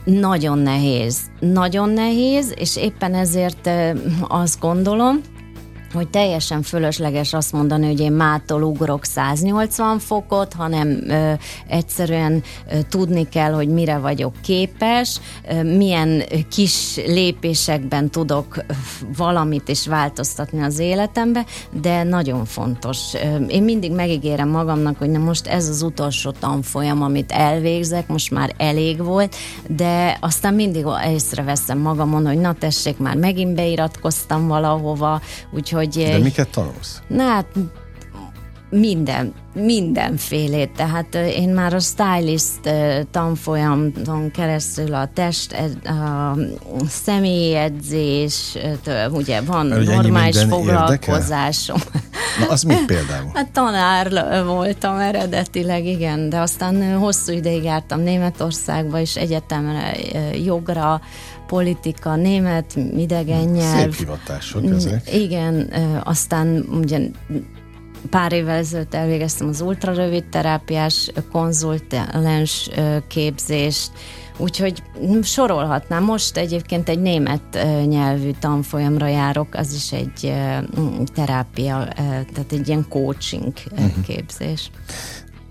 Nagyon 0.10 0.58
nehéz. 0.60 1.20
Nagyon 1.39 1.89
nehéz, 1.89 2.54
és 2.58 2.78
éppen 2.78 3.13
ezért 3.13 3.70
azt 4.28 4.60
gondolom, 4.60 5.22
hogy 5.93 6.08
teljesen 6.08 6.62
fölösleges 6.62 7.34
azt 7.34 7.52
mondani, 7.52 7.86
hogy 7.86 8.00
én 8.00 8.12
mától 8.12 8.63
ugrok 8.63 9.06
180 9.06 10.00
fokot, 10.00 10.54
hanem 10.54 10.88
ö, 11.08 11.32
egyszerűen 11.67 12.43
ö, 12.71 12.80
tudni 12.89 13.30
kell, 13.30 13.52
hogy 13.52 13.67
mire 13.67 13.97
vagyok 13.97 14.34
képes, 14.41 15.19
ö, 15.50 15.63
milyen 15.63 16.23
kis 16.50 16.95
lépésekben 16.95 18.10
tudok 18.10 18.63
valamit 19.17 19.67
is 19.67 19.88
változtatni 19.88 20.62
az 20.62 20.80
életembe, 20.80 21.45
de 21.82 22.04
nagyon 22.04 22.45
fontos. 22.45 23.13
Ö, 23.13 23.45
én 23.45 23.63
mindig 23.63 23.91
megígérem 23.91 24.50
magamnak, 24.50 24.97
hogy 24.97 25.10
na 25.10 25.19
most 25.19 25.47
ez 25.47 25.67
az 25.67 25.82
utolsó 25.82 26.32
tanfolyam, 26.32 27.02
amit 27.02 27.32
elvégzek, 27.32 28.08
most 28.08 28.32
már 28.32 28.54
elég 28.58 29.04
volt, 29.04 29.36
de 29.67 30.17
aztán 30.21 30.54
mindig 30.54 30.86
észreveszem 31.13 31.78
magamon, 31.78 32.26
hogy 32.28 32.39
na 32.39 32.54
tessék, 32.54 32.97
már 32.97 33.15
megint 33.15 33.56
beiratkoztam 33.56 34.47
valahova, 34.47 35.21
úgyhogy 35.52 35.76
hogy... 35.77 36.07
De 36.11 36.17
miket 36.17 36.49
tanulsz? 36.49 37.01
Na 37.07 37.23
hát 37.23 37.45
minden, 38.69 39.33
mindenfélét, 39.53 40.69
tehát 40.75 41.15
én 41.15 41.49
már 41.49 41.73
a 41.73 41.79
stylist 41.79 42.59
tanfolyamon 43.11 44.31
keresztül 44.33 44.93
a 44.93 45.09
test, 45.13 45.55
a 45.83 46.37
személyedzés, 46.87 48.57
ugye 49.11 49.41
van 49.41 49.65
Mert 49.65 49.85
normális 49.85 50.43
foglalkozásom. 50.49 51.77
Na, 52.39 52.47
az 52.47 52.63
mit 52.63 52.85
például? 52.85 53.31
Hát 53.37 53.51
tanár 53.51 54.09
voltam 54.45 54.97
eredetileg, 54.97 55.85
igen, 55.85 56.29
de 56.29 56.39
aztán 56.39 56.97
hosszú 56.97 57.31
ideig 57.31 57.63
jártam 57.63 58.01
Németországba 58.01 58.99
és 58.99 59.15
egyetemre 59.15 59.95
jogra, 60.43 61.01
politika, 61.47 62.15
német, 62.15 62.75
idegen 62.97 63.43
nyelv. 63.43 63.79
Szép 63.79 63.95
hivatások 63.95 64.65
ezek. 64.65 65.13
Igen, 65.13 65.73
aztán 66.03 66.65
ugye 66.71 66.99
pár 68.10 68.33
évvel 68.33 68.57
ezelőtt 68.57 68.93
elvégeztem 68.93 69.47
az 69.47 69.62
ultrarövid 69.62 70.25
terápiás 70.25 71.12
konzultáns 71.31 72.69
képzést, 73.07 73.91
Úgyhogy 74.39 74.83
sorolhatnám. 75.21 76.03
Most 76.03 76.38
egyébként 76.38 76.89
egy 76.89 76.99
német 76.99 77.41
nyelvű 77.88 78.31
tanfolyamra 78.39 79.07
járok, 79.07 79.47
az 79.53 79.73
is 79.73 79.91
egy 79.91 80.33
terápia, 81.13 81.88
tehát 82.33 82.51
egy 82.51 82.67
ilyen 82.67 82.86
coaching 82.89 83.53
uh-huh. 83.71 84.05
képzés. 84.05 84.71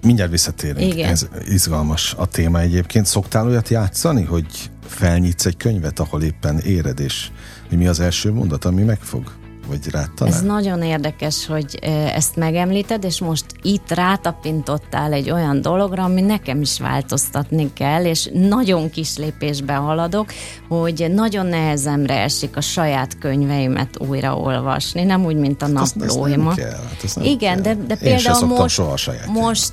Mindjárt 0.02 0.30
visszatérünk. 0.30 0.92
Igen. 0.92 1.10
Ez 1.10 1.28
izgalmas 1.48 2.14
a 2.18 2.26
téma 2.26 2.60
egyébként. 2.60 3.06
Szoktál 3.06 3.46
olyat 3.46 3.68
játszani, 3.68 4.22
hogy 4.22 4.46
felnyitsz 4.86 5.46
egy 5.46 5.56
könyvet, 5.56 5.98
ahol 5.98 6.22
éppen 6.22 6.58
éred, 6.58 7.00
és 7.00 7.30
mi 7.70 7.86
az 7.86 8.00
első 8.00 8.32
mondat, 8.32 8.64
ami 8.64 8.82
megfog? 8.82 9.45
Vagy 9.68 9.90
rád 9.90 10.10
talál? 10.14 10.32
Ez 10.32 10.40
nagyon 10.40 10.82
érdekes, 10.82 11.46
hogy 11.46 11.78
ezt 12.14 12.36
megemlíted, 12.36 13.04
és 13.04 13.20
most 13.20 13.44
itt 13.62 13.90
rátapintottál 13.90 15.12
egy 15.12 15.30
olyan 15.30 15.60
dologra, 15.60 16.02
ami 16.02 16.20
nekem 16.20 16.60
is 16.60 16.80
változtatni 16.80 17.72
kell, 17.72 18.04
és 18.04 18.30
nagyon 18.32 18.90
kis 18.90 19.16
lépésben 19.16 19.80
haladok, 19.80 20.32
hogy 20.68 21.06
nagyon 21.14 21.46
nehezemre 21.46 22.14
esik 22.14 22.56
a 22.56 22.60
saját 22.60 23.18
könyveimet 23.18 24.00
újraolvasni, 24.08 25.02
nem 25.02 25.24
úgy, 25.24 25.36
mint 25.36 25.62
a 25.62 25.68
hát 25.74 25.94
naplóimat. 25.94 26.60
Hát 26.60 27.24
Igen, 27.24 27.62
kell. 27.62 27.74
de, 27.74 27.82
de 27.86 27.96
például 27.96 28.46
most, 28.46 28.82
most 29.26 29.72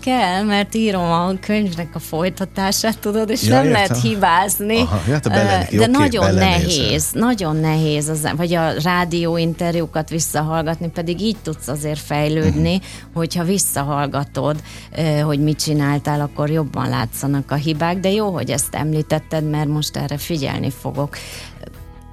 kell, 0.00 0.42
mert 0.42 0.74
írom 0.74 1.10
a 1.10 1.32
könyvnek 1.40 1.88
a 1.94 1.98
folytatását, 1.98 2.98
tudod, 2.98 3.30
és 3.30 3.42
ja, 3.42 3.54
nem 3.54 3.64
értem. 3.64 3.72
lehet 3.72 4.02
hibázni. 4.02 4.80
Aha, 4.80 5.00
ja, 5.08 5.18
bele, 5.22 5.68
de 5.70 5.76
okay, 5.76 5.90
nagyon 5.90 6.34
nehéz, 6.34 7.06
nagyon 7.12 7.56
nehéz, 7.56 8.08
az, 8.08 8.28
vagy 8.36 8.54
a 8.54 8.72
rádió 8.82 9.27
interjúkat 9.36 10.08
visszahallgatni, 10.08 10.90
pedig 10.90 11.20
így 11.20 11.36
tudsz 11.42 11.68
azért 11.68 12.00
fejlődni, 12.00 12.74
uh-huh. 12.74 12.90
hogyha 13.14 13.44
visszahallgatod, 13.44 14.62
hogy 15.24 15.42
mit 15.42 15.58
csináltál, 15.58 16.20
akkor 16.20 16.50
jobban 16.50 16.88
látszanak 16.88 17.50
a 17.50 17.54
hibák, 17.54 18.00
de 18.00 18.10
jó, 18.10 18.30
hogy 18.30 18.50
ezt 18.50 18.74
említetted, 18.74 19.50
mert 19.50 19.68
most 19.68 19.96
erre 19.96 20.18
figyelni 20.18 20.70
fogok. 20.70 21.16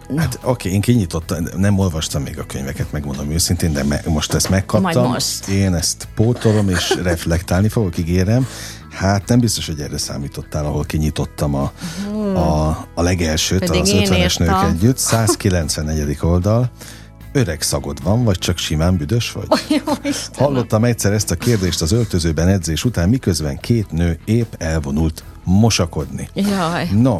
No. 0.07 0.17
Hát 0.17 0.33
oké, 0.35 0.49
okay, 0.49 0.71
én 0.71 0.81
kinyitottam, 0.81 1.47
nem 1.57 1.79
olvastam 1.79 2.21
még 2.21 2.39
a 2.39 2.45
könyveket, 2.45 2.91
megmondom 2.91 3.31
őszintén, 3.31 3.73
de 3.73 3.83
me, 3.83 4.01
most 4.05 4.33
ezt 4.33 4.49
megkaptam. 4.49 5.01
Majd 5.01 5.13
most. 5.13 5.47
Én 5.47 5.73
ezt 5.73 6.07
pótolom 6.15 6.69
és 6.69 6.95
reflektálni 7.03 7.69
fogok, 7.69 7.97
ígérem. 7.97 8.47
Hát 8.91 9.27
nem 9.27 9.39
biztos, 9.39 9.65
hogy 9.65 9.79
erre 9.79 9.97
számítottál, 9.97 10.65
ahol 10.65 10.83
kinyitottam 10.83 11.55
a, 11.55 11.71
a, 12.35 12.67
a 12.93 13.01
legelsőt, 13.01 13.59
Pedig 13.59 13.81
az 13.81 13.91
50-es 13.93 14.39
nők 14.39 14.73
együtt, 14.73 14.97
194. 14.97 16.17
oldal 16.21 16.71
öreg 17.35 17.61
szagod 17.61 18.03
van, 18.03 18.23
vagy 18.23 18.37
csak 18.37 18.57
simán 18.57 18.97
büdös 18.97 19.31
vagy? 19.31 19.47
Jó, 19.69 19.93
Hallottam 20.33 20.83
egyszer 20.83 21.13
ezt 21.13 21.31
a 21.31 21.35
kérdést 21.35 21.81
az 21.81 21.91
öltözőben 21.91 22.47
edzés 22.47 22.83
után, 22.83 23.09
miközben 23.09 23.57
két 23.59 23.91
nő 23.91 24.19
épp 24.25 24.53
elvonult 24.57 25.23
mosakodni. 25.43 26.29
Jaj. 26.33 26.89
No, 26.91 27.19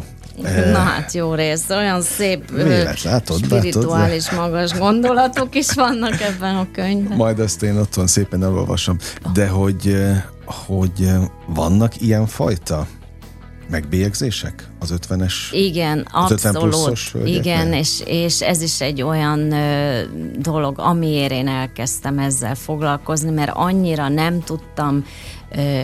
Na 0.72 0.78
hát 0.78 1.12
jó 1.12 1.34
rész, 1.34 1.70
olyan 1.70 2.02
szép, 2.02 2.50
Véles, 2.50 3.02
látod, 3.02 3.44
spirituális, 3.44 4.30
látod, 4.30 4.38
magas 4.38 4.72
gondolatok 4.72 5.54
is 5.54 5.72
vannak 5.72 6.20
ebben 6.20 6.56
a 6.56 6.66
könyvben. 6.72 7.16
Majd 7.16 7.38
ezt 7.38 7.62
én 7.62 7.76
otthon 7.76 8.06
szépen 8.06 8.42
elolvasom. 8.42 8.96
De 9.32 9.48
hogy, 9.48 9.96
hogy 10.44 11.10
vannak 11.46 12.00
ilyen 12.00 12.26
fajta 12.26 12.86
megbélyegzések 13.70 14.68
az 14.78 14.94
50-es? 15.08 15.32
Igen, 15.50 16.06
az 16.12 16.30
abszolút. 16.30 16.88
50 16.88 17.26
igen, 17.26 17.72
és, 17.72 18.02
és 18.04 18.40
ez 18.40 18.62
is 18.62 18.80
egy 18.80 19.02
olyan 19.02 19.52
ö, 19.52 20.02
dolog, 20.38 20.78
amiért 20.78 21.32
én 21.32 21.48
elkezdtem 21.48 22.18
ezzel 22.18 22.54
foglalkozni, 22.54 23.30
mert 23.30 23.52
annyira 23.54 24.08
nem 24.08 24.40
tudtam 24.40 25.04
ö, 25.56 25.82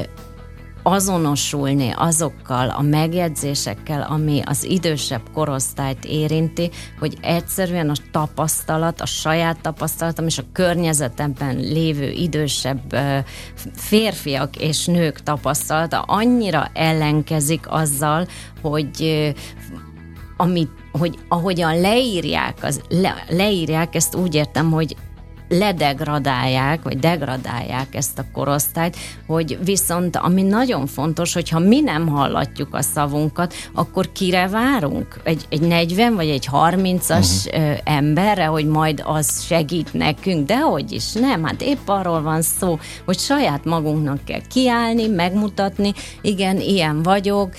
azonosulni 0.83 1.93
azokkal 1.97 2.69
a 2.69 2.83
megjegyzésekkel, 2.83 4.07
ami 4.11 4.41
az 4.45 4.65
idősebb 4.65 5.23
korosztályt 5.33 6.05
érinti, 6.05 6.71
hogy 6.99 7.19
egyszerűen 7.21 7.91
a 7.91 7.95
tapasztalat, 8.11 9.01
a 9.01 9.07
saját 9.07 9.61
tapasztalatom 9.61 10.27
és 10.27 10.39
a 10.39 10.45
környezetemben 10.53 11.57
lévő 11.57 12.11
idősebb 12.11 12.97
férfiak 13.75 14.57
és 14.57 14.87
nők 14.87 15.23
tapasztalata 15.23 16.01
annyira 16.01 16.71
ellenkezik 16.75 17.71
azzal, 17.71 18.27
hogy 18.63 19.33
amit, 20.37 20.71
hogy 20.93 21.19
ahogyan 21.29 21.81
leírják, 21.81 22.59
az, 22.63 22.81
le, 22.89 23.25
leírják, 23.29 23.95
ezt 23.95 24.15
úgy 24.15 24.35
értem, 24.35 24.71
hogy 24.71 24.97
ledegradálják, 25.53 26.83
vagy 26.83 26.99
degradálják 26.99 27.95
ezt 27.95 28.19
a 28.19 28.25
korosztályt, 28.33 28.97
hogy 29.27 29.59
viszont 29.65 30.17
ami 30.17 30.43
nagyon 30.43 30.87
fontos, 30.87 31.35
hogyha 31.35 31.59
mi 31.59 31.81
nem 31.81 32.09
hallatjuk 32.09 32.75
a 32.75 32.83
szavunkat, 32.83 33.55
akkor 33.75 34.13
kire 34.13 34.49
várunk? 34.49 35.21
Egy, 35.25 35.47
egy 35.49 35.61
40 35.61 36.15
vagy 36.15 36.29
egy 36.29 36.49
30-as 36.53 37.47
uh-huh. 37.47 37.79
emberre, 37.85 38.45
hogy 38.45 38.67
majd 38.67 39.03
az 39.07 39.43
segít 39.47 39.93
nekünk, 39.93 40.47
de 40.47 40.61
hogy 40.61 40.93
is 40.93 41.13
nem, 41.13 41.45
hát 41.45 41.63
épp 41.63 41.89
arról 41.89 42.23
van 42.23 42.43
szó, 42.43 42.79
hogy 43.05 43.19
saját 43.19 43.65
magunknak 43.65 44.25
kell 44.25 44.41
kiállni, 44.51 45.07
megmutatni, 45.07 45.93
igen, 46.21 46.61
ilyen 46.61 47.03
vagyok, 47.03 47.53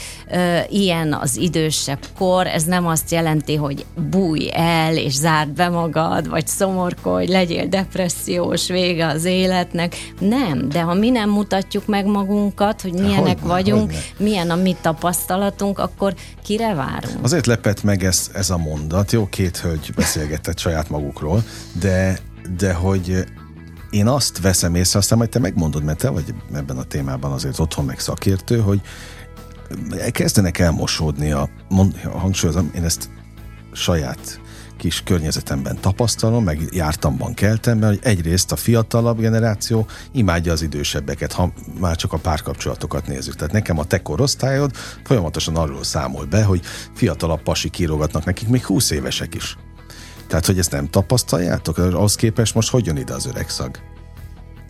ilyen 0.69 1.13
az 1.13 1.37
idősebb 1.37 1.99
kor, 2.17 2.47
ez 2.47 2.63
nem 2.63 2.87
azt 2.87 3.11
jelenti, 3.11 3.55
hogy 3.55 3.85
bújj 4.09 4.49
el, 4.53 4.97
és 4.97 5.13
zárd 5.13 5.49
be 5.49 5.69
magad, 5.69 6.29
vagy 6.29 6.47
szomorkodj, 6.47 7.31
legyél 7.31 7.67
de 7.67 7.82
depressziós 7.83 8.67
vége 8.67 9.07
az 9.07 9.25
életnek. 9.25 9.95
Nem, 10.19 10.69
de 10.69 10.81
ha 10.81 10.93
mi 10.93 11.09
nem 11.09 11.29
mutatjuk 11.29 11.87
meg 11.87 12.05
magunkat, 12.05 12.81
hogy 12.81 12.93
milyenek 12.93 13.39
hogy 13.39 13.49
vagyunk, 13.49 13.91
hogy 13.91 14.13
milyen 14.17 14.49
a 14.49 14.55
mi 14.55 14.75
tapasztalatunk, 14.81 15.79
akkor 15.79 16.13
kire 16.43 16.73
várunk? 16.73 17.17
Azért 17.21 17.45
lepett 17.45 17.83
meg 17.83 18.03
ez, 18.03 18.29
ez 18.33 18.49
a 18.49 18.57
mondat. 18.57 19.11
Jó, 19.11 19.27
két 19.29 19.57
hölgy 19.57 19.93
beszélgetett 19.95 20.59
saját 20.59 20.89
magukról, 20.89 21.43
de, 21.79 22.19
de 22.57 22.73
hogy 22.73 23.25
én 23.89 24.07
azt 24.07 24.41
veszem 24.41 24.75
észre, 24.75 24.99
aztán 24.99 25.17
majd 25.17 25.29
te 25.29 25.39
megmondod, 25.39 25.83
mert 25.83 25.97
te 25.97 26.09
vagy 26.09 26.33
ebben 26.53 26.77
a 26.77 26.83
témában 26.83 27.31
azért 27.31 27.59
otthon 27.59 27.85
meg 27.85 27.99
szakértő, 27.99 28.59
hogy 28.59 28.81
kezdenek 30.11 30.59
elmosódni 30.59 31.31
a, 31.31 31.49
mond, 31.69 32.01
hangsúlyozom, 32.01 32.71
én 32.75 32.83
ezt 32.83 33.09
saját 33.71 34.39
kis 34.77 35.03
környezetemben 35.03 35.77
tapasztalom, 35.79 36.43
meg 36.43 36.61
jártamban, 36.71 37.33
keltemben, 37.33 37.89
hogy 37.89 37.99
egyrészt 38.03 38.51
a 38.51 38.55
fiatalabb 38.55 39.19
generáció 39.19 39.87
imádja 40.11 40.51
az 40.51 40.61
idősebbeket, 40.61 41.31
ha 41.31 41.53
már 41.79 41.95
csak 41.95 42.13
a 42.13 42.17
párkapcsolatokat 42.17 43.07
nézzük. 43.07 43.35
Tehát 43.35 43.53
nekem 43.53 43.79
a 43.79 43.85
te 43.85 44.01
korosztályod 44.01 44.75
folyamatosan 45.03 45.55
arról 45.55 45.83
számol 45.83 46.25
be, 46.25 46.43
hogy 46.43 46.61
fiatalabb 46.93 47.41
pasi 47.41 47.69
kírogatnak 47.69 48.25
nekik, 48.25 48.47
még 48.47 48.65
20 48.65 48.89
évesek 48.89 49.35
is. 49.35 49.57
Tehát, 50.27 50.45
hogy 50.45 50.59
ezt 50.59 50.71
nem 50.71 50.89
tapasztaljátok? 50.89 51.77
Ahhoz 51.77 52.15
képest 52.15 52.55
most 52.55 52.69
hogy 52.69 52.85
jön 52.85 52.97
ide 52.97 53.13
az 53.13 53.25
öreg 53.25 53.49
szag? 53.49 53.92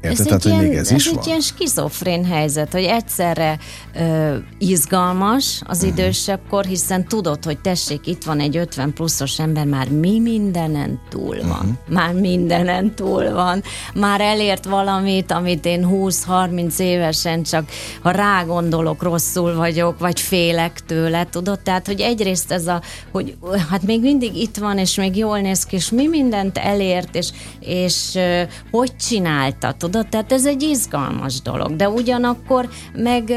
Érted? 0.04 0.20
Ez 0.20 0.26
Tehát, 0.26 0.46
egy 0.46 0.52
ilyen, 0.52 0.64
még 0.64 0.78
ez, 0.78 0.92
ez 0.92 0.98
is 0.98 1.08
egy 1.08 1.16
van? 1.16 1.24
ilyen 1.26 1.40
skizofrén 1.40 2.26
helyzet, 2.26 2.72
hogy 2.72 2.84
egyszerre 2.84 3.58
ö, 3.96 4.36
izgalmas 4.58 5.62
az 5.66 5.78
uh-huh. 5.78 5.92
idősebb 5.92 6.40
kor, 6.50 6.66
hiszen 6.66 7.08
tudod, 7.08 7.44
hogy 7.44 7.60
tessék, 7.60 8.08
itt 8.08 8.24
van 8.24 8.40
egy 8.40 8.58
50 8.58 8.94
pluszos 8.94 9.40
ember, 9.40 9.66
már 9.66 9.90
mi 9.90 10.20
mindenen 10.20 11.00
túl 11.10 11.38
van. 11.42 11.52
Uh-huh. 11.52 11.74
Már 11.88 12.14
mindenen 12.14 12.96
túl 12.96 13.32
van. 13.32 13.64
Már 13.94 14.22
elért 14.22 14.66
valamit, 14.66 15.32
amit 15.32 15.66
én 15.66 15.88
20-30 15.92 16.80
évesen 16.80 17.44
csak, 17.44 17.70
ha 18.02 18.12
rágondolok, 18.12 19.04
rosszul 19.04 19.56
vagyok, 19.56 20.00
vagy 20.00 20.20
félek 20.20 20.80
tőle, 20.86 21.28
tudod? 21.30 21.60
Tehát, 21.60 21.86
hogy 21.86 22.02
egyrészt 22.02 22.52
ez 22.52 22.68
a, 22.68 22.82
hogy 23.12 23.36
hát 23.70 23.84
még 23.84 24.02
mindig 24.02 24.36
itt 24.36 24.58
van, 24.58 24.78
és 24.78 24.96
még 24.96 25.18
jól 25.18 25.40
néz 25.40 25.66
ki, 25.66 25.76
és 25.76 25.90
mi 25.90 26.08
mindent 26.08 26.58
elért, 26.58 27.16
és, 27.16 27.30
és 27.60 28.16
ö, 28.16 28.42
hogy 28.72 28.96
csinálta, 28.96 29.72
tudod? 29.72 29.92
Tudod? 29.94 30.10
Tehát 30.10 30.32
ez 30.32 30.46
egy 30.46 30.62
izgalmas 30.62 31.42
dolog, 31.42 31.76
de 31.76 31.90
ugyanakkor 31.90 32.70
meg 32.94 33.34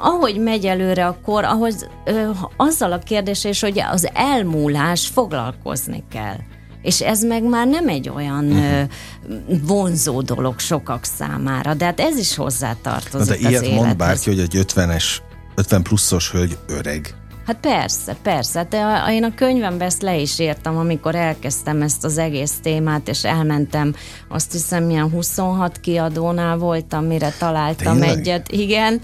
ahogy 0.00 0.38
megy 0.38 0.66
előre 0.66 1.06
a 1.06 1.18
kor, 1.24 1.44
ahhoz 1.44 1.88
azzal 2.56 2.92
a 2.92 2.98
kérdés 2.98 3.44
is, 3.44 3.60
hogy 3.60 3.80
az 3.90 4.08
elmúlás 4.12 5.06
foglalkozni 5.06 6.04
kell. 6.10 6.36
És 6.82 7.00
ez 7.00 7.22
meg 7.22 7.42
már 7.42 7.66
nem 7.66 7.88
egy 7.88 8.08
olyan 8.08 8.44
uh-huh. 8.44 8.88
vonzó 9.66 10.22
dolog 10.22 10.58
sokak 10.58 11.04
számára, 11.04 11.74
de 11.74 11.84
hát 11.84 12.00
ez 12.00 12.16
is 12.16 12.34
hozzátartozik 12.34 13.40
Na 13.40 13.48
de 13.48 13.48
ilyet 13.48 13.74
mond 13.74 13.96
bárki, 13.96 14.30
hogy 14.30 14.40
egy 14.40 14.64
50-es, 14.74 15.04
50 15.54 15.82
pluszos 15.82 16.30
hölgy 16.30 16.58
öreg. 16.68 17.14
Hát 17.48 17.56
persze, 17.60 18.16
persze. 18.22 18.66
De 18.70 19.04
én 19.10 19.24
a 19.24 19.34
könyvemben 19.34 19.86
ezt 19.86 20.02
le 20.02 20.16
is 20.16 20.38
írtam, 20.38 20.76
amikor 20.76 21.14
elkezdtem 21.14 21.82
ezt 21.82 22.04
az 22.04 22.18
egész 22.18 22.52
témát, 22.62 23.08
és 23.08 23.24
elmentem, 23.24 23.94
azt 24.28 24.52
hiszem, 24.52 24.84
milyen 24.84 25.10
26 25.10 25.80
kiadónál 25.80 26.56
voltam, 26.56 27.04
mire 27.04 27.32
találtam 27.38 27.98
Tényleg? 27.98 28.18
egyet. 28.18 28.50
Igen, 28.50 29.00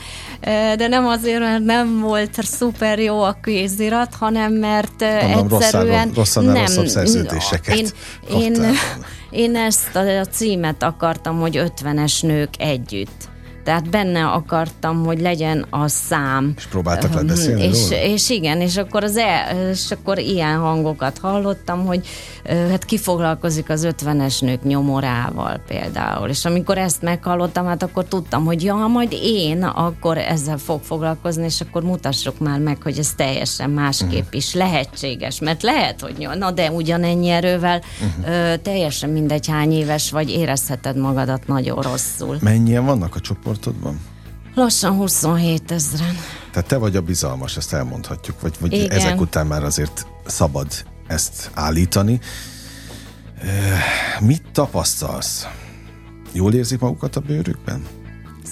de 0.77 0.87
nem 0.89 1.07
azért, 1.07 1.39
mert 1.39 1.65
nem 1.65 2.01
volt 2.01 2.43
szuper 2.43 2.99
jó 2.99 3.23
a 3.23 3.37
kézirat, 3.43 4.15
hanem 4.15 4.53
mert 4.53 5.05
Mondom, 5.35 5.61
egyszerűen... 5.61 6.11
Rosszan, 6.15 6.45
nem, 6.45 6.55
rosszabb 6.55 6.87
szerződéseket 6.87 7.77
én, 7.77 7.87
én, 8.31 8.65
én 9.31 9.57
ezt 9.57 9.97
a 9.97 10.27
címet 10.31 10.83
akartam, 10.83 11.41
hogy 11.41 11.73
50-es 11.83 12.23
nők 12.23 12.51
együtt 12.59 13.33
tehát 13.65 13.91
benne 13.91 14.27
akartam, 14.27 15.05
hogy 15.05 15.21
legyen 15.21 15.67
a 15.71 15.89
szám. 15.89 16.53
És 16.57 16.67
próbáltak 16.67 17.15
le 17.15 17.23
beszélni 17.23 17.63
és, 17.63 17.91
és 17.91 18.31
igen, 18.31 18.61
és 18.61 18.77
akkor, 18.77 19.05
az 19.05 19.17
el, 19.17 19.69
és 19.71 19.91
akkor 19.91 20.19
ilyen 20.19 20.59
hangokat 20.59 21.19
hallottam, 21.19 21.87
hogy 21.87 22.07
hát 22.71 22.85
ki 22.85 22.99
foglalkozik 22.99 23.71
az 23.71 23.85
ötvenes 23.85 24.41
nők 24.41 24.63
nyomorával 24.63 25.61
például. 25.67 26.29
És 26.29 26.45
amikor 26.45 26.79
ezt 26.79 27.03
meghallottam, 27.03 27.67
hát 27.67 27.83
akkor 27.83 28.05
tudtam, 28.05 28.45
hogy 28.45 28.63
ja, 28.63 28.75
majd 28.75 29.17
én 29.23 29.63
akkor 29.63 30.19
ezzel 30.19 30.59
fog 30.59 30.83
foglalkozni, 30.83 31.45
és 31.45 31.61
akkor 31.61 31.83
mutassuk 31.83 32.39
már 32.39 32.59
meg, 32.59 32.83
hogy 32.83 32.99
ez 32.99 33.13
teljesen 33.17 33.71
másképp 33.71 34.11
uh-huh. 34.11 34.37
is 34.37 34.55
lehetséges. 34.55 35.41
Mert 35.41 35.63
lehet, 35.63 36.01
hogy 36.01 36.29
na 36.39 36.51
de 36.51 36.71
ugyanennyi 36.71 37.29
erővel 37.29 37.81
uh-huh. 38.01 38.35
ö, 38.35 38.57
teljesen 38.57 39.11
mindegy 39.11 39.47
hány 39.47 39.73
éves 39.73 40.11
vagy, 40.11 40.31
érezheted 40.31 40.97
magadat 40.97 41.47
nagyon 41.47 41.83
rosszul. 41.83 42.37
Mennyien 42.41 42.85
vannak 42.85 43.15
a 43.15 43.21
csoportodban? 43.55 44.01
Lassan 44.55 44.93
27 44.93 45.71
ezeren. 45.71 46.15
Tehát 46.53 46.69
te 46.69 46.77
vagy 46.77 46.97
a 46.97 47.01
bizalmas, 47.01 47.57
ezt 47.57 47.73
elmondhatjuk, 47.73 48.41
vagy, 48.41 48.55
vagy 48.61 48.75
ezek 48.75 49.21
után 49.21 49.47
már 49.47 49.65
azért 49.65 50.07
szabad 50.27 50.67
ezt 51.07 51.51
állítani. 51.55 52.21
Mit 54.21 54.43
tapasztalsz? 54.53 55.47
Jól 56.33 56.55
érzik 56.55 56.81
magukat 56.81 57.17
a 57.17 57.21
bőrükben? 57.21 57.83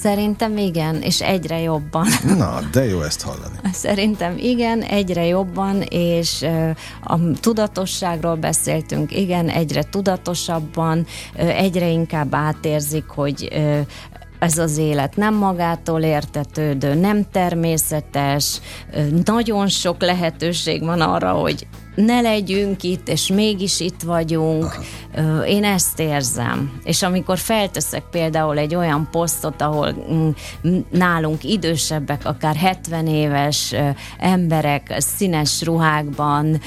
Szerintem 0.02 0.56
igen, 0.56 1.02
és 1.02 1.20
egyre 1.20 1.60
jobban. 1.60 2.06
Na, 2.38 2.60
de 2.72 2.84
jó 2.84 3.02
ezt 3.02 3.22
hallani. 3.22 3.58
Szerintem 3.72 4.38
igen, 4.38 4.82
egyre 4.82 5.24
jobban, 5.24 5.80
és 5.88 6.46
a 7.04 7.18
tudatosságról 7.40 8.36
beszéltünk, 8.36 9.16
igen, 9.16 9.48
egyre 9.48 9.82
tudatosabban, 9.82 11.06
egyre 11.36 11.88
inkább 11.88 12.34
átérzik, 12.34 13.04
hogy 13.06 13.48
ez 14.42 14.58
az 14.58 14.76
élet 14.76 15.16
nem 15.16 15.34
magától 15.34 16.02
értetődő, 16.02 16.94
nem 16.94 17.30
természetes, 17.30 18.60
nagyon 19.24 19.68
sok 19.68 20.02
lehetőség 20.02 20.84
van 20.84 21.00
arra, 21.00 21.30
hogy 21.30 21.66
ne 21.94 22.20
legyünk 22.20 22.82
itt, 22.82 23.08
és 23.08 23.26
mégis 23.26 23.80
itt 23.80 24.02
vagyunk. 24.02 24.64
Aha. 24.64 25.46
Én 25.46 25.64
ezt 25.64 26.00
érzem. 26.00 26.80
És 26.84 27.02
amikor 27.02 27.38
felteszek 27.38 28.02
például 28.10 28.58
egy 28.58 28.74
olyan 28.74 29.08
posztot, 29.10 29.62
ahol 29.62 29.94
mm, 30.12 30.28
nálunk 30.90 31.44
idősebbek, 31.44 32.26
akár 32.26 32.56
70 32.56 33.06
éves 33.06 33.74
emberek 34.18 34.94
színes 34.98 35.62
ruhákban, 35.62 36.60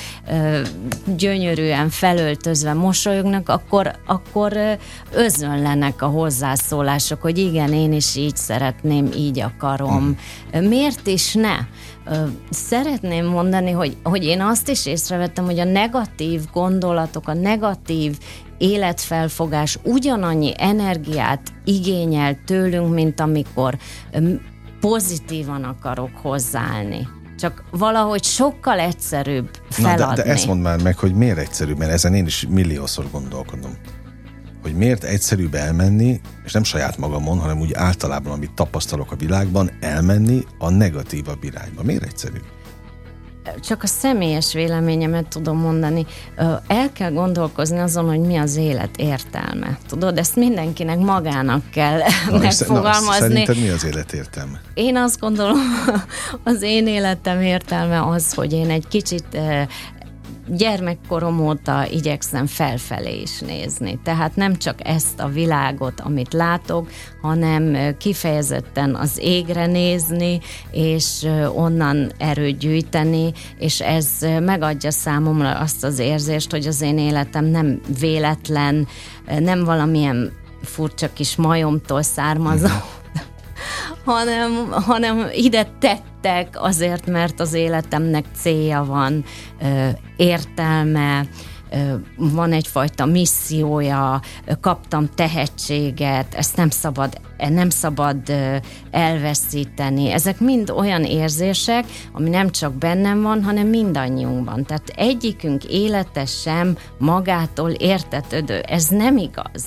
gyönyörűen 1.18 1.90
felöltözve 1.90 2.74
mosolyognak, 2.74 3.50
akkor, 3.50 3.92
akkor 4.06 4.78
özönlenek 5.12 6.02
a 6.02 6.08
hozzászólások, 6.08 7.22
hogy 7.22 7.38
igen, 7.38 7.74
én 7.74 7.94
is 7.94 8.16
így 8.16 8.36
szeretném, 8.36 9.10
így 9.16 9.40
akarom. 9.40 10.18
Miért 10.62 11.08
is 11.08 11.34
ne? 11.34 11.58
Szeretném 12.50 13.26
mondani, 13.26 13.72
hogy, 13.72 13.98
hogy 14.04 14.24
én 14.24 14.42
azt 14.42 14.70
is 14.70 14.86
észrevettem, 14.86 15.46
hogy 15.46 15.60
a 15.60 15.64
negatív 15.64 16.42
gondolatok, 16.54 17.28
a 17.28 17.34
negatív 17.34 18.18
életfelfogás 18.58 19.80
ugyanannyi 19.84 20.54
energiát 20.58 21.42
igényel 21.64 22.38
tőlünk, 22.46 22.94
mint 22.94 23.20
amikor 23.20 23.78
pozitívan 24.80 25.64
akarok 25.64 26.12
hozzáállni. 26.22 27.08
Csak 27.40 27.64
valahogy 27.72 28.24
sokkal 28.24 28.80
egyszerűbb 28.80 29.50
feladni. 29.70 30.04
Na, 30.04 30.14
de, 30.14 30.24
de 30.24 30.30
ezt 30.30 30.48
mondd 30.48 30.62
már 30.62 30.82
meg, 30.82 30.98
hogy 30.98 31.14
miért 31.14 31.38
egyszerűbb, 31.38 31.78
mert 31.78 31.92
ezen 31.92 32.14
én 32.14 32.26
is 32.26 32.46
milliószor 32.50 33.06
gondolkodom 33.12 33.72
hogy 34.66 34.76
miért 34.76 35.04
egyszerűbb 35.04 35.54
elmenni, 35.54 36.22
és 36.46 36.52
nem 36.52 36.64
saját 36.64 36.98
magamon, 36.98 37.40
hanem 37.40 37.60
úgy 37.60 37.74
általában, 37.74 38.34
amit 38.34 38.52
tapasztalok 38.52 39.12
a 39.12 39.16
világban, 39.16 39.72
elmenni 39.80 40.44
a 40.58 40.70
negatívabb 40.70 41.44
irányba. 41.44 41.84
Miért 41.84 42.04
egyszerű? 42.04 42.38
Csak 43.60 43.84
a 43.84 43.88
személyes 43.88 44.54
véleményemet 44.54 45.28
tudom 45.28 45.58
mondani. 45.58 46.06
El 46.68 46.92
kell 46.94 47.12
gondolkozni 47.12 47.80
azon, 47.80 48.06
hogy 48.06 48.20
mi 48.20 48.38
az 48.38 48.56
élet 48.56 48.98
értelme. 48.98 49.78
Tudod, 49.88 50.18
ezt 50.18 50.36
mindenkinek 50.36 50.98
magának 50.98 51.70
kell 51.72 52.00
na, 52.30 52.38
megfogalmazni. 52.38 53.28
Na, 53.28 53.28
szerinted 53.28 53.60
mi 53.60 53.70
az 53.70 53.86
élet 53.86 54.14
értelme? 54.14 54.62
Én 54.74 54.98
azt 54.98 55.20
gondolom, 55.20 55.58
az 56.44 56.62
én 56.62 56.88
életem 56.88 57.42
értelme 57.42 58.08
az, 58.08 58.34
hogy 58.34 58.54
én 58.54 58.70
egy 58.70 58.88
kicsit 58.88 59.38
gyermekkorom 60.48 61.40
óta 61.40 61.86
igyekszem 61.92 62.46
felfelé 62.46 63.22
is 63.22 63.40
nézni. 63.40 64.00
Tehát 64.04 64.36
nem 64.36 64.56
csak 64.56 64.88
ezt 64.88 65.20
a 65.20 65.28
világot, 65.28 66.00
amit 66.00 66.34
látok, 66.34 66.90
hanem 67.22 67.96
kifejezetten 67.98 68.96
az 68.96 69.18
égre 69.20 69.66
nézni, 69.66 70.40
és 70.72 71.28
onnan 71.56 72.12
erőt 72.18 72.58
gyűjteni, 72.58 73.34
és 73.60 73.82
ez 73.82 74.10
megadja 74.40 74.92
számomra 74.92 75.52
azt 75.52 75.84
az 75.84 76.00
érzést, 76.00 76.52
hogy 76.52 76.68
az 76.68 76.82
én 76.82 76.98
életem 76.98 77.46
nem 77.46 77.82
véletlen, 78.00 78.88
nem 79.40 79.64
valamilyen 79.64 80.32
furcsa 80.64 81.14
kis 81.14 81.36
majomtól 81.36 82.02
származó, 82.02 82.68
hanem, 84.06 84.72
hanem 84.72 85.28
ide 85.34 85.68
tettek 85.80 86.48
azért, 86.62 87.06
mert 87.06 87.40
az 87.40 87.54
életemnek 87.54 88.26
célja 88.36 88.84
van, 88.84 89.24
értelme, 90.16 91.28
van 92.18 92.52
egyfajta 92.52 93.06
missziója, 93.06 94.22
kaptam 94.62 95.10
tehetséget, 95.16 96.34
ezt 96.34 96.56
nem 96.56 96.70
szabad, 96.70 97.20
nem 97.38 97.70
szabad 97.70 98.18
elveszíteni. 98.92 100.12
Ezek 100.12 100.40
mind 100.40 100.70
olyan 100.70 101.04
érzések, 101.04 101.86
ami 102.12 102.30
nem 102.30 102.52
csak 102.52 102.74
bennem 102.74 103.22
van, 103.22 103.44
hanem 103.44 103.68
mindannyiunkban. 103.68 104.66
Tehát 104.66 104.88
egyikünk 104.96 105.64
élete 105.64 106.26
sem 106.26 106.78
magától 106.98 107.72
értetődő. 107.72 108.60
Ez 108.60 108.88
nem 108.88 109.18
igaz. 109.18 109.64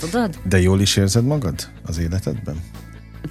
Tudod? 0.00 0.38
De 0.48 0.60
jól 0.60 0.80
is 0.80 0.96
érzed 0.96 1.24
magad 1.24 1.54
az 1.86 1.98
életedben? 1.98 2.62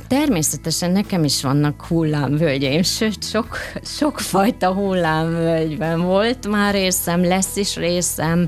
Természetesen 0.07 0.91
nekem 0.91 1.23
is 1.23 1.41
vannak 1.41 1.85
hullámvölgyeim, 1.85 2.81
sőt, 2.81 3.23
sok, 3.23 3.57
sok 3.83 4.19
fajta 4.19 4.73
hullámvölgyben 4.73 6.01
volt 6.01 6.47
már 6.47 6.73
részem, 6.73 7.23
lesz 7.23 7.55
is 7.55 7.75
részem. 7.75 8.47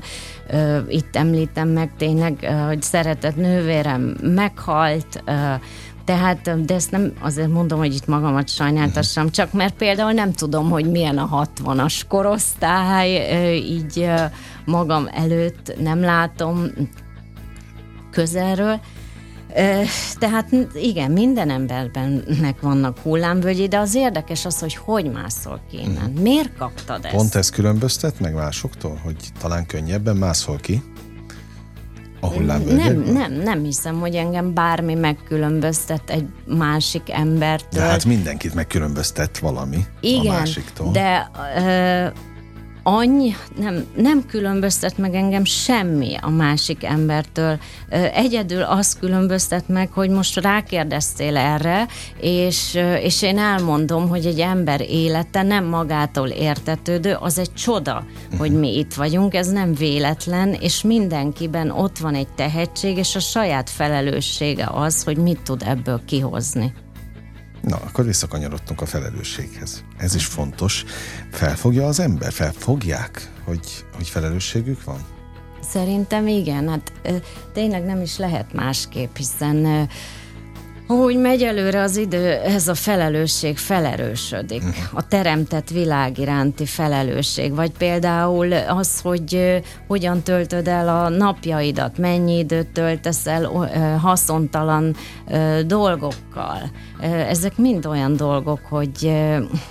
Itt 0.88 1.16
említem 1.16 1.68
meg 1.68 1.90
tényleg, 1.96 2.54
hogy 2.66 2.82
szeretett 2.82 3.36
nővérem 3.36 4.16
meghalt, 4.22 5.22
tehát, 6.04 6.64
de 6.64 6.74
ezt 6.74 6.90
nem 6.90 7.12
azért 7.20 7.48
mondom, 7.48 7.78
hogy 7.78 7.94
itt 7.94 8.06
magamat 8.06 8.48
sajnáltassam, 8.48 9.24
mhm. 9.24 9.32
csak 9.32 9.52
mert 9.52 9.74
például 9.74 10.12
nem 10.12 10.32
tudom, 10.32 10.70
hogy 10.70 10.90
milyen 10.90 11.18
a 11.18 11.48
60-as 11.62 12.00
korosztály, 12.08 13.34
így 13.54 14.10
magam 14.64 15.08
előtt 15.12 15.72
nem 15.80 16.00
látom 16.00 16.64
közelről, 18.10 18.80
tehát 20.18 20.48
igen, 20.74 21.10
minden 21.10 21.50
emberbennek 21.50 22.60
vannak 22.60 22.98
hullámvölgyi, 22.98 23.68
de 23.68 23.78
az 23.78 23.94
érdekes 23.94 24.44
az, 24.44 24.58
hogy 24.58 24.74
hogy 24.74 25.10
mászol 25.12 25.60
ki 25.70 25.80
innen. 25.80 26.10
Mm. 26.10 26.22
Miért 26.22 26.56
kaptad 26.56 27.04
ezt? 27.04 27.14
Pont 27.14 27.34
ez 27.34 27.50
különböztet 27.50 28.20
meg 28.20 28.34
másoktól, 28.34 29.00
hogy 29.04 29.16
talán 29.38 29.66
könnyebben 29.66 30.16
mászol 30.16 30.56
ki? 30.56 30.82
A 32.20 32.40
Nem, 32.40 33.02
nem, 33.12 33.32
nem 33.32 33.62
hiszem, 33.62 34.00
hogy 34.00 34.14
engem 34.14 34.54
bármi 34.54 34.94
megkülönböztet 34.94 36.10
egy 36.10 36.26
másik 36.46 37.10
embertől. 37.10 37.80
De 37.80 37.86
hát 37.86 38.04
mindenkit 38.04 38.54
megkülönböztet 38.54 39.38
valami 39.38 39.84
Igen, 40.00 40.34
a 40.34 40.38
másiktól. 40.38 40.92
de 40.92 41.30
annyi, 42.96 43.34
nem, 43.60 43.86
nem 43.96 44.26
különböztet 44.26 44.98
meg 44.98 45.14
engem 45.14 45.44
semmi 45.44 46.16
a 46.20 46.30
másik 46.30 46.84
embertől. 46.84 47.58
Egyedül 48.14 48.62
azt 48.62 48.98
különböztet 48.98 49.68
meg, 49.68 49.92
hogy 49.92 50.10
most 50.10 50.40
rákérdeztél 50.40 51.36
erre, 51.36 51.86
és, 52.20 52.78
és 53.02 53.22
én 53.22 53.38
elmondom, 53.38 54.08
hogy 54.08 54.26
egy 54.26 54.40
ember 54.40 54.80
élete 54.80 55.42
nem 55.42 55.64
magától 55.64 56.28
értetődő, 56.28 57.16
az 57.20 57.38
egy 57.38 57.52
csoda, 57.54 58.04
hogy 58.38 58.52
mi 58.52 58.78
itt 58.78 58.94
vagyunk, 58.94 59.34
ez 59.34 59.48
nem 59.48 59.74
véletlen, 59.74 60.52
és 60.52 60.82
mindenkiben 60.82 61.70
ott 61.70 61.98
van 61.98 62.14
egy 62.14 62.28
tehetség, 62.28 62.96
és 62.96 63.16
a 63.16 63.20
saját 63.20 63.70
felelőssége 63.70 64.68
az, 64.72 65.02
hogy 65.02 65.16
mit 65.16 65.40
tud 65.40 65.62
ebből 65.66 66.00
kihozni. 66.06 66.72
Na, 67.60 67.76
akkor 67.76 68.04
visszakanyarodtunk 68.04 68.80
a 68.80 68.86
felelősséghez. 68.86 69.84
Ez 69.96 70.14
is 70.14 70.26
fontos. 70.26 70.84
Felfogja 71.30 71.86
az 71.86 72.00
ember? 72.00 72.32
Felfogják, 72.32 73.30
hogy, 73.44 73.84
hogy 73.94 74.08
felelősségük 74.08 74.84
van? 74.84 75.04
Szerintem 75.60 76.26
igen. 76.26 76.68
Hát 76.68 76.92
tényleg 77.52 77.84
nem 77.84 78.00
is 78.00 78.16
lehet 78.16 78.52
másképp, 78.52 79.16
hiszen 79.16 79.88
ahogy 80.90 81.16
megy 81.16 81.42
előre 81.42 81.82
az 81.82 81.96
idő, 81.96 82.32
ez 82.32 82.68
a 82.68 82.74
felelősség 82.74 83.58
felerősödik. 83.58 84.62
Uh-huh. 84.62 84.74
A 84.92 85.06
teremtett 85.08 85.68
világ 85.68 86.18
iránti 86.18 86.66
felelősség. 86.66 87.54
Vagy 87.54 87.70
például 87.70 88.52
az, 88.52 89.00
hogy 89.00 89.60
hogyan 89.86 90.22
töltöd 90.22 90.68
el 90.68 90.88
a 90.88 91.08
napjaidat, 91.08 91.98
mennyi 91.98 92.38
időt 92.38 92.66
töltesz 92.66 93.26
el 93.26 93.44
haszontalan 94.00 94.96
dolgokkal. 95.66 96.70
Ezek 97.28 97.56
mind 97.56 97.86
olyan 97.86 98.16
dolgok, 98.16 98.60
hogy 98.68 99.12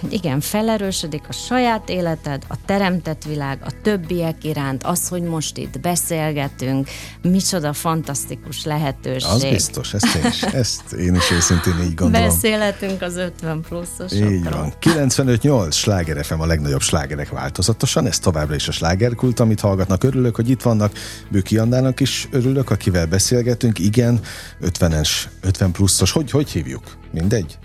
igen, 0.09 0.39
felerősödik 0.39 1.24
a 1.30 1.34
saját 1.34 1.89
életed, 1.89 2.43
a 2.47 2.55
teremtett 2.65 3.24
világ, 3.24 3.59
a 3.65 3.72
többiek 3.82 4.43
iránt, 4.43 4.84
az, 4.84 5.07
hogy 5.07 5.22
most 5.22 5.57
itt 5.57 5.80
beszélgetünk, 5.80 6.88
micsoda 7.22 7.74
fantasztikus 7.74 8.65
lehetőség. 8.65 9.32
Az 9.32 9.43
biztos, 9.49 9.93
ezt 9.93 10.15
én 10.15 10.26
is, 10.26 10.41
ezt 10.41 10.93
én 10.93 11.07
is 11.16 11.32
őszintén 11.32 11.74
így 11.84 11.93
gondolom. 11.93 12.28
Beszélhetünk 12.28 13.01
az 13.01 13.16
50 13.16 13.62
pluszosokról. 13.62 14.32
Így 14.32 14.49
van. 14.49 14.74
95-8 14.82 15.72
sláger 15.72 16.26
FM 16.26 16.39
a 16.39 16.45
legnagyobb 16.45 16.82
slágerek 16.82 17.30
változatosan, 17.30 18.08
ez 18.08 18.20
továbbra 18.20 18.55
is 18.55 18.68
a 18.68 18.72
slágerkult, 18.72 19.39
amit 19.39 19.60
hallgatnak. 19.60 20.03
Örülök, 20.03 20.36
hogy 20.36 20.49
itt 20.49 20.62
vannak. 20.62 20.91
Bőki 21.30 21.58
Andának 21.58 21.99
is 21.99 22.28
örülök, 22.32 22.70
akivel 22.70 23.05
beszélgetünk. 23.05 23.80
Igen, 23.80 24.20
50-es, 24.62 25.10
50 25.41 25.72
pluszos, 25.72 26.12
hogy, 26.12 26.32
hogy 26.32 26.49
hívjuk? 26.49 26.84
Mindegy? 27.12 27.58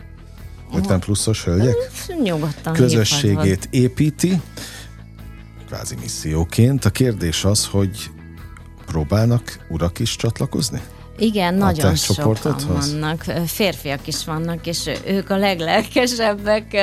50 0.74 1.01
pluszos 1.01 1.45
hölgyek? 1.45 1.74
Nyugodtan 2.22 2.72
Közösségét 2.72 3.68
építi, 3.70 4.40
kvázi 5.66 5.95
misszióként. 6.01 6.84
A 6.84 6.90
kérdés 6.90 7.45
az, 7.45 7.66
hogy 7.66 8.11
próbálnak 8.86 9.66
urak 9.68 9.99
is 9.99 10.16
csatlakozni? 10.16 10.80
Igen, 11.19 11.55
a 11.61 11.65
nagyon 11.65 11.95
sokan 11.95 12.57
vannak. 12.69 13.25
Férfiak 13.47 14.07
is 14.07 14.25
vannak, 14.25 14.67
és 14.67 14.91
ők 15.07 15.31
a 15.31 15.37
leglelkesebbek, 15.37 16.77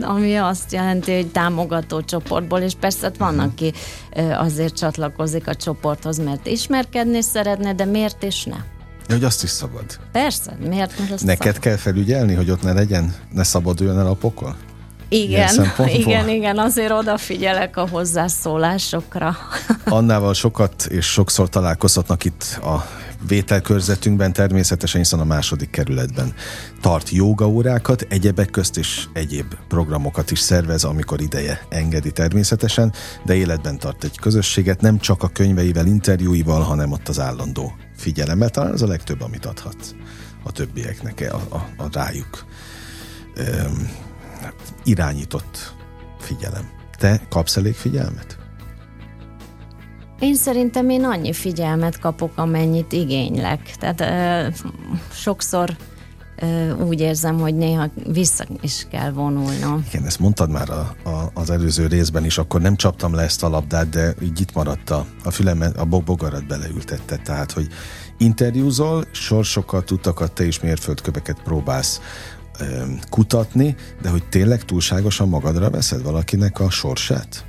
ami 0.00 0.36
azt 0.36 0.72
jelenti, 0.72 1.14
hogy 1.14 1.30
támogató 1.30 2.02
csoportból, 2.02 2.60
és 2.60 2.72
persze 2.80 3.06
hát 3.06 3.16
van, 3.16 3.38
aki 3.38 3.72
azért 4.38 4.76
csatlakozik 4.76 5.48
a 5.48 5.54
csoporthoz, 5.54 6.18
mert 6.18 6.46
ismerkedni 6.46 7.22
szeretne, 7.22 7.74
de 7.74 7.84
miért 7.84 8.22
is 8.22 8.44
ne? 8.44 8.56
Hogy 9.08 9.24
azt 9.24 9.42
is 9.42 9.50
szabad. 9.50 9.84
Persze, 10.12 10.56
miért? 10.60 10.98
Mert 10.98 11.24
Neked 11.24 11.46
szabad. 11.46 11.58
kell 11.58 11.76
felügyelni, 11.76 12.34
hogy 12.34 12.50
ott 12.50 12.62
ne 12.62 12.72
legyen, 12.72 13.14
ne 13.32 13.42
szabaduljon 13.42 13.98
el 13.98 14.06
a 14.06 14.14
pokol? 14.14 14.56
Igen, 15.08 15.72
igen, 16.00 16.28
igen, 16.28 16.58
azért 16.58 16.90
odafigyelek 16.90 17.76
a 17.76 17.88
hozzászólásokra. 17.88 19.36
Annával 19.84 20.34
sokat 20.34 20.86
és 20.88 21.06
sokszor 21.06 21.48
találkozhatnak 21.48 22.24
itt 22.24 22.58
a 22.62 22.86
vételkörzetünkben 23.26 24.32
természetesen, 24.32 25.00
hiszen 25.00 25.20
a 25.20 25.24
második 25.24 25.70
kerületben 25.70 26.34
tart 26.80 27.10
jogaórákat, 27.10 28.06
egyebek 28.08 28.50
közt 28.50 28.76
és 28.76 29.04
egyéb 29.12 29.54
programokat 29.68 30.30
is 30.30 30.38
szervez, 30.38 30.84
amikor 30.84 31.20
ideje 31.20 31.66
engedi 31.68 32.12
természetesen, 32.12 32.92
de 33.24 33.34
életben 33.34 33.78
tart 33.78 34.04
egy 34.04 34.18
közösséget, 34.18 34.80
nem 34.80 34.98
csak 34.98 35.22
a 35.22 35.28
könyveivel, 35.28 35.86
interjúival, 35.86 36.62
hanem 36.62 36.92
ott 36.92 37.08
az 37.08 37.20
állandó 37.20 37.76
figyelemmel, 37.96 38.48
talán 38.48 38.72
az 38.72 38.82
a 38.82 38.86
legtöbb, 38.86 39.20
amit 39.20 39.46
adhat 39.46 39.94
a 40.42 40.52
többieknek, 40.52 41.28
a, 41.32 41.54
a, 41.56 41.82
a 41.82 41.88
rájuk 41.92 42.44
um, 43.36 43.88
irányított 44.84 45.74
figyelem. 46.20 46.68
Te 46.98 47.20
kapsz 47.28 47.56
elég 47.56 47.74
figyelmet? 47.74 48.43
Én 50.20 50.34
szerintem 50.34 50.88
én 50.88 51.04
annyi 51.04 51.32
figyelmet 51.32 51.98
kapok, 51.98 52.32
amennyit 52.34 52.92
igénylek. 52.92 53.76
Tehát 53.78 54.00
ö, 54.00 54.66
sokszor 55.12 55.76
ö, 56.36 56.72
úgy 56.84 57.00
érzem, 57.00 57.38
hogy 57.38 57.54
néha 57.54 57.90
vissza 58.12 58.44
is 58.60 58.86
kell 58.90 59.10
vonulnom. 59.10 59.84
Igen, 59.88 60.06
ezt 60.06 60.18
mondtad 60.18 60.50
már 60.50 60.70
a, 60.70 61.08
a, 61.08 61.30
az 61.34 61.50
előző 61.50 61.86
részben 61.86 62.24
is, 62.24 62.38
akkor 62.38 62.60
nem 62.60 62.76
csaptam 62.76 63.14
le 63.14 63.22
ezt 63.22 63.42
a 63.42 63.48
labdát, 63.48 63.88
de 63.88 64.14
így 64.22 64.40
itt 64.40 64.54
maradt 64.54 64.90
a, 64.90 65.06
a 65.24 65.30
fülemet, 65.30 65.76
a 65.76 65.84
bogarat 65.84 66.46
beleültette. 66.46 67.16
Tehát, 67.16 67.52
hogy 67.52 67.66
interjúzol, 68.18 69.04
sorsokat, 69.12 69.90
utakat, 69.90 70.32
te 70.32 70.46
is 70.46 70.60
mérföldköveket 70.60 71.42
próbálsz 71.44 72.00
ö, 72.58 72.84
kutatni, 73.10 73.76
de 74.02 74.08
hogy 74.08 74.24
tényleg 74.24 74.64
túlságosan 74.64 75.28
magadra 75.28 75.70
veszed 75.70 76.02
valakinek 76.02 76.60
a 76.60 76.70
sorsát? 76.70 77.44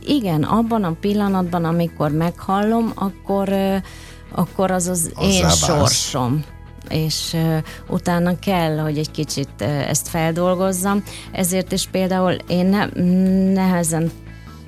Igen, 0.00 0.42
abban 0.42 0.84
a 0.84 0.96
pillanatban, 1.00 1.64
amikor 1.64 2.10
meghallom, 2.10 2.92
akkor, 2.94 3.54
akkor 4.34 4.70
az 4.70 4.86
az 4.86 5.12
Azzá 5.14 5.28
én 5.28 5.42
válsz. 5.42 5.64
sorsom 5.64 6.44
és 6.88 7.30
uh, 7.32 7.58
utána 7.88 8.38
kell, 8.38 8.78
hogy 8.78 8.98
egy 8.98 9.10
kicsit 9.10 9.48
uh, 9.60 9.88
ezt 9.88 10.08
feldolgozzam. 10.08 11.02
Ezért 11.32 11.72
is 11.72 11.86
például 11.86 12.32
én 12.32 12.66
ne, 12.66 12.86
nehezen 13.52 14.10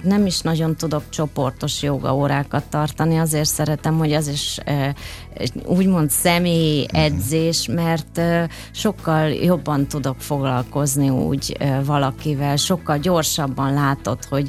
nem 0.04 0.26
is 0.26 0.40
nagyon 0.40 0.76
tudok 0.76 1.02
csoportos 1.08 1.82
jogaórákat 1.82 2.64
tartani, 2.64 3.18
azért 3.18 3.48
szeretem, 3.48 3.98
hogy 3.98 4.12
az 4.12 4.26
is 4.26 4.58
úgymond 5.66 6.10
személyi 6.10 6.88
mhm. 6.92 7.02
edzés, 7.02 7.66
mert 7.66 8.20
sokkal 8.72 9.28
jobban 9.28 9.86
tudok 9.86 10.20
foglalkozni 10.20 11.08
úgy 11.08 11.56
valakivel, 11.84 12.56
sokkal 12.56 12.98
gyorsabban 12.98 13.72
látod, 13.72 14.24
hogy 14.24 14.48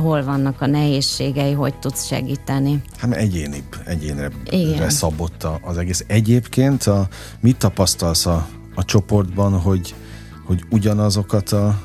hol 0.00 0.24
vannak 0.24 0.60
a 0.60 0.66
nehézségei, 0.66 1.52
hogy 1.52 1.74
tudsz 1.78 2.06
segíteni. 2.06 2.82
Hát 2.96 3.12
egyénibb, 3.12 3.76
egyénre 3.84 4.30
Igen. 4.50 4.90
szabott 4.90 5.46
az 5.62 5.76
egész. 5.76 6.04
Egyébként 6.06 6.82
a, 6.82 7.08
mit 7.40 7.56
tapasztalsz 7.56 8.26
a, 8.26 8.48
a 8.74 8.84
csoportban, 8.84 9.60
hogy, 9.60 9.94
hogy 10.46 10.64
ugyanazokat 10.70 11.52
a 11.52 11.80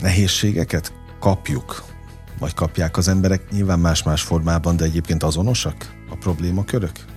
nehézségeket 0.00 0.92
kapjuk, 1.24 1.84
vagy 2.38 2.54
kapják 2.54 2.96
az 2.96 3.08
emberek, 3.08 3.50
nyilván 3.50 3.78
más-más 3.78 4.22
formában, 4.22 4.76
de 4.76 4.84
egyébként 4.84 5.22
azonosak 5.22 5.94
a 6.10 6.16
problémakörök? 6.16 7.13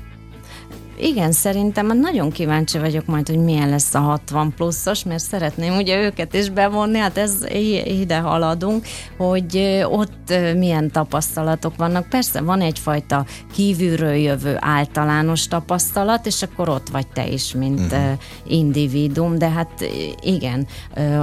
Igen, 0.99 1.31
szerintem 1.31 1.99
nagyon 1.99 2.31
kíváncsi 2.31 2.77
vagyok 2.77 3.05
majd, 3.05 3.27
hogy 3.27 3.37
milyen 3.37 3.69
lesz 3.69 3.93
a 3.93 3.99
60 3.99 4.53
pluszos, 4.53 5.03
mert 5.03 5.23
szeretném 5.23 5.75
ugye 5.75 6.01
őket 6.03 6.33
is 6.33 6.49
bevonni, 6.49 6.97
hát 6.97 7.17
ez 7.17 7.45
ide 7.83 8.19
haladunk, 8.19 8.85
hogy 9.17 9.83
ott 9.89 10.33
milyen 10.55 10.91
tapasztalatok 10.91 11.75
vannak. 11.75 12.09
Persze 12.09 12.41
van 12.41 12.61
egyfajta 12.61 13.25
kívülről 13.53 14.13
jövő 14.13 14.57
általános 14.59 15.47
tapasztalat, 15.47 16.25
és 16.25 16.41
akkor 16.41 16.69
ott 16.69 16.89
vagy 16.89 17.07
te 17.07 17.27
is, 17.27 17.53
mint 17.53 17.79
uh-huh. 17.79 18.11
individuum, 18.47 19.37
de 19.37 19.49
hát 19.49 19.85
igen, 20.21 20.67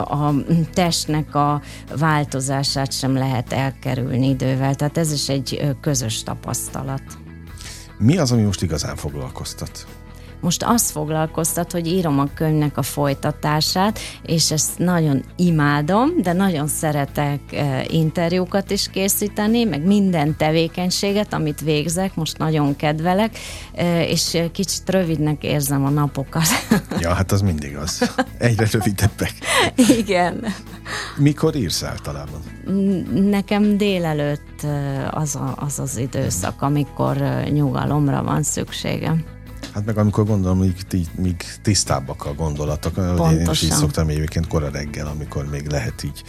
a 0.05 0.31
testnek 0.75 1.35
a 1.35 1.61
változását 1.99 2.93
sem 2.93 3.15
lehet 3.15 3.53
elkerülni 3.53 4.29
idővel, 4.29 4.75
tehát 4.75 4.99
ez 4.99 5.13
is 5.13 5.29
egy 5.29 5.77
közös 5.81 6.23
tapasztalat. 6.23 7.03
Mi 7.99 8.19
az, 8.19 8.33
ami 8.33 8.43
most 8.43 8.63
igazán 8.63 8.97
foglalkoztat? 8.97 9.87
Most 10.45 10.63
azt 10.63 10.91
foglalkoztat, 10.91 11.73
hogy 11.73 11.87
írom 11.87 12.19
a 12.19 12.29
könyvnek 12.35 12.77
a 12.79 12.83
folytatását, 12.83 13.99
és 14.23 14.51
ezt 14.51 14.79
nagyon 14.79 15.25
imádom, 15.37 16.23
de 16.23 16.33
nagyon 16.33 16.67
szeretek 16.67 17.41
e, 17.53 17.85
interjúkat 17.89 18.71
is 18.71 18.89
készíteni, 18.91 19.65
meg 19.65 19.87
minden 19.87 20.37
tevékenységet, 20.37 21.33
amit 21.33 21.61
végzek, 21.61 22.15
most 22.15 22.39
nagyon 22.39 22.77
kedvelek, 22.77 23.39
e, 23.75 24.07
és 24.07 24.39
kicsit 24.53 24.91
rövidnek 24.91 25.43
érzem 25.43 25.85
a 25.85 25.91
napokat. 25.91 26.47
Ja, 27.01 27.13
hát 27.13 27.33
az 27.33 27.41
mindig 27.41 27.77
az. 27.77 28.15
Egyre 28.39 28.67
rövidebbek. 28.73 29.33
Igen. 29.99 30.45
Mikor 31.17 31.55
írsz 31.55 31.83
általában? 31.83 32.41
Nekem 33.15 33.77
délelőtt 33.77 34.67
az 35.11 35.35
a, 35.35 35.55
az, 35.57 35.79
az 35.79 35.97
időszak, 35.97 36.63
amikor 36.63 37.17
nyugalomra 37.53 38.23
van 38.23 38.43
szükségem. 38.43 39.34
Hát 39.75 39.85
meg 39.85 39.99
amikor 39.99 40.25
gondolom, 40.25 40.63
így, 40.63 41.11
még 41.17 41.45
tisztábbak 41.63 42.27
a 42.27 42.35
gondolatok. 42.35 42.95
Pontosan. 42.95 43.39
Én 43.39 43.51
is 43.51 43.63
így 43.63 43.71
szoktam 43.71 44.09
egyébként 44.09 44.47
kora 44.47 44.71
reggel, 44.71 45.07
amikor 45.07 45.47
még 45.51 45.67
lehet 45.67 46.03
így 46.03 46.23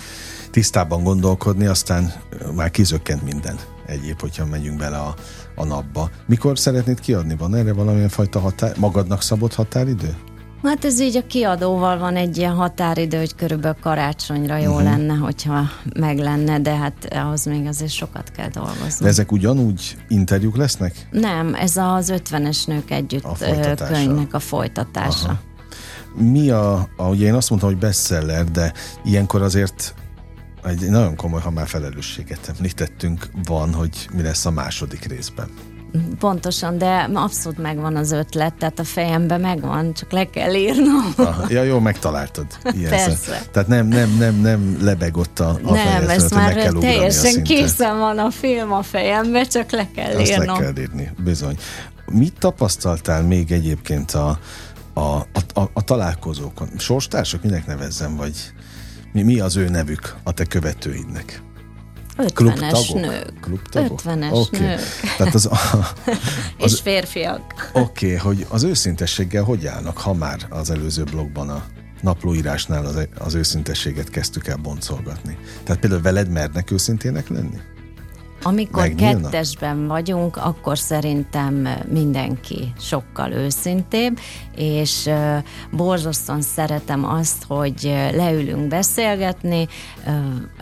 tisztában 0.51 1.03
gondolkodni, 1.03 1.65
aztán 1.65 2.13
már 2.55 2.71
kizökkent 2.71 3.23
minden 3.23 3.59
egyéb, 3.85 4.21
hogyha 4.21 4.45
megyünk 4.45 4.77
bele 4.77 4.97
a, 4.97 5.15
a 5.55 5.65
napba. 5.65 6.09
Mikor 6.25 6.59
szeretnéd 6.59 6.99
kiadni? 6.99 7.35
Van 7.35 7.55
erre 7.55 7.73
valamilyen 7.73 8.09
fajta 8.09 8.39
határ, 8.39 8.77
magadnak 8.77 9.21
szabott 9.21 9.53
határidő? 9.53 10.15
Hát 10.65 10.85
ez 10.85 10.99
így 10.99 11.17
a 11.17 11.27
kiadóval 11.27 11.97
van 11.97 12.15
egy 12.15 12.37
ilyen 12.37 12.53
határidő, 12.53 13.17
hogy 13.17 13.35
körülbelül 13.35 13.77
karácsonyra 13.81 14.57
jó 14.57 14.71
uh-huh. 14.71 14.83
lenne, 14.83 15.13
hogyha 15.13 15.61
meg 15.99 16.17
lenne, 16.17 16.59
de 16.59 16.75
hát 16.75 17.07
ahhoz 17.13 17.45
még 17.45 17.67
azért 17.67 17.91
sokat 17.91 18.31
kell 18.31 18.49
dolgozni. 18.49 19.03
De 19.03 19.07
ezek 19.07 19.31
ugyanúgy 19.31 19.97
interjúk 20.07 20.57
lesznek? 20.57 21.07
Nem, 21.11 21.53
ez 21.53 21.77
az 21.77 22.13
50-es 22.15 22.67
nők 22.67 22.91
együtt 22.91 23.23
a 23.23 23.85
könyvnek 23.87 24.33
a 24.33 24.39
folytatása. 24.39 25.25
Aha. 25.25 25.39
Mi 26.17 26.49
a, 26.49 26.87
a, 26.97 27.07
ugye 27.09 27.25
én 27.25 27.33
azt 27.33 27.49
mondtam, 27.49 27.71
hogy 27.71 27.79
bestseller, 27.79 28.43
de 28.43 28.73
ilyenkor 29.03 29.41
azért 29.41 29.93
egy 30.63 30.89
nagyon 30.89 31.15
komoly, 31.15 31.41
ha 31.41 31.49
már 31.49 31.67
felelősséget 31.67 32.53
említettünk, 32.57 33.29
van, 33.43 33.73
hogy 33.73 34.09
mi 34.13 34.21
lesz 34.21 34.45
a 34.45 34.51
második 34.51 35.05
részben. 35.05 35.49
Pontoson, 36.19 36.77
de 36.77 37.09
abszolút 37.13 37.57
megvan 37.57 37.95
az 37.95 38.11
ötlet, 38.11 38.53
tehát 38.53 38.79
a 38.79 38.83
fejemben 38.83 39.41
megvan, 39.41 39.93
csak 39.93 40.11
le 40.11 40.29
kell 40.29 40.53
írnom. 40.53 41.13
Ah, 41.17 41.51
ja, 41.51 41.63
jó, 41.63 41.79
megtaláltad. 41.79 42.45
Ilyen 42.73 42.89
Persze. 42.89 43.15
Szem. 43.15 43.41
Tehát 43.51 43.67
nem, 43.67 43.87
nem, 43.87 44.17
nem, 44.17 44.35
nem 44.35 44.77
lebegott 44.81 45.39
a, 45.39 45.59
a 45.63 45.71
Nem, 45.71 46.09
ez 46.09 46.31
már 46.31 46.53
kell 46.53 46.71
teljesen 46.71 47.43
készen 47.43 47.97
van 47.97 48.17
a 48.17 48.29
film 48.31 48.71
a 48.71 48.81
fejembe, 48.81 49.43
csak 49.43 49.71
le 49.71 49.87
kell 49.95 50.15
Azt 50.15 50.29
írnom. 50.29 50.59
le 50.59 50.63
kell 50.63 50.83
írni, 50.83 51.11
bizony. 51.23 51.57
Mit 52.05 52.33
tapasztaltál 52.39 53.23
még 53.23 53.51
egyébként 53.51 54.11
a, 54.11 54.39
a, 54.93 54.99
a, 54.99 55.25
a, 55.53 55.69
a 55.73 55.81
találkozókon? 55.81 56.69
Sorstársak, 56.77 57.43
minek 57.43 57.65
nevezzem, 57.65 58.15
vagy 58.15 58.53
mi, 59.13 59.21
mi 59.21 59.39
az 59.39 59.55
ő 59.55 59.69
nevük 59.69 60.15
a 60.23 60.31
te 60.31 60.45
követőidnek? 60.45 61.41
50-es 62.17 62.93
nők. 62.93 63.33
Klubtagok? 63.41 64.01
50-es 64.03 64.31
okay. 64.31 64.59
nők. 64.59 64.79
Tehát 65.17 65.33
az, 65.33 65.49
az, 66.57 66.73
És 66.73 66.79
férfiak. 66.79 67.71
Oké, 67.73 68.05
okay, 68.05 68.17
hogy 68.17 68.45
az 68.49 68.63
őszintességgel 68.63 69.43
hogy 69.43 69.65
állnak, 69.65 69.97
ha 69.97 70.13
már 70.13 70.39
az 70.49 70.69
előző 70.69 71.03
blogban 71.03 71.49
a 71.49 71.65
naplóírásnál 72.01 72.85
az, 72.85 73.07
az 73.17 73.33
őszintességet 73.33 74.09
kezdtük 74.09 74.47
el 74.47 74.57
boncolgatni. 74.57 75.37
Tehát 75.63 75.81
például 75.81 76.01
veled 76.01 76.29
mernek 76.29 76.71
őszintének 76.71 77.29
lenni? 77.29 77.57
Amikor 78.47 78.81
Megnyílnak? 78.81 79.21
kettesben 79.21 79.87
vagyunk, 79.87 80.37
akkor 80.37 80.77
szerintem 80.77 81.67
mindenki 81.87 82.73
sokkal 82.79 83.31
őszintébb, 83.31 84.19
és 84.55 85.09
borzasztóan 85.71 86.41
szeretem 86.41 87.05
azt, 87.05 87.43
hogy 87.47 87.93
leülünk 88.13 88.67
beszélgetni, 88.67 89.67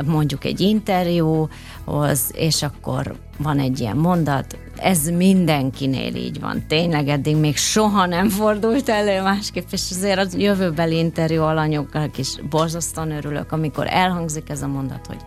mondjuk 0.05 0.43
egy 0.43 0.59
interjúhoz, 0.59 2.31
és 2.31 2.63
akkor 2.63 3.15
van 3.37 3.59
egy 3.59 3.79
ilyen 3.79 3.97
mondat, 3.97 4.57
ez 4.77 5.07
mindenkinél 5.07 6.15
így 6.15 6.39
van. 6.39 6.63
Tényleg 6.67 7.07
eddig 7.07 7.35
még 7.35 7.57
soha 7.57 8.05
nem 8.05 8.29
fordult 8.29 8.89
elő 8.89 9.21
másképp, 9.21 9.67
és 9.71 9.81
azért 9.91 10.19
az 10.19 10.37
jövőbeli 10.37 10.97
interjú 10.97 11.41
alanyokkal 11.41 12.09
is 12.15 12.35
borzasztóan 12.49 13.11
örülök, 13.11 13.51
amikor 13.51 13.87
elhangzik 13.89 14.49
ez 14.49 14.61
a 14.61 14.67
mondat, 14.67 15.07
hogy 15.07 15.19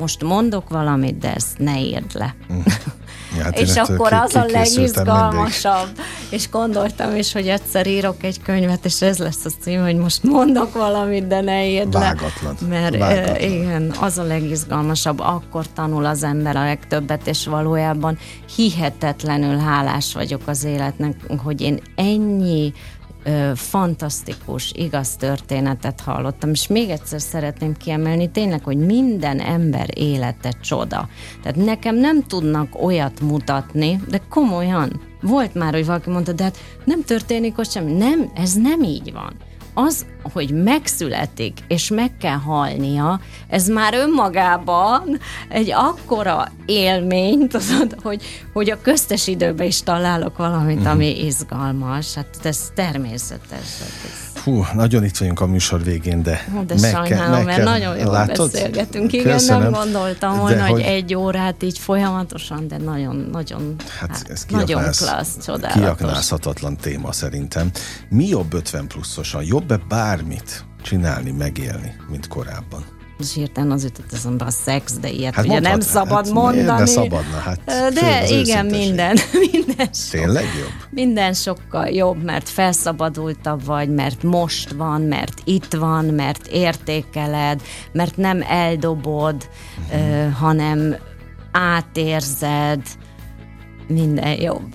most 0.00 0.22
mondok 0.22 0.68
valamit, 0.68 1.18
de 1.18 1.34
ezt 1.34 1.58
ne 1.58 1.80
írd 1.80 2.10
le. 2.14 2.34
Mm. 2.52 2.58
Ja, 3.36 3.42
hát 3.42 3.58
és 3.60 3.76
akkor 3.76 4.12
az 4.12 4.34
a 4.34 4.44
legizgalmasabb. 4.44 5.86
Mindig. 5.86 6.04
És 6.30 6.50
gondoltam 6.50 7.16
is, 7.16 7.32
hogy 7.32 7.48
egyszer 7.48 7.86
írok 7.86 8.22
egy 8.22 8.42
könyvet, 8.42 8.84
és 8.84 9.02
ez 9.02 9.18
lesz 9.18 9.44
a 9.44 9.50
cím, 9.60 9.82
hogy 9.82 9.96
most 9.96 10.22
mondok 10.22 10.72
valamit, 10.72 11.26
de 11.26 11.40
ne 11.40 11.66
írd 11.66 11.92
Vágatlan. 11.92 12.56
le. 12.60 12.66
Mert 12.68 12.96
Vágatlan. 12.96 13.50
igen, 13.50 13.94
az 14.00 14.18
a 14.18 14.22
legizgalmasabb. 14.22 15.18
Akkor 15.20 15.66
tanul 15.74 16.04
az 16.04 16.22
ember 16.22 16.56
a 16.56 16.64
legtöbbet, 16.64 17.26
és 17.26 17.46
valójában 17.46 18.18
hihetetlenül 18.56 19.58
hálás 19.58 20.14
vagyok 20.14 20.42
az 20.46 20.64
életnek, 20.64 21.14
hogy 21.44 21.60
én 21.60 21.80
ennyi 21.94 22.72
ö, 23.22 23.50
fantasztikus, 23.54 24.72
igaz 24.72 25.16
történetet 25.16 26.00
hallottam, 26.00 26.50
és 26.50 26.66
még 26.66 26.90
egyszer 26.90 27.20
szeretném 27.20 27.76
kiemelni 27.76 28.30
tényleg, 28.30 28.64
hogy 28.64 28.76
minden 28.76 29.40
ember 29.40 29.88
élete 29.94 30.52
csoda. 30.60 31.08
Tehát 31.42 31.56
nekem 31.58 31.96
nem 31.96 32.22
tudnak 32.22 32.82
olyat 32.82 33.20
mutatni, 33.20 34.00
de 34.08 34.20
komolyan. 34.28 35.00
Volt 35.20 35.54
már, 35.54 35.72
hogy 35.72 35.86
valaki 35.86 36.10
mondta, 36.10 36.32
de 36.32 36.42
hát 36.42 36.56
nem 36.84 37.04
történik 37.04 37.58
ott 37.58 37.70
semmi. 37.70 37.92
Nem, 37.92 38.30
ez 38.34 38.52
nem 38.54 38.82
így 38.82 39.12
van 39.12 39.32
az, 39.86 40.06
hogy 40.32 40.50
megszületik, 40.50 41.58
és 41.68 41.88
meg 41.88 42.16
kell 42.16 42.36
halnia, 42.36 43.20
ez 43.48 43.68
már 43.68 43.94
önmagában 43.94 45.18
egy 45.48 45.70
akkora 45.70 46.48
élmény, 46.66 47.48
tudod, 47.48 47.96
hogy, 48.02 48.22
hogy 48.52 48.70
a 48.70 48.80
köztes 48.82 49.26
időben 49.26 49.66
is 49.66 49.82
találok 49.82 50.36
valamit, 50.36 50.86
ami 50.86 51.24
izgalmas. 51.24 52.14
Hát 52.14 52.38
ez 52.42 52.70
természetes. 52.74 53.78
Hát 53.78 54.04
ez 54.04 54.29
Hú, 54.44 54.64
nagyon 54.74 55.04
itt 55.04 55.16
vagyunk 55.16 55.40
a 55.40 55.46
műsor 55.46 55.82
végén, 55.82 56.22
de, 56.22 56.44
Hú, 56.52 56.66
de 56.66 56.74
meg 56.80 56.90
sajnálom, 56.90 57.06
kell, 57.08 57.30
meg 57.30 57.44
mert 57.44 57.56
kell, 57.56 57.64
nagyon 57.64 57.98
jól 57.98 58.12
látod? 58.12 58.50
beszélgetünk. 58.50 59.12
Igen, 59.12 59.32
Köszönöm, 59.32 59.62
nem 59.62 59.72
gondoltam 59.72 60.38
volna, 60.38 60.62
hogy, 60.62 60.70
hogy 60.70 60.80
egy 60.80 61.14
órát 61.14 61.62
így 61.62 61.78
folyamatosan, 61.78 62.68
de 62.68 62.76
nagyon, 62.76 63.28
nagyon, 63.32 63.74
hát, 63.98 64.10
hát 64.10 64.30
ez 64.30 64.46
nagyon 64.48 64.82
klassz, 64.82 65.44
csodálatos. 65.44 65.82
Kiaknázhatatlan 65.82 66.76
téma 66.76 67.12
szerintem. 67.12 67.70
Mi 68.08 68.28
jobb 68.28 68.52
50 68.52 68.86
pluszosan? 68.86 69.42
Jobb-e 69.44 69.80
bármit 69.88 70.64
csinálni, 70.82 71.30
megélni, 71.30 71.96
mint 72.10 72.28
korábban? 72.28 72.98
És 73.20 73.34
hirtelen 73.34 73.70
az 73.70 73.82
jutott 73.82 74.12
eszembe 74.12 74.44
a 74.44 74.50
szex, 74.50 74.92
de 74.92 75.10
ilyet 75.10 75.34
hát 75.34 75.44
ugye 75.44 75.60
nem 75.60 75.80
szabad 75.80 76.24
hát, 76.24 76.34
mondani. 76.34 76.78
De 76.78 76.86
szabadna, 76.86 77.36
hát. 77.36 77.60
De 77.94 78.28
igen, 78.28 78.66
minden, 78.66 79.18
minden 79.52 79.88
sok, 79.92 80.20
Tényleg 80.20 80.44
jobb? 80.44 80.72
Minden 80.90 81.32
sokkal 81.32 81.88
jobb, 81.88 82.22
mert 82.22 82.48
felszabadultabb 82.48 83.64
vagy, 83.64 83.88
mert 83.88 84.22
most 84.22 84.72
van, 84.72 85.00
mert 85.00 85.40
itt 85.44 85.72
van, 85.72 86.04
mert 86.04 86.46
értékeled, 86.46 87.62
mert 87.92 88.16
nem 88.16 88.44
eldobod, 88.48 89.48
uh-huh. 89.90 90.26
uh, 90.26 90.32
hanem 90.32 90.96
átérzed, 91.52 92.82
minden 93.90 94.40
jobb. 94.40 94.74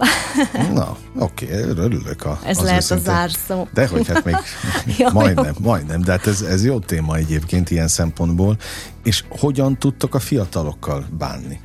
Na, 0.74 0.97
oké, 1.18 1.45
okay, 1.45 1.59
örülök 1.59 2.26
a, 2.26 2.39
Ez 2.45 2.57
az 2.57 2.63
lehet 2.63 2.82
őszinte. 2.82 3.11
a 3.11 3.13
zárszó. 3.13 3.68
De 3.74 3.88
hogy 3.88 4.07
hát 4.07 4.26
még 4.26 4.36
ja, 4.97 5.09
majdnem, 5.13 5.45
jó. 5.45 5.51
majdnem, 5.59 6.01
de 6.01 6.11
hát 6.11 6.28
ez, 6.28 6.41
ez 6.41 6.66
jó 6.66 6.80
téma 6.80 7.16
egyébként 7.16 7.70
ilyen 7.70 7.88
szempontból. 7.88 8.57
És 9.03 9.24
hogyan 9.30 9.78
tudtok 9.78 10.16
a 10.16 10.20
fiatalokkal 10.20 11.05
bánni? 11.18 11.59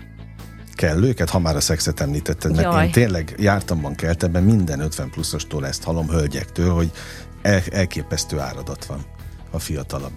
kell 0.75 1.03
őket, 1.05 1.31
ha 1.31 1.39
már 1.39 1.57
a 1.57 1.61
szexet 1.61 2.01
említetted, 2.01 2.51
mert 2.51 2.73
Jaj. 2.73 2.85
én 2.85 2.91
tényleg 2.93 3.35
jártam 3.39 3.81
van 3.81 3.95
kelteben, 3.95 4.43
minden 4.43 4.81
50 4.81 5.11
pluszostól 5.11 5.67
ezt 5.67 5.83
hallom 5.83 6.09
hölgyektől, 6.09 6.73
hogy 6.73 6.91
el, 7.43 7.63
elképesztő 7.71 8.39
áradat 8.39 8.85
van 8.85 9.01
a 9.51 9.59
fiatalabb 9.59 10.13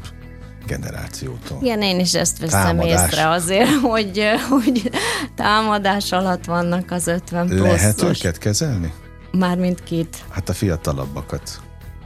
generációtól. 0.68 1.57
Igen, 1.61 1.82
én 1.82 1.99
is 1.99 2.14
ezt 2.14 2.39
veszem 2.39 2.64
támadás. 2.64 3.11
észre 3.11 3.30
azért, 3.30 3.70
hogy, 3.91 4.24
hogy 4.49 4.91
támadás 5.36 6.11
alatt 6.11 6.45
vannak 6.45 6.91
az 6.91 7.07
50 7.07 7.47
pluszos. 7.47 7.68
Lehet 7.68 8.01
őket 8.01 8.38
kezelni? 8.38 8.93
Mármint 9.32 9.84
kit? 9.84 10.18
Hát 10.30 10.49
a 10.49 10.53
fiatalabbakat. 10.53 11.61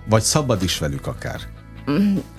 Vagy 0.10 0.22
szabad 0.22 0.64
is 0.64 0.78
velük 0.78 1.08
akár. 1.08 1.40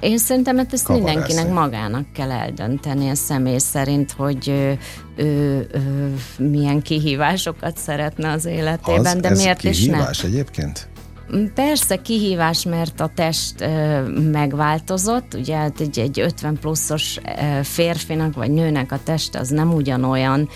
Én 0.01 0.19
szerintem 0.19 0.57
hát 0.57 0.73
ezt 0.73 0.85
Kavarászni. 0.85 1.15
mindenkinek 1.15 1.53
magának 1.53 2.13
kell 2.13 2.31
eldönteni 2.31 3.09
a 3.09 3.15
személy 3.15 3.59
szerint, 3.59 4.13
hogy 4.13 4.49
ő, 4.49 4.79
ő, 5.17 5.67
ő 5.73 6.15
milyen 6.39 6.83
kihívásokat 6.83 7.77
szeretne 7.77 8.31
az 8.31 8.45
életében, 8.45 9.17
az, 9.17 9.21
de 9.21 9.31
miért 9.31 9.65
is 9.65 9.85
ne? 9.85 9.93
kihívás 9.93 10.25
egyébként? 10.25 10.89
Persze 11.55 11.97
kihívás, 11.97 12.65
mert 12.65 13.01
a 13.01 13.11
test 13.15 13.69
megváltozott, 14.33 15.35
ugye 15.35 15.57
hát 15.57 15.81
egy, 15.81 15.99
egy 15.99 16.21
50 16.21 16.59
pluszos 16.59 17.19
férfinak 17.63 18.35
vagy 18.35 18.51
nőnek 18.51 18.93
a 18.93 18.99
teste 19.05 19.39
az 19.39 19.49
nem 19.49 19.75
ugyanolyan, 19.75 20.49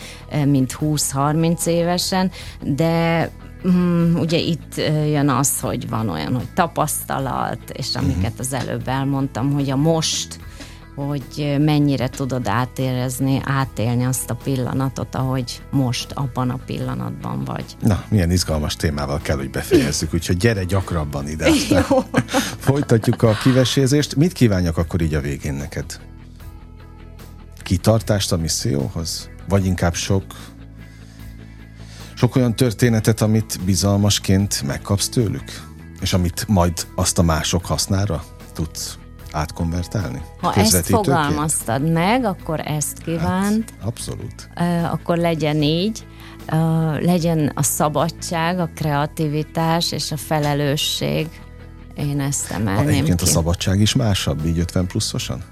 mint 0.45 0.77
20-30 0.81 1.67
évesen, 1.67 2.31
de 2.61 3.31
Mm, 3.69 4.15
ugye 4.17 4.39
itt 4.39 4.77
jön 5.07 5.29
az, 5.29 5.61
hogy 5.61 5.89
van 5.89 6.09
olyan, 6.09 6.35
hogy 6.35 6.49
tapasztalat, 6.55 7.71
és 7.73 7.95
amiket 7.95 8.39
az 8.39 8.53
előbb 8.53 8.89
elmondtam, 8.89 9.53
hogy 9.53 9.71
a 9.71 9.77
most 9.77 10.41
hogy 10.95 11.57
mennyire 11.61 12.09
tudod 12.09 12.49
átérezni, 12.49 13.41
átélni 13.45 14.05
azt 14.05 14.31
a 14.31 14.35
pillanatot, 14.35 15.15
ahogy 15.15 15.63
most 15.71 16.13
abban 16.13 16.51
a 16.51 16.59
pillanatban 16.67 17.45
vagy. 17.45 17.65
Na, 17.81 18.05
milyen 18.09 18.31
izgalmas 18.31 18.77
témával 18.77 19.21
kell, 19.23 19.37
hogy 19.37 19.51
befejezzük, 19.51 20.15
úgyhogy 20.15 20.37
gyere 20.37 20.65
gyakrabban 20.65 21.29
ide. 21.29 21.49
Jó. 21.89 21.99
Folytatjuk 22.69 23.23
a 23.23 23.33
kivesézést. 23.43 24.17
Mit 24.17 24.33
kívánjak 24.33 24.77
akkor 24.77 25.01
így 25.01 25.15
a 25.15 25.21
végén 25.21 25.55
neked? 25.55 26.01
Kitartást 27.63 28.33
a 28.33 28.37
misszióhoz? 28.37 29.31
Vagy 29.49 29.67
inkább 29.67 29.95
sok 29.95 30.25
sok 32.15 32.37
olyan 32.37 32.57
történetet, 32.57 33.21
amit 33.21 33.61
bizalmasként 33.65 34.63
megkapsz 34.67 35.09
tőlük? 35.09 35.71
És 36.01 36.13
amit 36.13 36.45
majd 36.49 36.87
azt 36.95 37.19
a 37.19 37.23
mások 37.23 37.67
hasznára 37.67 38.25
tudsz 38.53 38.99
átkonvertálni? 39.33 40.23
Ha 40.41 40.55
ezt 40.55 40.87
fogalmaztad 40.87 41.93
meg, 41.93 42.25
akkor 42.25 42.61
ezt 42.65 42.99
kívánt. 42.99 43.71
Hát, 43.71 43.87
abszolút. 43.89 44.49
Akkor 44.91 45.17
legyen 45.17 45.63
így. 45.63 46.07
Legyen 47.01 47.53
a 47.55 47.63
szabadság, 47.63 48.59
a 48.59 48.71
kreativitás 48.75 49.93
és 49.93 50.13
a 50.13 50.17
felelősség. 50.17 51.29
Én 51.95 52.21
ezt 52.21 52.51
emelném 52.51 52.89
Egyébként 52.89 53.19
ki. 53.19 53.25
a 53.25 53.27
szabadság 53.27 53.81
is 53.81 53.95
másabb, 53.95 54.47
így 54.47 54.59
50 54.59 54.87
pluszosan? 54.87 55.43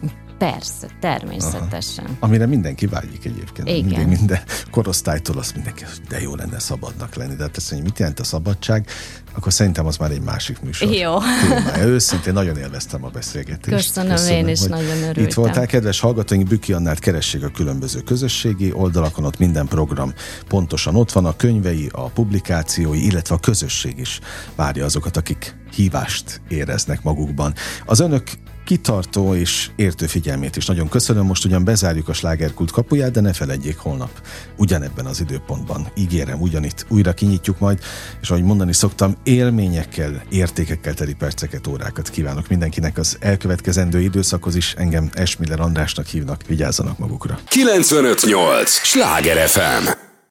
Persze, 0.40 0.86
természetesen. 1.00 2.04
Aha. 2.04 2.16
Amire 2.20 2.46
mindenki 2.46 2.86
vágyik 2.86 3.24
egyébként. 3.24 3.68
Igen. 3.68 3.84
Minden, 3.84 4.08
minden 4.08 4.40
korosztálytól 4.70 5.38
azt 5.38 5.54
mindenki, 5.54 5.84
de 6.08 6.20
jó 6.20 6.34
lenne 6.34 6.58
szabadnak 6.58 7.14
lenni. 7.14 7.34
De 7.34 7.42
hát 7.42 7.56
ezt 7.56 7.70
mondja, 7.70 7.88
mit 7.88 7.98
jelent 7.98 8.20
a 8.20 8.24
szabadság? 8.24 8.86
Akkor 9.32 9.52
szerintem 9.52 9.86
az 9.86 9.96
már 9.96 10.10
egy 10.10 10.20
másik 10.20 10.60
műsor. 10.60 10.92
Jó. 10.92 11.18
Témája. 11.18 11.84
Őszintén 11.84 12.32
nagyon 12.32 12.56
élveztem 12.56 13.04
a 13.04 13.08
beszélgetést. 13.08 13.86
Köszönöm, 13.86 14.10
Köszönöm 14.10 14.38
én 14.38 14.48
is 14.48 14.60
nagyon 14.60 14.96
örültem. 14.96 15.24
Itt 15.24 15.32
voltál, 15.32 15.66
kedves 15.66 16.00
hallgatóink, 16.00 16.48
Büki 16.48 16.72
Annát 16.72 16.98
keressék 16.98 17.44
a 17.44 17.48
különböző 17.48 18.00
közösségi 18.00 18.72
oldalakon, 18.72 19.24
ott 19.24 19.38
minden 19.38 19.66
program 19.66 20.12
pontosan 20.48 20.96
ott 20.96 21.12
van, 21.12 21.24
a 21.24 21.36
könyvei, 21.36 21.88
a 21.92 22.08
publikációi, 22.08 23.04
illetve 23.04 23.34
a 23.34 23.38
közösség 23.38 23.98
is 23.98 24.20
várja 24.56 24.84
azokat, 24.84 25.16
akik 25.16 25.56
hívást 25.74 26.40
éreznek 26.48 27.02
magukban. 27.02 27.54
Az 27.86 28.00
önök 28.00 28.22
kitartó 28.70 29.34
és 29.34 29.70
értő 29.76 30.06
figyelmét 30.06 30.56
is 30.56 30.66
nagyon 30.66 30.88
köszönöm. 30.88 31.26
Most 31.26 31.44
ugyan 31.44 31.64
bezárjuk 31.64 32.08
a 32.08 32.12
slágerkult 32.12 32.70
kapuját, 32.70 33.10
de 33.10 33.20
ne 33.20 33.32
felejtjék 33.32 33.78
holnap 33.78 34.10
ugyanebben 34.56 35.06
az 35.06 35.20
időpontban. 35.20 35.86
Ígérem, 35.94 36.40
ugyanitt 36.40 36.86
újra 36.88 37.12
kinyitjuk 37.12 37.58
majd, 37.58 37.78
és 38.20 38.30
ahogy 38.30 38.42
mondani 38.42 38.72
szoktam, 38.72 39.16
élményekkel, 39.22 40.22
értékekkel 40.28 40.94
teli 40.94 41.14
perceket, 41.14 41.66
órákat 41.66 42.10
kívánok 42.10 42.48
mindenkinek 42.48 42.98
az 42.98 43.16
elkövetkezendő 43.20 44.00
időszakhoz 44.00 44.54
is. 44.54 44.74
Engem 44.76 45.10
Esmiller 45.14 45.60
Andrásnak 45.60 46.06
hívnak, 46.06 46.42
vigyázzanak 46.46 46.98
magukra. 46.98 47.38
958! 47.48 48.70
Sláger 48.70 49.48
FM! 49.48 50.09